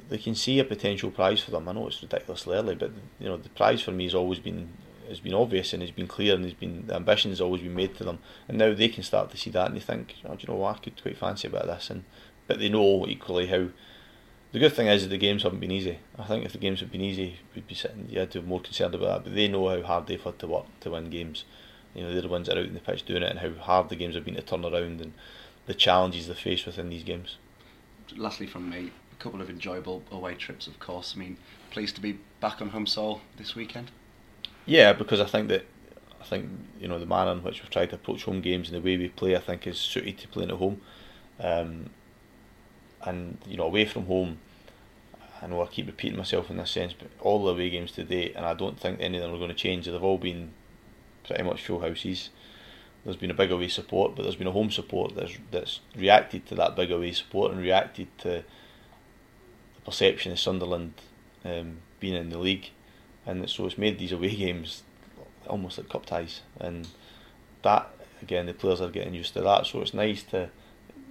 they 0.10 0.18
can 0.18 0.36
see 0.36 0.60
a 0.60 0.64
potential 0.64 1.12
prize 1.12 1.42
for 1.42 1.52
them. 1.52 1.68
I 1.68 1.74
know 1.74 1.88
it's 1.88 2.02
ridiculously 2.02 2.56
early, 2.56 2.76
but 2.76 2.92
you 3.20 3.28
know 3.28 3.38
the 3.38 3.50
prize 3.50 3.82
for 3.82 3.92
me 3.92 4.06
has 4.06 4.16
always 4.16 4.40
been 4.40 4.70
has 5.10 5.20
been 5.20 5.34
obvious 5.34 5.74
and 5.74 5.82
has 5.84 5.92
been 5.92 6.08
clear, 6.08 6.36
and 6.36 6.44
has 6.44 6.54
been 6.54 6.88
the 6.88 6.96
ambition 6.96 7.32
has 7.32 7.42
always 7.42 7.62
been 7.62 7.76
made 7.76 7.96
to 7.96 8.04
them, 8.04 8.20
and 8.48 8.58
now 8.58 8.74
they 8.74 8.90
can 8.90 9.04
start 9.04 9.30
to 9.32 9.38
see 9.38 9.50
that, 9.52 9.68
and 9.68 9.76
they 9.76 9.82
think, 9.82 10.16
oh, 10.26 10.36
do 10.36 10.38
you 10.42 10.54
know 10.54 10.60
what, 10.60 10.78
I 10.78 10.80
could 10.80 11.02
quite 11.02 11.18
fancy 11.18 11.48
a 11.48 11.52
bit 11.52 11.62
of 11.62 11.68
this, 11.68 11.90
and 11.90 12.04
but 12.48 12.60
they 12.60 12.70
know 12.70 13.06
equally 13.08 13.48
how. 13.48 13.68
The 14.52 14.60
good 14.60 14.74
thing 14.74 14.88
is 14.88 15.04
that 15.04 15.10
the 15.10 15.18
games 15.18 15.44
haven't 15.44 15.60
been 15.60 15.72
easy. 15.72 16.00
I 16.18 16.24
think 16.24 16.46
if 16.46 16.54
the 16.54 16.60
games 16.60 16.80
had 16.80 16.90
been 16.90 17.02
easy, 17.02 17.40
we'd 17.54 17.68
be 17.68 17.76
sitting. 17.76 18.08
Had 18.14 18.32
to 18.32 18.40
be 18.40 18.48
more 18.48 18.62
concerned 18.62 18.96
about 18.96 19.08
that. 19.08 19.24
But 19.26 19.36
they 19.36 19.50
know 19.50 19.68
how 19.68 19.82
hard 19.82 20.08
they've 20.08 20.22
had 20.22 20.40
to 20.40 20.48
work 20.48 20.68
to 20.80 20.92
win 20.92 21.10
games. 21.10 21.44
You 21.94 22.04
know, 22.04 22.14
they're 22.14 22.22
the 22.22 22.30
ones 22.30 22.48
that 22.48 22.56
are 22.56 22.62
out 22.62 22.68
in 22.68 22.74
the 22.74 22.80
pitch 22.80 23.04
doing 23.04 23.24
it, 23.24 23.32
and 23.32 23.40
how 23.40 23.52
hard 23.62 23.90
the 23.90 23.98
games 23.98 24.16
have 24.16 24.24
been 24.24 24.36
to 24.36 24.42
turn 24.42 24.64
around, 24.64 25.02
and 25.02 25.12
the 25.66 25.74
challenges 25.74 26.28
they 26.28 26.36
face 26.36 26.66
within 26.66 26.88
these 26.90 27.04
games. 27.04 27.36
Lastly, 28.16 28.48
from 28.48 28.70
me, 28.70 28.92
a 29.18 29.24
couple 29.24 29.42
of 29.42 29.50
enjoyable 29.50 30.04
away 30.12 30.36
trips, 30.36 30.68
of 30.68 30.80
course. 30.80 31.14
I 31.16 31.20
mean, 31.20 31.38
pleased 31.72 31.96
to 31.96 32.02
be 32.02 32.20
back 32.40 32.62
on 32.62 32.70
home 32.70 32.88
soil 32.88 33.22
this 33.38 33.56
weekend. 33.56 33.92
Yeah, 34.66 34.94
because 34.94 35.20
I 35.20 35.26
think 35.26 35.48
that 35.50 35.66
I 36.20 36.24
think 36.24 36.50
you 36.80 36.88
know 36.88 37.00
the 37.00 37.06
manner 37.06 37.32
in 37.32 37.44
which 37.44 37.62
we've 37.62 37.70
tried 37.70 37.92
to 37.92 37.96
approach 37.96 38.24
home 38.24 38.42
games 38.42 38.70
and 38.70 38.78
the 38.78 38.86
way 38.86 38.98
we 38.98 39.10
play, 39.10 39.36
I 39.36 39.40
think, 39.40 39.68
is 39.68 39.78
suited 39.78 40.18
to 40.20 40.28
playing 40.28 40.50
at 40.52 40.58
home. 40.58 40.82
Um, 41.40 41.90
and 43.04 43.38
you 43.48 43.58
know, 43.58 43.66
away 43.66 43.86
from 43.86 44.08
home, 44.08 44.40
I 45.42 45.48
know 45.48 45.62
I 45.62 45.68
keep 45.68 45.88
repeating 45.88 46.18
myself 46.18 46.50
in 46.50 46.58
this 46.58 46.72
sense, 46.72 46.94
but 46.94 47.10
all 47.20 47.44
the 47.44 47.52
away 47.52 47.70
games 47.70 47.92
today, 47.92 48.34
and 48.34 48.46
I 48.46 48.54
don't 48.54 48.80
think 48.80 49.00
any 49.00 49.18
of 49.18 49.24
them 49.24 49.34
are 49.34 49.38
going 49.38 49.50
to 49.50 49.56
change. 49.56 49.86
They've 49.86 50.04
all 50.04 50.18
been 50.18 50.52
pretty 51.26 51.44
much 51.44 51.66
full 51.66 51.82
houses. 51.82 52.30
There's 53.04 53.18
been 53.18 53.32
a 53.32 53.36
big 53.36 53.52
away 53.52 53.68
support, 53.68 54.16
but 54.16 54.24
there's 54.24 54.36
been 54.36 54.48
a 54.48 54.52
home 54.52 54.72
support 54.72 55.16
that's 55.16 55.38
that's 55.52 55.82
reacted 55.96 56.48
to 56.48 56.56
that 56.56 56.76
big 56.76 56.92
away 56.92 57.12
support 57.12 57.52
and 57.52 57.62
reacted 57.62 58.08
to 58.20 58.44
perception 59.86 60.32
of 60.32 60.40
Sunderland 60.40 60.94
um, 61.44 61.78
being 62.00 62.16
in 62.16 62.30
the 62.30 62.38
league, 62.38 62.70
and 63.26 63.50
so 63.50 63.66
it's 63.66 63.78
made 63.78 64.00
these 64.00 64.12
away 64.12 64.36
games 64.36 64.84
almost 65.48 65.78
like 65.78 65.90
cup 65.90 66.06
ties, 66.06 66.42
and 66.60 66.88
that 67.62 67.90
again 68.22 68.48
the 68.48 68.54
players 68.54 68.82
are 68.82 68.90
getting 68.90 69.14
used 69.14 69.34
to 69.34 69.42
that. 69.42 69.66
So 69.68 69.82
it's 69.82 69.94
nice 69.94 70.24
to. 70.24 70.50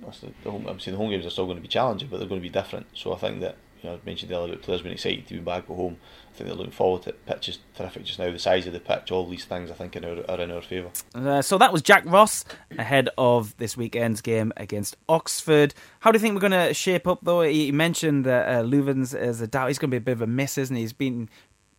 I'm 0.05 0.13
saying 0.13 0.35
the 0.43 0.97
home 0.97 1.11
games 1.11 1.25
are 1.25 1.31
still 1.31 1.47
going 1.47 1.57
to 1.57 1.63
be 1.63 1.69
challenging, 1.69 2.09
but 2.09 2.19
they're 2.19 2.29
going 2.29 2.41
to 2.41 2.47
be 2.47 2.53
different. 2.53 2.87
So 2.93 3.15
I 3.15 3.17
think 3.17 3.41
that 3.41 3.57
you 3.85 3.91
know 3.91 3.97
I 3.97 4.01
mentioned 4.07 4.33
earlier 4.33 4.53
about 4.55 4.63
players 4.63 4.83
being 4.83 4.95
excited 4.95 5.27
to 5.29 5.35
be 5.35 5.41
back 5.41 5.65
at 5.71 5.77
home. 5.77 5.99
I 6.33 6.37
think 6.37 6.49
they're 6.49 6.57
looking 6.57 6.73
forward 6.73 7.03
to 7.03 7.11
it. 7.11 7.27
Pitch 7.27 7.49
is 7.51 7.59
terrific 7.77 8.05
just 8.05 8.19
now. 8.19 8.31
The 8.33 8.39
size 8.41 8.67
of 8.67 8.73
the 8.73 8.81
pitch, 8.81 9.13
all 9.13 9.25
these 9.29 9.45
things, 9.45 9.71
I 9.71 9.75
think, 9.75 9.95
are, 9.95 9.99
in 10.01 10.05
our- 10.19 10.31
are 10.31 10.41
in 10.41 10.51
our 10.51 10.63
favour. 10.63 10.91
Uh, 11.15 11.43
so 11.43 11.59
that 11.59 11.73
was 11.73 11.81
Jack 11.83 12.03
Ross 12.07 12.45
ahead 12.77 13.09
of 13.17 13.57
this 13.59 13.77
weekend's 13.77 14.21
game 14.21 14.53
against 14.57 14.97
Oxford. 15.09 15.75
How 16.01 16.11
do 16.11 16.17
you 16.17 16.21
think 16.21 16.35
we're 16.35 16.49
going 16.49 16.69
to 16.69 16.75
shape 16.75 17.07
up, 17.07 17.21
though? 17.23 17.43
He 17.43 17.71
mentioned 17.71 18.25
that 18.25 18.49
uh, 18.49 18.63
Loovens 18.65 19.15
is 19.17 19.41
a 19.41 19.47
doubt. 19.47 19.69
He's 19.69 19.79
going 19.79 19.91
to 19.91 19.95
be 19.95 19.99
a 19.99 20.01
bit 20.01 20.13
of 20.13 20.23
a 20.23 20.27
miss, 20.27 20.59
isn't 20.59 20.75
he? 20.75 20.83
He's 20.83 20.93
been. 20.93 21.29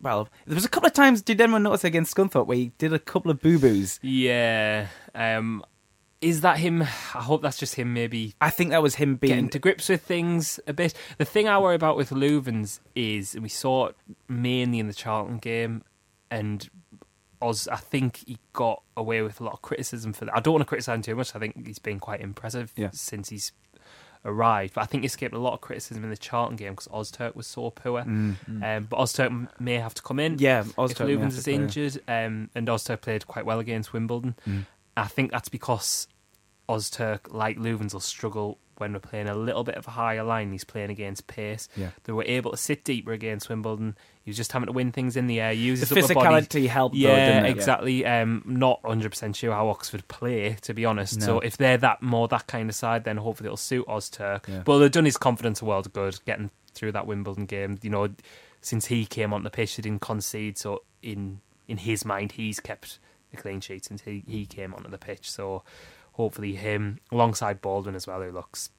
Well, 0.00 0.28
there 0.46 0.54
was 0.54 0.64
a 0.64 0.68
couple 0.70 0.86
of 0.86 0.92
times, 0.92 1.22
did 1.22 1.40
anyone 1.40 1.62
notice 1.62 1.84
against 1.84 2.14
Scunthorpe, 2.14 2.46
where 2.46 2.56
he 2.56 2.70
did 2.78 2.92
a 2.92 2.98
couple 2.98 3.30
of 3.30 3.40
boo 3.40 3.58
boos? 3.58 3.98
Yeah. 4.02 4.88
Um, 5.14 5.64
is 6.20 6.40
that 6.40 6.58
him? 6.58 6.82
I 6.82 6.86
hope 7.22 7.42
that's 7.42 7.58
just 7.58 7.74
him 7.74 7.92
maybe 7.92 8.34
I 8.40 8.50
think 8.50 8.70
that 8.70 8.82
was 8.82 8.94
him 8.96 9.16
being. 9.16 9.30
getting 9.34 9.48
to 9.50 9.58
grips 9.58 9.88
with 9.88 10.02
things 10.02 10.58
a 10.66 10.72
bit. 10.72 10.94
The 11.18 11.24
thing 11.24 11.46
I 11.48 11.58
worry 11.58 11.74
about 11.74 11.96
with 11.96 12.10
Loovens 12.10 12.80
is, 12.94 13.34
and 13.34 13.42
we 13.42 13.48
saw 13.48 13.86
it 13.86 13.96
mainly 14.28 14.78
in 14.78 14.86
the 14.86 14.94
Charlton 14.94 15.38
game, 15.38 15.82
and 16.30 16.68
Oz, 17.42 17.68
I 17.68 17.76
think 17.76 18.24
he 18.26 18.38
got 18.54 18.82
away 18.96 19.20
with 19.22 19.40
a 19.40 19.44
lot 19.44 19.52
of 19.52 19.62
criticism 19.62 20.12
for 20.14 20.24
that. 20.24 20.34
I 20.36 20.40
don't 20.40 20.54
want 20.54 20.62
to 20.62 20.66
criticise 20.66 20.94
him 20.96 21.02
too 21.02 21.14
much. 21.14 21.34
I 21.36 21.38
think 21.38 21.66
he's 21.66 21.78
been 21.78 22.00
quite 22.00 22.20
impressive 22.22 22.72
Yeah. 22.76 22.90
since 22.92 23.28
he's 23.28 23.52
arrived. 24.24 24.74
But 24.74 24.80
I 24.80 24.84
think 24.86 25.02
he 25.02 25.06
escaped 25.06 25.34
a 25.34 25.38
lot 25.38 25.52
of 25.52 25.60
criticism 25.60 26.02
in 26.02 26.10
the 26.10 26.16
Charlton 26.16 26.56
game 26.56 26.72
because 26.72 26.88
Ozturk 26.88 27.36
was 27.36 27.46
so 27.46 27.70
poor. 27.70 28.00
Um, 28.00 28.36
but 28.48 28.98
Ozturk 28.98 29.48
may 29.60 29.74
have 29.74 29.94
to 29.94 30.02
come 30.02 30.18
in. 30.18 30.36
Mm, 30.36 30.40
Yeah, 30.40 30.60
if 30.60 30.74
Ozturk 30.76 31.06
Loovens 31.06 31.36
is 31.36 31.46
injured, 31.46 32.00
um, 32.08 32.50
and 32.54 32.66
Ozturk 32.68 33.02
played 33.02 33.26
quite 33.26 33.44
well 33.46 33.60
against 33.60 33.92
Wimbledon. 33.92 34.34
Mm. 34.48 34.66
I 34.96 35.06
think 35.06 35.30
that's 35.30 35.48
because 35.48 36.08
Ozturk, 36.68 37.32
like 37.32 37.58
Loovens, 37.58 37.92
will 37.92 38.00
struggle 38.00 38.58
when 38.78 38.92
we're 38.92 38.98
playing 38.98 39.28
a 39.28 39.34
little 39.34 39.64
bit 39.64 39.76
of 39.76 39.86
a 39.86 39.90
higher 39.90 40.22
line. 40.22 40.52
He's 40.52 40.64
playing 40.64 40.90
against 40.90 41.26
pace. 41.26 41.68
Yeah. 41.76 41.90
They 42.04 42.12
were 42.12 42.24
able 42.24 42.50
to 42.50 42.56
sit 42.58 42.84
deeper 42.84 43.12
against 43.12 43.48
Wimbledon. 43.48 43.96
He 44.22 44.28
was 44.30 44.36
just 44.36 44.52
having 44.52 44.66
to 44.66 44.72
win 44.72 44.92
things 44.92 45.16
in 45.16 45.28
the 45.28 45.40
air. 45.40 45.52
Use 45.52 45.80
The 45.88 45.94
his 45.94 46.04
upper 46.10 46.14
body. 46.14 46.44
physicality 46.46 46.68
helped, 46.68 46.94
though, 46.94 47.00
Yeah, 47.00 47.44
it? 47.44 47.50
exactly. 47.50 48.04
Um, 48.04 48.42
not 48.44 48.82
100% 48.82 49.34
sure 49.34 49.52
how 49.54 49.68
Oxford 49.68 50.06
play, 50.08 50.56
to 50.62 50.74
be 50.74 50.84
honest. 50.84 51.20
No. 51.20 51.26
So 51.26 51.40
if 51.40 51.56
they're 51.56 51.78
that 51.78 52.02
more 52.02 52.28
that 52.28 52.46
kind 52.48 52.68
of 52.68 52.74
side, 52.74 53.04
then 53.04 53.16
hopefully 53.16 53.46
it'll 53.46 53.56
suit 53.56 53.86
Ozturk. 53.86 54.46
Yeah. 54.48 54.62
But 54.64 54.78
they've 54.80 54.90
done 54.90 55.04
his 55.06 55.16
confidence 55.16 55.62
a 55.62 55.64
world 55.64 55.86
of 55.86 55.92
good 55.94 56.18
getting 56.26 56.50
through 56.74 56.92
that 56.92 57.06
Wimbledon 57.06 57.46
game. 57.46 57.78
You 57.80 57.88
know, 57.90 58.08
since 58.60 58.86
he 58.86 59.06
came 59.06 59.32
on 59.32 59.42
the 59.42 59.50
pitch, 59.50 59.74
he 59.76 59.82
didn't 59.82 60.02
concede. 60.02 60.58
So 60.58 60.82
in 61.02 61.40
in 61.68 61.78
his 61.78 62.04
mind, 62.04 62.32
he's 62.32 62.60
kept 62.60 62.98
a 63.38 63.40
clean 63.42 63.60
sheet 63.60 63.84
since 63.84 64.02
he, 64.02 64.24
he 64.26 64.46
came 64.46 64.74
onto 64.74 64.90
the 64.90 64.98
pitch. 64.98 65.30
So 65.30 65.62
hopefully 66.12 66.54
him, 66.54 66.98
alongside 67.12 67.60
Baldwin 67.60 67.94
as 67.94 68.06
well, 68.06 68.22
who 68.22 68.30
looks 68.32 68.70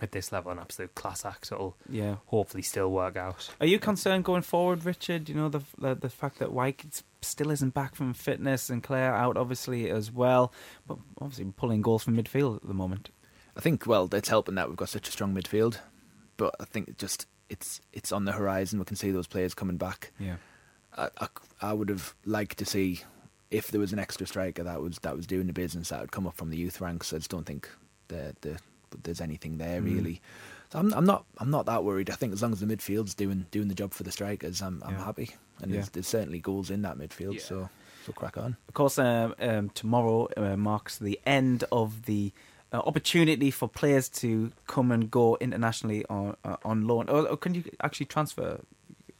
at 0.00 0.10
this 0.12 0.32
level 0.32 0.50
an 0.50 0.58
absolute 0.58 0.94
class 0.96 1.24
act, 1.24 1.52
it'll 1.52 1.76
Yeah. 1.88 2.16
hopefully 2.26 2.62
still 2.62 2.90
work 2.90 3.16
out. 3.16 3.48
Are 3.60 3.66
you 3.66 3.78
concerned 3.78 4.24
going 4.24 4.42
forward, 4.42 4.84
Richard? 4.84 5.28
You 5.28 5.36
know 5.36 5.48
the 5.48 5.60
the, 5.78 5.94
the 5.94 6.10
fact 6.10 6.38
that 6.40 6.52
Wyke 6.52 6.84
still 7.22 7.50
isn't 7.50 7.74
back 7.74 7.94
from 7.94 8.12
fitness 8.12 8.68
and 8.68 8.82
Claire 8.82 9.14
out 9.14 9.36
obviously 9.36 9.88
as 9.90 10.10
well, 10.12 10.52
but 10.86 10.98
obviously 11.20 11.46
pulling 11.56 11.80
goals 11.80 12.02
from 12.04 12.16
midfield 12.16 12.56
at 12.56 12.66
the 12.66 12.74
moment. 12.74 13.10
I 13.56 13.60
think 13.60 13.86
well, 13.86 14.08
it's 14.12 14.28
helping 14.28 14.56
that 14.56 14.68
we've 14.68 14.76
got 14.76 14.88
such 14.88 15.08
a 15.08 15.12
strong 15.12 15.32
midfield, 15.32 15.78
but 16.36 16.54
I 16.60 16.64
think 16.64 16.88
it 16.88 16.98
just 16.98 17.26
it's 17.48 17.80
it's 17.92 18.10
on 18.10 18.24
the 18.24 18.32
horizon. 18.32 18.80
We 18.80 18.84
can 18.84 18.96
see 18.96 19.12
those 19.12 19.28
players 19.28 19.54
coming 19.54 19.76
back. 19.76 20.10
Yeah. 20.18 20.36
I, 20.98 21.08
I, 21.18 21.28
I 21.62 21.72
would 21.72 21.88
have 21.88 22.14
liked 22.26 22.58
to 22.58 22.64
see 22.64 23.02
if 23.58 23.70
there 23.70 23.80
was 23.80 23.92
an 23.92 23.98
extra 23.98 24.26
striker 24.26 24.62
that 24.64 24.80
was 24.80 24.98
that 25.00 25.16
was 25.16 25.26
doing 25.26 25.46
the 25.46 25.52
business 25.52 25.88
that 25.90 26.00
would 26.00 26.12
come 26.12 26.26
up 26.26 26.36
from 26.36 26.50
the 26.50 26.56
youth 26.56 26.80
ranks. 26.80 27.12
I 27.12 27.18
just 27.18 27.30
don't 27.30 27.46
think 27.46 27.68
the 28.08 28.34
the 28.40 28.58
there's 29.02 29.20
anything 29.20 29.58
there 29.58 29.80
Mm. 29.80 29.84
really. 29.94 30.20
So 30.70 30.78
I'm 30.80 30.92
I'm 30.98 31.04
not 31.12 31.24
I'm 31.38 31.50
not 31.50 31.66
that 31.66 31.84
worried. 31.84 32.10
I 32.10 32.14
think 32.20 32.32
as 32.32 32.42
long 32.42 32.52
as 32.52 32.60
the 32.60 32.66
midfield's 32.66 33.14
doing 33.14 33.46
doing 33.50 33.68
the 33.68 33.74
job 33.82 33.92
for 33.92 34.02
the 34.04 34.12
strikers, 34.12 34.60
I'm 34.62 34.82
I'm 34.84 34.94
Yeah. 34.94 35.04
happy. 35.04 35.28
And 35.60 35.70
Yeah. 35.70 35.76
there's, 35.76 35.90
there's 35.90 36.06
certainly 36.08 36.40
goals 36.40 36.68
in 36.70 36.82
that 36.82 36.96
midfield. 36.98 37.34
Yeah. 37.34 37.40
So 37.50 37.68
so 38.06 38.12
crack 38.12 38.36
on. 38.36 38.56
Of 38.68 38.74
course, 38.74 38.98
um, 38.98 39.34
um, 39.40 39.70
tomorrow 39.70 40.28
uh, 40.36 40.56
marks 40.56 40.98
the 40.98 41.18
end 41.24 41.64
of 41.72 41.88
the 42.10 42.32
uh, 42.72 42.78
opportunity 42.90 43.50
for 43.50 43.68
players 43.68 44.08
to 44.22 44.50
come 44.66 44.90
and 44.94 45.10
go 45.10 45.36
internationally 45.40 46.04
on 46.10 46.36
uh, 46.44 46.56
on 46.64 46.86
loan. 46.86 47.08
Or, 47.08 47.20
or 47.28 47.36
can 47.36 47.54
you 47.54 47.62
actually 47.86 48.06
transfer? 48.06 48.60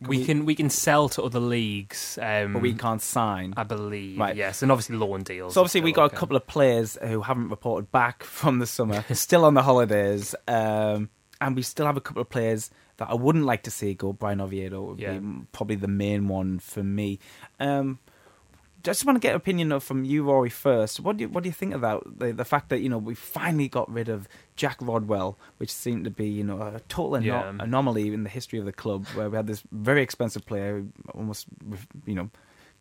We, 0.00 0.24
can 0.24 0.44
we 0.44 0.54
can 0.54 0.68
sell 0.70 1.08
to 1.10 1.22
other 1.22 1.40
leagues, 1.40 2.18
um, 2.20 2.52
but 2.54 2.62
we 2.62 2.74
can't 2.74 3.00
sign. 3.00 3.54
I 3.56 3.62
believe. 3.62 4.18
Right. 4.18 4.36
Yes, 4.36 4.62
and 4.62 4.70
obviously 4.70 4.96
loan 4.96 5.22
deals. 5.22 5.54
So 5.54 5.60
obviously 5.62 5.80
we 5.80 5.92
got 5.92 6.12
a 6.12 6.16
couple 6.16 6.36
of 6.36 6.46
players 6.46 6.98
who 7.02 7.22
haven't 7.22 7.48
reported 7.48 7.90
back 7.90 8.22
from 8.24 8.58
the 8.58 8.66
summer, 8.66 9.04
still 9.14 9.44
on 9.44 9.54
the 9.54 9.62
holidays, 9.62 10.34
um, 10.46 11.08
and 11.40 11.56
we 11.56 11.62
still 11.62 11.86
have 11.86 11.96
a 11.96 12.00
couple 12.02 12.20
of 12.20 12.28
players 12.28 12.70
that 12.98 13.08
I 13.10 13.14
wouldn't 13.14 13.44
like 13.44 13.62
to 13.64 13.70
see 13.70 13.94
go. 13.94 14.12
Bryan 14.12 14.40
Oviedo 14.40 14.82
would 14.82 15.00
Yeah. 15.00 15.14
be 15.18 15.42
probably 15.52 15.76
the 15.76 15.88
main 15.88 16.28
one 16.28 16.58
for 16.58 16.82
me. 16.82 17.18
Um, 17.58 17.98
just 18.84 19.04
want 19.04 19.16
to 19.16 19.20
get 19.20 19.30
an 19.30 19.36
opinion 19.36 19.72
of, 19.72 19.82
from 19.82 20.04
you, 20.04 20.22
Rory, 20.22 20.50
first. 20.50 21.00
What 21.00 21.16
do 21.16 21.22
you, 21.22 21.28
what 21.28 21.42
do 21.42 21.48
you 21.48 21.52
think 21.52 21.74
about 21.74 22.18
the 22.20 22.32
the 22.32 22.44
fact 22.44 22.68
that 22.68 22.80
you 22.80 22.88
know 22.88 22.98
we 22.98 23.14
finally 23.14 23.68
got 23.68 23.90
rid 23.90 24.08
of 24.08 24.28
Jack 24.54 24.76
Rodwell, 24.80 25.36
which 25.56 25.72
seemed 25.72 26.04
to 26.04 26.10
be 26.10 26.28
you 26.28 26.44
know 26.44 26.60
a 26.62 26.80
total 26.88 27.16
ano- 27.16 27.26
Yeah. 27.26 27.52
anomaly 27.58 28.12
in 28.14 28.22
the 28.22 28.30
history 28.30 28.58
of 28.60 28.64
the 28.66 28.72
club, 28.72 29.06
where 29.16 29.28
we 29.30 29.36
had 29.36 29.46
this 29.48 29.62
very 29.72 30.02
expensive 30.02 30.44
player 30.46 30.78
who 30.80 30.88
almost 31.14 31.46
you 32.06 32.14
know 32.14 32.30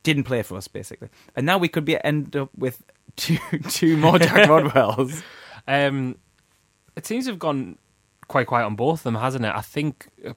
didn't 0.03 0.25
play 0.25 0.43
for 0.43 0.57
us 0.57 0.67
basically, 0.67 1.09
and 1.35 1.45
now 1.45 1.57
we 1.57 1.67
could 1.69 1.85
be 1.85 1.97
end 2.03 2.35
up 2.35 2.49
with 2.57 2.83
two 3.15 3.37
two 3.69 3.97
more 3.97 4.19
Jack 4.19 4.49
Rodwells. 4.53 5.23
Um, 5.67 6.17
it 6.95 7.05
seems 7.07 7.25
to 7.25 7.31
have 7.31 7.39
gone 7.39 7.77
quite 8.27 8.47
quiet 8.47 8.65
on 8.65 8.75
both 8.75 8.99
of 8.99 9.03
them, 9.03 9.15
hasn't 9.15 9.45
it? 9.45 9.51
I 9.53 9.61
think, 9.61 10.07
uh, 10.25 10.33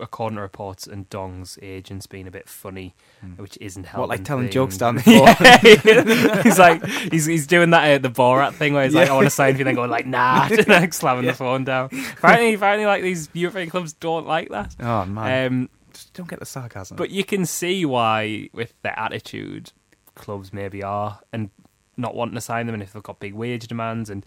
according 0.00 0.36
to 0.36 0.42
reports, 0.42 0.86
and 0.86 1.08
Ndong's 1.10 1.58
agent's 1.62 2.06
been 2.06 2.26
a 2.26 2.30
bit 2.30 2.48
funny, 2.48 2.94
which 3.36 3.56
isn't 3.60 3.84
helping. 3.84 4.00
What, 4.00 4.08
like 4.08 4.24
telling 4.24 4.44
things. 4.44 4.54
jokes 4.54 4.76
down 4.78 4.96
the 4.96 5.02
floor? 5.02 5.26
Yeah. 5.40 6.42
he's 6.42 6.58
like 6.58 6.84
he's 7.12 7.26
he's 7.26 7.46
doing 7.46 7.70
that 7.70 7.84
at 7.88 8.02
the 8.02 8.10
Borat 8.10 8.54
thing 8.54 8.74
where 8.74 8.84
he's 8.84 8.94
like, 8.94 9.08
I 9.08 9.14
want 9.14 9.26
to 9.26 9.30
sign 9.30 9.54
for 9.54 9.58
you, 9.58 9.64
then 9.64 9.74
going 9.74 9.90
like, 9.90 10.06
nah, 10.06 10.48
and 10.50 10.68
like 10.68 10.92
slamming 10.92 11.26
the 11.26 11.34
phone 11.34 11.64
down. 11.64 11.86
Apparently, 12.18 12.54
apparently, 12.54 12.86
like 12.86 13.02
these 13.02 13.28
European 13.32 13.70
clubs 13.70 13.92
don't 13.94 14.26
like 14.26 14.48
that. 14.50 14.74
Oh 14.80 15.04
man, 15.06 15.46
Um, 15.52 15.68
just 15.92 16.12
don't 16.14 16.28
get 16.28 16.38
the 16.40 16.46
sarcasm. 16.46 16.96
but 16.96 17.10
you 17.10 17.24
can 17.24 17.44
see 17.46 17.84
why, 17.84 18.48
with 18.52 18.74
their 18.82 18.98
attitude, 18.98 19.72
clubs 20.14 20.52
maybe 20.52 20.82
are 20.82 21.20
and 21.32 21.50
not 21.96 22.14
wanting 22.14 22.34
to 22.34 22.40
sign 22.40 22.66
them, 22.66 22.74
and 22.74 22.82
if 22.82 22.92
they've 22.92 23.02
got 23.02 23.18
big 23.20 23.34
wage 23.34 23.66
demands, 23.66 24.08
and 24.10 24.24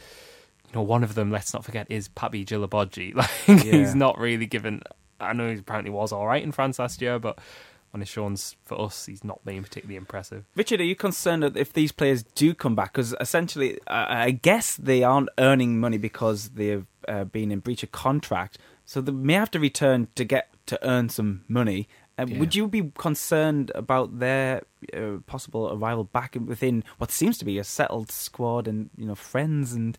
you 0.73 0.79
know, 0.79 0.83
one 0.83 1.03
of 1.03 1.15
them, 1.15 1.31
let's 1.31 1.53
not 1.53 1.63
forget, 1.63 1.87
is 1.89 2.09
Papy 2.09 2.45
Djilobodji. 2.45 3.13
Like 3.47 3.63
Yeah. 3.65 3.71
he's 3.77 3.95
not 3.95 4.17
really 4.17 4.45
given. 4.45 4.81
I 5.19 5.33
know 5.33 5.49
he 5.51 5.57
apparently 5.59 5.91
was 5.91 6.11
all 6.11 6.25
right 6.27 6.43
in 6.43 6.51
France 6.51 6.79
last 6.79 7.01
year, 7.01 7.19
but 7.19 7.37
on 7.93 7.99
his 7.99 8.09
showings 8.09 8.55
for 8.65 8.81
us, 8.81 9.05
he's 9.05 9.23
not 9.23 9.45
being 9.45 9.61
particularly 9.61 9.95
impressive. 9.97 10.45
Richard, 10.55 10.81
are 10.81 10.85
you 10.85 10.95
concerned 10.95 11.43
that 11.43 11.55
if 11.55 11.71
these 11.73 11.91
players 11.91 12.23
do 12.23 12.53
come 12.55 12.75
back, 12.75 12.93
because 12.93 13.15
essentially, 13.21 13.77
I 13.87 14.23
I 14.25 14.31
guess 14.31 14.75
they 14.77 15.03
aren't 15.03 15.29
earning 15.37 15.79
money 15.79 15.97
because 15.99 16.49
they've 16.49 16.87
uh, 17.07 17.25
been 17.25 17.51
in 17.51 17.59
breach 17.59 17.83
of 17.83 17.91
contract, 17.91 18.57
so 18.85 18.99
they 18.99 19.11
may 19.11 19.33
have 19.35 19.51
to 19.51 19.59
return 19.59 20.07
to 20.15 20.23
get 20.25 20.49
to 20.65 20.79
earn 20.87 21.09
some 21.09 21.43
money. 21.47 21.87
Uh, 22.17 22.25
Yeah. 22.27 22.39
Would 22.39 22.55
you 22.55 22.67
be 22.67 22.91
concerned 22.97 23.71
about 23.75 24.19
their 24.19 24.63
uh, 24.97 25.17
possible 25.27 25.71
arrival 25.71 26.03
back 26.03 26.35
within 26.45 26.83
what 26.97 27.11
seems 27.11 27.37
to 27.39 27.45
be 27.45 27.59
a 27.59 27.63
settled 27.63 28.11
squad 28.11 28.67
and 28.67 28.89
you 28.97 29.05
know 29.05 29.15
friends 29.15 29.73
and 29.73 29.97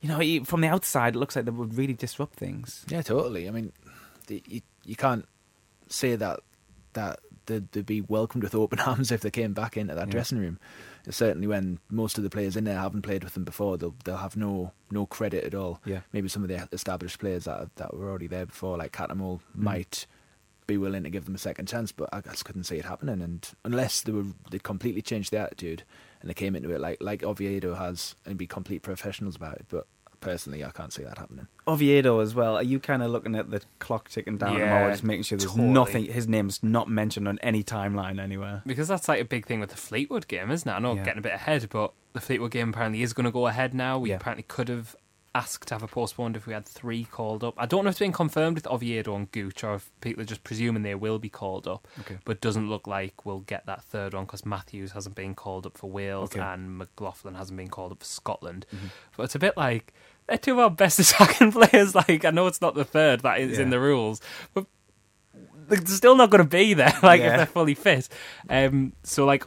you 0.00 0.08
know 0.08 0.44
from 0.44 0.60
the 0.60 0.68
outside 0.68 1.14
it 1.16 1.18
looks 1.18 1.36
like 1.36 1.44
they 1.44 1.50
would 1.50 1.76
really 1.76 1.94
disrupt 1.94 2.34
things. 2.36 2.84
Yeah, 2.88 3.02
totally. 3.02 3.48
I 3.48 3.50
mean, 3.50 3.72
the, 4.26 4.42
you 4.46 4.60
you 4.84 4.96
can't 4.96 5.26
say 5.88 6.16
that 6.16 6.40
that 6.94 7.20
they'd, 7.46 7.70
they'd 7.72 7.86
be 7.86 8.00
welcomed 8.02 8.42
with 8.44 8.54
open 8.54 8.78
arms 8.90 9.10
if 9.10 9.20
they 9.22 9.30
came 9.30 9.52
back 9.54 9.76
into 9.76 9.94
that 9.94 10.06
Yeah. 10.08 10.12
dressing 10.12 10.38
room. 10.38 10.58
Certainly, 11.10 11.46
when 11.46 11.78
most 11.90 12.18
of 12.18 12.24
the 12.24 12.30
players 12.30 12.54
in 12.56 12.64
there 12.64 12.78
haven't 12.78 13.00
played 13.02 13.24
with 13.24 13.32
them 13.34 13.44
before, 13.44 13.78
they'll 13.78 13.94
they'll 14.04 14.18
have 14.18 14.36
no 14.36 14.72
no 14.90 15.06
credit 15.06 15.44
at 15.44 15.54
all. 15.54 15.80
Yeah. 15.84 16.00
Maybe 16.12 16.28
some 16.28 16.42
of 16.42 16.48
the 16.48 16.68
established 16.72 17.18
players 17.18 17.44
that 17.44 17.74
that 17.76 17.94
were 17.96 18.08
already 18.10 18.26
there 18.26 18.46
before, 18.46 18.76
like 18.76 18.92
Cattermole, 18.92 19.40
Mm. 19.56 19.62
might 19.62 20.06
be 20.66 20.76
willing 20.76 21.02
to 21.04 21.08
give 21.10 21.24
them 21.24 21.34
a 21.34 21.38
second 21.38 21.66
chance, 21.66 21.92
but 21.92 22.10
I 22.12 22.20
just 22.20 22.44
couldn't 22.44 22.64
see 22.64 22.76
it 22.76 22.84
happening. 22.84 23.22
And 23.22 23.48
unless 23.64 24.02
they 24.02 24.12
were 24.12 24.26
they 24.50 24.58
completely 24.58 25.00
changed 25.00 25.30
their 25.32 25.44
attitude 25.46 25.82
and 26.20 26.28
they 26.30 26.34
came 26.34 26.54
into 26.56 26.70
it 26.70 26.80
like 26.80 26.98
like 27.00 27.22
Oviedo 27.22 27.74
has 27.74 28.14
and 28.26 28.36
be 28.38 28.46
complete 28.46 28.82
professionals 28.82 29.36
about 29.36 29.54
it, 29.56 29.66
but 29.68 29.86
personally, 30.20 30.64
I 30.64 30.70
can't 30.70 30.92
see 30.92 31.04
that 31.04 31.16
happening. 31.18 31.46
Oviedo 31.68 32.18
as 32.18 32.34
well. 32.34 32.56
Are 32.56 32.62
you 32.62 32.80
kind 32.80 33.02
of 33.04 33.10
looking 33.12 33.36
at 33.36 33.50
the 33.50 33.60
clock 33.78 34.08
ticking 34.08 34.36
down 34.36 34.54
at 34.56 34.58
the 34.58 34.64
Yeah, 34.64 34.70
moment, 34.74 34.92
just 34.94 35.04
making 35.04 35.22
sure 35.22 35.38
there's 35.38 35.50
totally. 35.52 35.68
nothing, 35.68 36.04
his 36.06 36.26
name's 36.26 36.60
not 36.62 36.88
mentioned 36.88 37.28
on 37.28 37.38
any 37.40 37.62
timeline 37.62 38.20
anywhere? 38.20 38.62
Because 38.66 38.88
that's 38.88 39.08
like 39.08 39.20
a 39.20 39.24
big 39.24 39.46
thing 39.46 39.60
with 39.60 39.70
the 39.70 39.76
Fleetwood 39.76 40.26
game, 40.26 40.50
isn't 40.50 40.68
it? 40.68 40.72
I 40.74 40.80
know 40.80 40.92
Yeah. 40.94 40.98
I'm 41.00 41.04
getting 41.04 41.18
a 41.20 41.22
bit 41.22 41.34
ahead, 41.34 41.68
but 41.70 41.92
the 42.14 42.20
Fleetwood 42.20 42.50
game 42.50 42.70
apparently 42.70 43.02
is 43.02 43.12
going 43.12 43.26
to 43.26 43.30
go 43.30 43.46
ahead 43.46 43.74
now. 43.74 43.96
We 44.00 44.08
Yeah. 44.10 44.16
apparently 44.16 44.42
could 44.48 44.68
have 44.68 44.96
asked 45.38 45.68
to 45.68 45.74
have 45.74 45.82
a 45.82 45.86
postponed 45.86 46.36
if 46.36 46.46
we 46.46 46.52
had 46.52 46.66
three 46.66 47.04
called 47.04 47.44
up. 47.44 47.54
I 47.56 47.66
don't 47.66 47.84
know 47.84 47.88
if 47.88 47.92
it's 47.94 48.00
been 48.00 48.12
confirmed 48.12 48.56
with 48.56 48.66
Oviedo 48.66 49.14
and 49.16 49.30
Gooch 49.30 49.62
or 49.64 49.74
if 49.76 49.90
people 50.00 50.22
are 50.22 50.26
just 50.26 50.42
presuming 50.44 50.82
they 50.82 50.94
will 50.94 51.18
be 51.18 51.28
called 51.28 51.66
up. 51.68 51.86
Okay. 52.00 52.18
But 52.24 52.40
doesn't 52.40 52.68
look 52.68 52.86
like 52.86 53.24
we'll 53.24 53.40
get 53.40 53.64
that 53.66 53.82
third 53.84 54.14
one 54.14 54.24
because 54.24 54.44
Matthews 54.44 54.92
hasn't 54.92 55.14
been 55.14 55.34
called 55.34 55.64
up 55.66 55.78
for 55.78 55.88
Wales 55.90 56.30
Okay. 56.32 56.40
and 56.40 56.76
McLaughlin 56.78 57.34
hasn't 57.34 57.56
been 57.56 57.68
called 57.68 57.92
up 57.92 58.00
for 58.00 58.04
Scotland. 58.06 58.66
Mm-hmm. 58.74 58.86
But 59.16 59.22
it's 59.24 59.34
a 59.34 59.38
bit 59.38 59.56
like 59.56 59.92
they're 60.26 60.38
two 60.38 60.52
of 60.52 60.58
our 60.58 60.70
best 60.70 60.98
attacking 61.04 61.52
players. 61.52 61.94
Like 61.94 62.24
I 62.24 62.30
know 62.30 62.46
it's 62.46 62.60
not 62.60 62.74
the 62.74 62.84
third 62.84 63.20
that 63.20 63.40
is 63.40 63.58
in 63.58 63.70
the 63.70 63.80
rules, 63.80 64.20
but 64.54 64.66
they're 65.68 65.84
still 65.86 66.16
not 66.16 66.30
going 66.30 66.42
to 66.42 66.48
be 66.48 66.74
there. 66.74 66.92
Like 67.02 67.20
Yeah. 67.20 67.30
if 67.32 67.36
they're 67.36 67.46
fully 67.46 67.74
fit. 67.74 68.08
Um, 68.48 68.92
so 69.02 69.24
like 69.24 69.44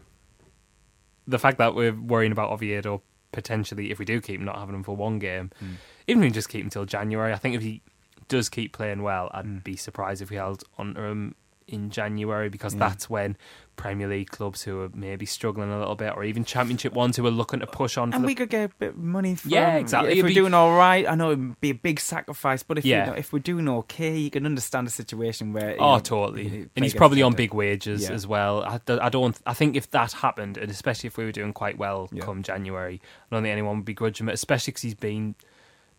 the 1.27 1.39
fact 1.39 1.57
that 1.59 1.75
we're 1.75 1.93
worrying 1.93 2.31
about 2.31 2.51
Oviedo 2.51 3.01
potentially, 3.31 3.91
if 3.91 3.99
we 3.99 4.05
do 4.05 4.21
keep 4.21 4.39
him, 4.39 4.45
not 4.45 4.57
having 4.57 4.75
him 4.75 4.83
for 4.83 4.95
one 4.95 5.19
game, 5.19 5.51
Hmm. 5.59 5.73
even 6.07 6.23
if 6.23 6.27
we 6.27 6.31
just 6.33 6.49
keep 6.49 6.61
him 6.61 6.67
until 6.67 6.85
January, 6.85 7.33
I 7.33 7.37
think 7.37 7.55
if 7.55 7.61
he 7.61 7.81
does 8.27 8.49
keep 8.49 8.73
playing 8.73 9.01
well, 9.03 9.29
I'd 9.33 9.45
Hmm. 9.45 9.57
be 9.59 9.75
surprised 9.75 10.21
if 10.21 10.29
we 10.29 10.35
held 10.37 10.63
on 10.77 10.93
to 10.95 11.01
him 11.01 11.35
in 11.71 11.89
January 11.89 12.49
because 12.49 12.73
Yeah. 12.73 12.79
that's 12.89 13.09
when 13.09 13.37
Premier 13.77 14.07
League 14.07 14.29
clubs 14.29 14.61
who 14.63 14.81
are 14.81 14.89
maybe 14.93 15.25
struggling 15.25 15.71
a 15.71 15.79
little 15.79 15.95
bit, 15.95 16.13
or 16.15 16.23
even 16.23 16.43
Championship 16.45 16.93
ones 16.93 17.17
who 17.17 17.25
are 17.25 17.31
looking 17.31 17.61
to 17.61 17.65
push 17.67 17.97
on. 17.97 18.13
And 18.13 18.23
we 18.25 18.35
could 18.35 18.49
get 18.49 18.69
a 18.69 18.73
bit 18.77 18.89
of 18.89 18.97
money 18.97 19.33
from 19.33 19.49
Yeah, 19.51 19.77
exactly. 19.77 20.11
If 20.11 20.17
It'd 20.17 20.25
we're 20.25 20.27
be- 20.29 20.33
doing 20.35 20.53
all 20.53 20.75
right, 20.77 21.07
I 21.09 21.15
know 21.15 21.31
it'd 21.31 21.59
be 21.61 21.71
a 21.71 21.75
big 21.75 21.99
sacrifice, 21.99 22.61
but 22.61 22.77
if 22.77 22.85
Yeah. 22.85 23.05
you 23.05 23.11
know, 23.11 23.17
if 23.17 23.33
we're 23.33 23.39
doing 23.39 23.67
okay, 23.69 24.15
you 24.17 24.29
can 24.29 24.45
understand 24.45 24.87
a 24.87 24.91
situation 24.91 25.53
where. 25.53 25.75
Oh, 25.79 25.95
know, 25.95 25.99
totally. 25.99 26.47
you 26.47 26.69
And 26.75 26.85
he's 26.85 26.93
probably 26.93 27.21
on 27.23 27.33
big 27.33 27.53
wages 27.53 28.03
Yeah. 28.03 28.11
as 28.11 28.27
well. 28.27 28.61
I, 28.63 28.79
I 28.87 29.09
don't. 29.09 29.35
I 29.47 29.53
think 29.53 29.75
if 29.75 29.89
that 29.91 30.11
happened, 30.11 30.57
and 30.57 30.69
especially 30.69 31.07
if 31.07 31.17
we 31.17 31.25
were 31.25 31.31
doing 31.31 31.53
quite 31.53 31.77
well 31.79 32.09
Yeah. 32.11 32.21
come 32.23 32.43
January, 32.43 33.01
I 33.31 33.35
don't 33.35 33.43
think 33.43 33.51
anyone 33.53 33.77
would 33.77 33.85
begrudge 33.85 34.19
him. 34.21 34.29
Especially 34.29 34.71
because 34.71 34.83
he's 34.83 34.93
been 34.95 35.33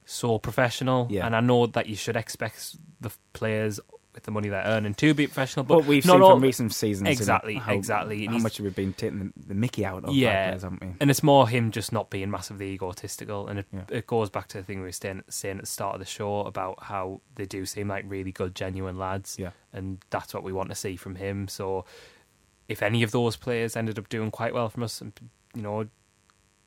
so 0.05 0.39
professional. 0.39 1.09
Yeah. 1.11 1.27
And 1.27 1.35
I 1.35 1.41
know 1.41 1.67
that 1.67 1.89
you 1.89 1.97
should 1.97 2.17
expect 2.17 2.77
the 3.01 3.11
players 3.33 3.81
with 4.15 4.25
the 4.25 4.31
money 4.31 4.49
they're 4.51 4.63
earning 4.65 4.93
to 4.95 5.15
be 5.15 5.27
professional. 5.27 5.65
But 5.65 5.77
But 5.81 5.87
we've 5.87 6.05
seen 6.05 6.21
all- 6.21 6.33
from 6.33 6.43
recent 6.43 6.75
seasons 6.75 7.09
exactly, 7.09 7.55
how, 7.55 7.73
exactly. 7.73 8.27
How 8.27 8.33
he's- 8.33 8.43
much 8.43 8.61
we've 8.61 8.75
been 8.77 8.93
taking 8.93 9.33
the, 9.37 9.47
the 9.49 9.55
Mickey 9.55 9.85
out 9.87 10.05
of 10.05 10.15
yeah, 10.15 10.49
players, 10.51 10.63
haven't 10.65 10.81
we? 10.83 10.89
and 11.01 11.11
it's 11.11 11.23
more 11.23 11.49
him 11.49 11.71
just 11.71 11.93
not 11.93 12.11
being 12.11 12.31
massively 12.31 12.73
egotistical, 12.73 13.49
and 13.49 13.61
it, 13.61 13.67
Yeah. 13.73 13.85
it 13.89 14.07
goes 14.07 14.29
back 14.29 14.49
to 14.49 14.59
the 14.59 14.65
thing 14.65 14.81
we 14.81 14.85
were 14.87 14.93
saying, 14.93 15.23
saying 15.31 15.57
at 15.59 15.63
the 15.63 15.67
start 15.71 15.95
of 15.95 16.01
the 16.01 16.07
show 16.07 16.41
about 16.41 16.83
how 16.83 17.23
they 17.37 17.47
do 17.47 17.65
seem 17.65 17.89
like 17.89 18.05
really 18.07 18.33
good, 18.33 18.55
genuine 18.55 18.99
lads, 18.99 19.37
Yeah. 19.39 19.51
and 19.73 19.99
that's 20.11 20.35
what 20.35 20.43
we 20.43 20.53
want 20.53 20.69
to 20.69 20.75
see 20.75 20.97
from 20.97 21.15
him. 21.15 21.49
So, 21.49 21.85
if 22.69 22.83
any 22.83 23.03
of 23.03 23.11
those 23.13 23.37
players 23.37 23.77
ended 23.77 23.99
up 23.99 24.09
doing 24.09 24.31
quite 24.31 24.53
well 24.53 24.69
from 24.69 24.83
us, 24.83 25.01
and 25.01 25.13
you 25.55 25.63
know, 25.63 25.87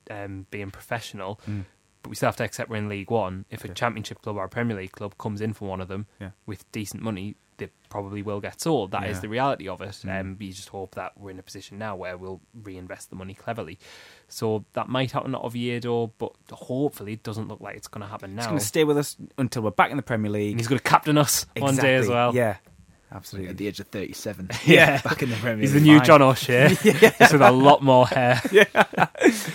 um, 0.09 0.45
being 0.51 0.71
professional, 0.71 1.39
Mm. 1.49 1.65
But 2.05 2.09
we 2.11 2.15
still 2.15 2.27
have 2.27 2.35
to 2.35 2.43
accept 2.43 2.69
we're 2.69 2.75
in 2.75 2.87
League 2.87 3.09
One. 3.09 3.45
If 3.49 3.63
a 3.65 3.67
Yeah. 3.67 3.73
Championship 3.73 4.21
club 4.21 4.35
or 4.37 4.43
a 4.43 4.49
Premier 4.49 4.77
League 4.77 4.91
club 4.91 5.17
comes 5.17 5.41
in 5.41 5.53
for 5.53 5.67
one 5.67 5.81
of 5.81 5.87
them 5.87 6.05
Yeah. 6.21 6.29
with 6.45 6.71
decent 6.71 7.01
money, 7.01 7.35
they 7.57 7.69
probably 7.89 8.21
will 8.21 8.39
get 8.41 8.61
sold. 8.61 8.91
That 8.91 9.05
is 9.09 9.17
Yeah. 9.17 9.21
the 9.21 9.29
reality 9.29 9.67
of 9.67 9.81
it. 9.81 9.89
Mm. 10.05 10.19
Um, 10.19 10.37
you 10.39 10.53
just 10.53 10.69
hope 10.69 10.93
that 10.93 11.17
we're 11.17 11.31
in 11.31 11.39
a 11.39 11.41
position 11.41 11.79
now 11.79 11.95
where 11.95 12.15
we'll 12.15 12.41
reinvest 12.53 13.09
the 13.09 13.15
money 13.15 13.33
cleverly. 13.33 13.79
So 14.27 14.65
that 14.73 14.87
might 14.87 15.11
happen 15.13 15.33
at 15.33 15.41
Oviedo, 15.41 16.13
but 16.19 16.33
hopefully 16.51 17.13
it 17.13 17.23
doesn't 17.23 17.47
look 17.47 17.61
like 17.61 17.75
it's 17.75 17.87
going 17.87 18.01
to 18.03 18.07
happen 18.07 18.35
now. 18.35 18.41
He's 18.43 18.47
going 18.49 18.59
to 18.59 18.65
stay 18.65 18.83
with 18.83 18.97
us 18.99 19.17
until 19.39 19.63
we're 19.63 19.71
back 19.71 19.89
in 19.89 19.97
the 19.97 20.03
Premier 20.03 20.29
League. 20.29 20.51
and 20.51 20.59
he's 20.59 20.67
going 20.67 20.77
to 20.79 20.83
captain 20.83 21.17
us 21.17 21.47
one 21.57 21.75
day 21.75 21.95
as 21.95 22.07
well. 22.07 22.35
Yeah, 22.35 22.57
At 23.11 23.57
the 23.57 23.67
age 23.67 23.79
of 23.79 23.87
37. 23.87 24.49
Yeah. 24.65 25.01
Back 25.03 25.23
in 25.23 25.29
the 25.29 25.35
Premier 25.37 25.61
He's 25.61 25.73
the 25.73 25.79
new 25.79 25.97
Fine. 25.99 26.05
John 26.05 26.21
O'Shea, 26.21 26.69
just 26.83 27.31
with 27.33 27.41
a 27.41 27.51
lot 27.51 27.81
more 27.81 28.07
hair. 28.07 28.41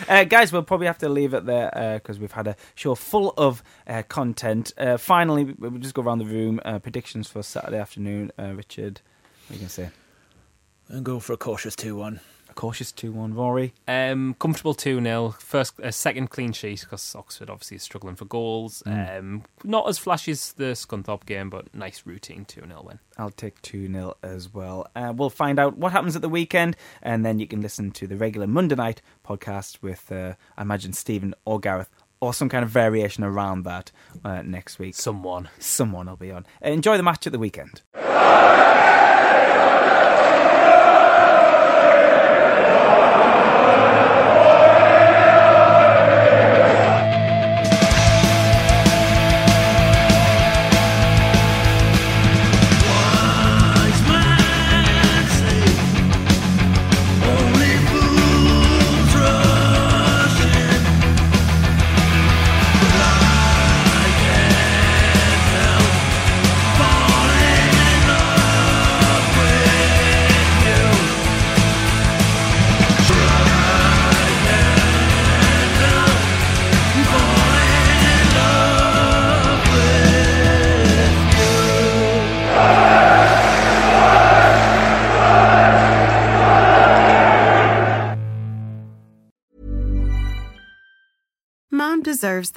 Uh, 0.08 0.24
guys, 0.24 0.52
we'll 0.52 0.62
probably 0.62 0.86
have 0.86 0.98
to 0.98 1.08
leave 1.08 1.34
it 1.34 1.44
there 1.46 2.00
because 2.02 2.18
we've 2.18 2.32
had 2.32 2.46
a 2.46 2.56
show 2.74 2.94
full 2.94 3.34
of 3.36 3.62
uh, 3.86 4.02
content. 4.08 4.72
Uh, 4.78 4.96
finally, 4.96 5.44
we- 5.44 5.54
we'll 5.68 5.78
just 5.80 5.94
go 5.94 6.02
around 6.02 6.18
the 6.18 6.24
room. 6.26 6.60
Uh, 6.64 6.78
predictions 6.78 7.28
for 7.28 7.42
Saturday 7.42 7.78
afternoon. 7.78 8.30
Uh, 8.38 8.52
Richard, 8.54 9.00
what 9.48 9.50
are 9.50 9.54
you 9.54 9.58
going 9.60 9.68
to 9.68 9.74
say? 9.74 9.90
And 10.88 11.04
go 11.04 11.20
for 11.20 11.32
a 11.34 11.36
cautious 11.36 11.76
2 11.76 11.96
1. 11.96 12.20
A 12.60 12.62
cautious 12.62 12.92
2 12.92 13.10
1. 13.12 13.32
Rory? 13.32 13.72
Um, 13.88 14.36
comfortable 14.38 14.74
2 14.74 15.00
0. 15.00 15.34
First, 15.38 15.80
a 15.82 15.90
second 15.90 16.28
clean 16.28 16.52
sheet 16.52 16.80
because 16.80 17.14
Oxford 17.16 17.48
obviously 17.48 17.76
is 17.76 17.82
struggling 17.82 18.16
for 18.16 18.26
goals. 18.26 18.82
Um, 18.84 19.44
not 19.64 19.88
as 19.88 19.98
flashy 19.98 20.32
as 20.32 20.52
the 20.52 20.74
Scunthorpe 20.74 21.24
game, 21.24 21.48
but 21.48 21.74
nice 21.74 22.02
routine 22.04 22.44
2 22.44 22.60
0 22.66 22.82
win. 22.84 22.98
I'll 23.16 23.30
take 23.30 23.62
2 23.62 23.90
0 23.90 24.14
as 24.22 24.52
well. 24.52 24.86
Uh, 24.94 25.14
we'll 25.16 25.30
find 25.30 25.58
out 25.58 25.78
what 25.78 25.92
happens 25.92 26.16
at 26.16 26.20
the 26.20 26.28
weekend, 26.28 26.76
and 27.00 27.24
then 27.24 27.38
you 27.38 27.46
can 27.46 27.62
listen 27.62 27.92
to 27.92 28.06
the 28.06 28.18
regular 28.18 28.46
Monday 28.46 28.74
night 28.74 29.00
podcast 29.26 29.80
with, 29.80 30.12
uh, 30.12 30.34
I 30.58 30.60
imagine, 30.60 30.92
Stephen 30.92 31.34
or 31.46 31.60
Gareth, 31.60 31.88
or 32.20 32.34
some 32.34 32.50
kind 32.50 32.62
of 32.62 32.68
variation 32.68 33.24
around 33.24 33.62
that 33.62 33.90
uh, 34.22 34.42
next 34.42 34.78
week. 34.78 34.96
Someone. 34.96 35.48
Someone 35.58 36.08
will 36.08 36.16
be 36.16 36.30
on. 36.30 36.44
Uh, 36.62 36.68
enjoy 36.68 36.98
the 36.98 37.02
match 37.02 37.26
at 37.26 37.32
the 37.32 37.38
weekend. 37.38 37.80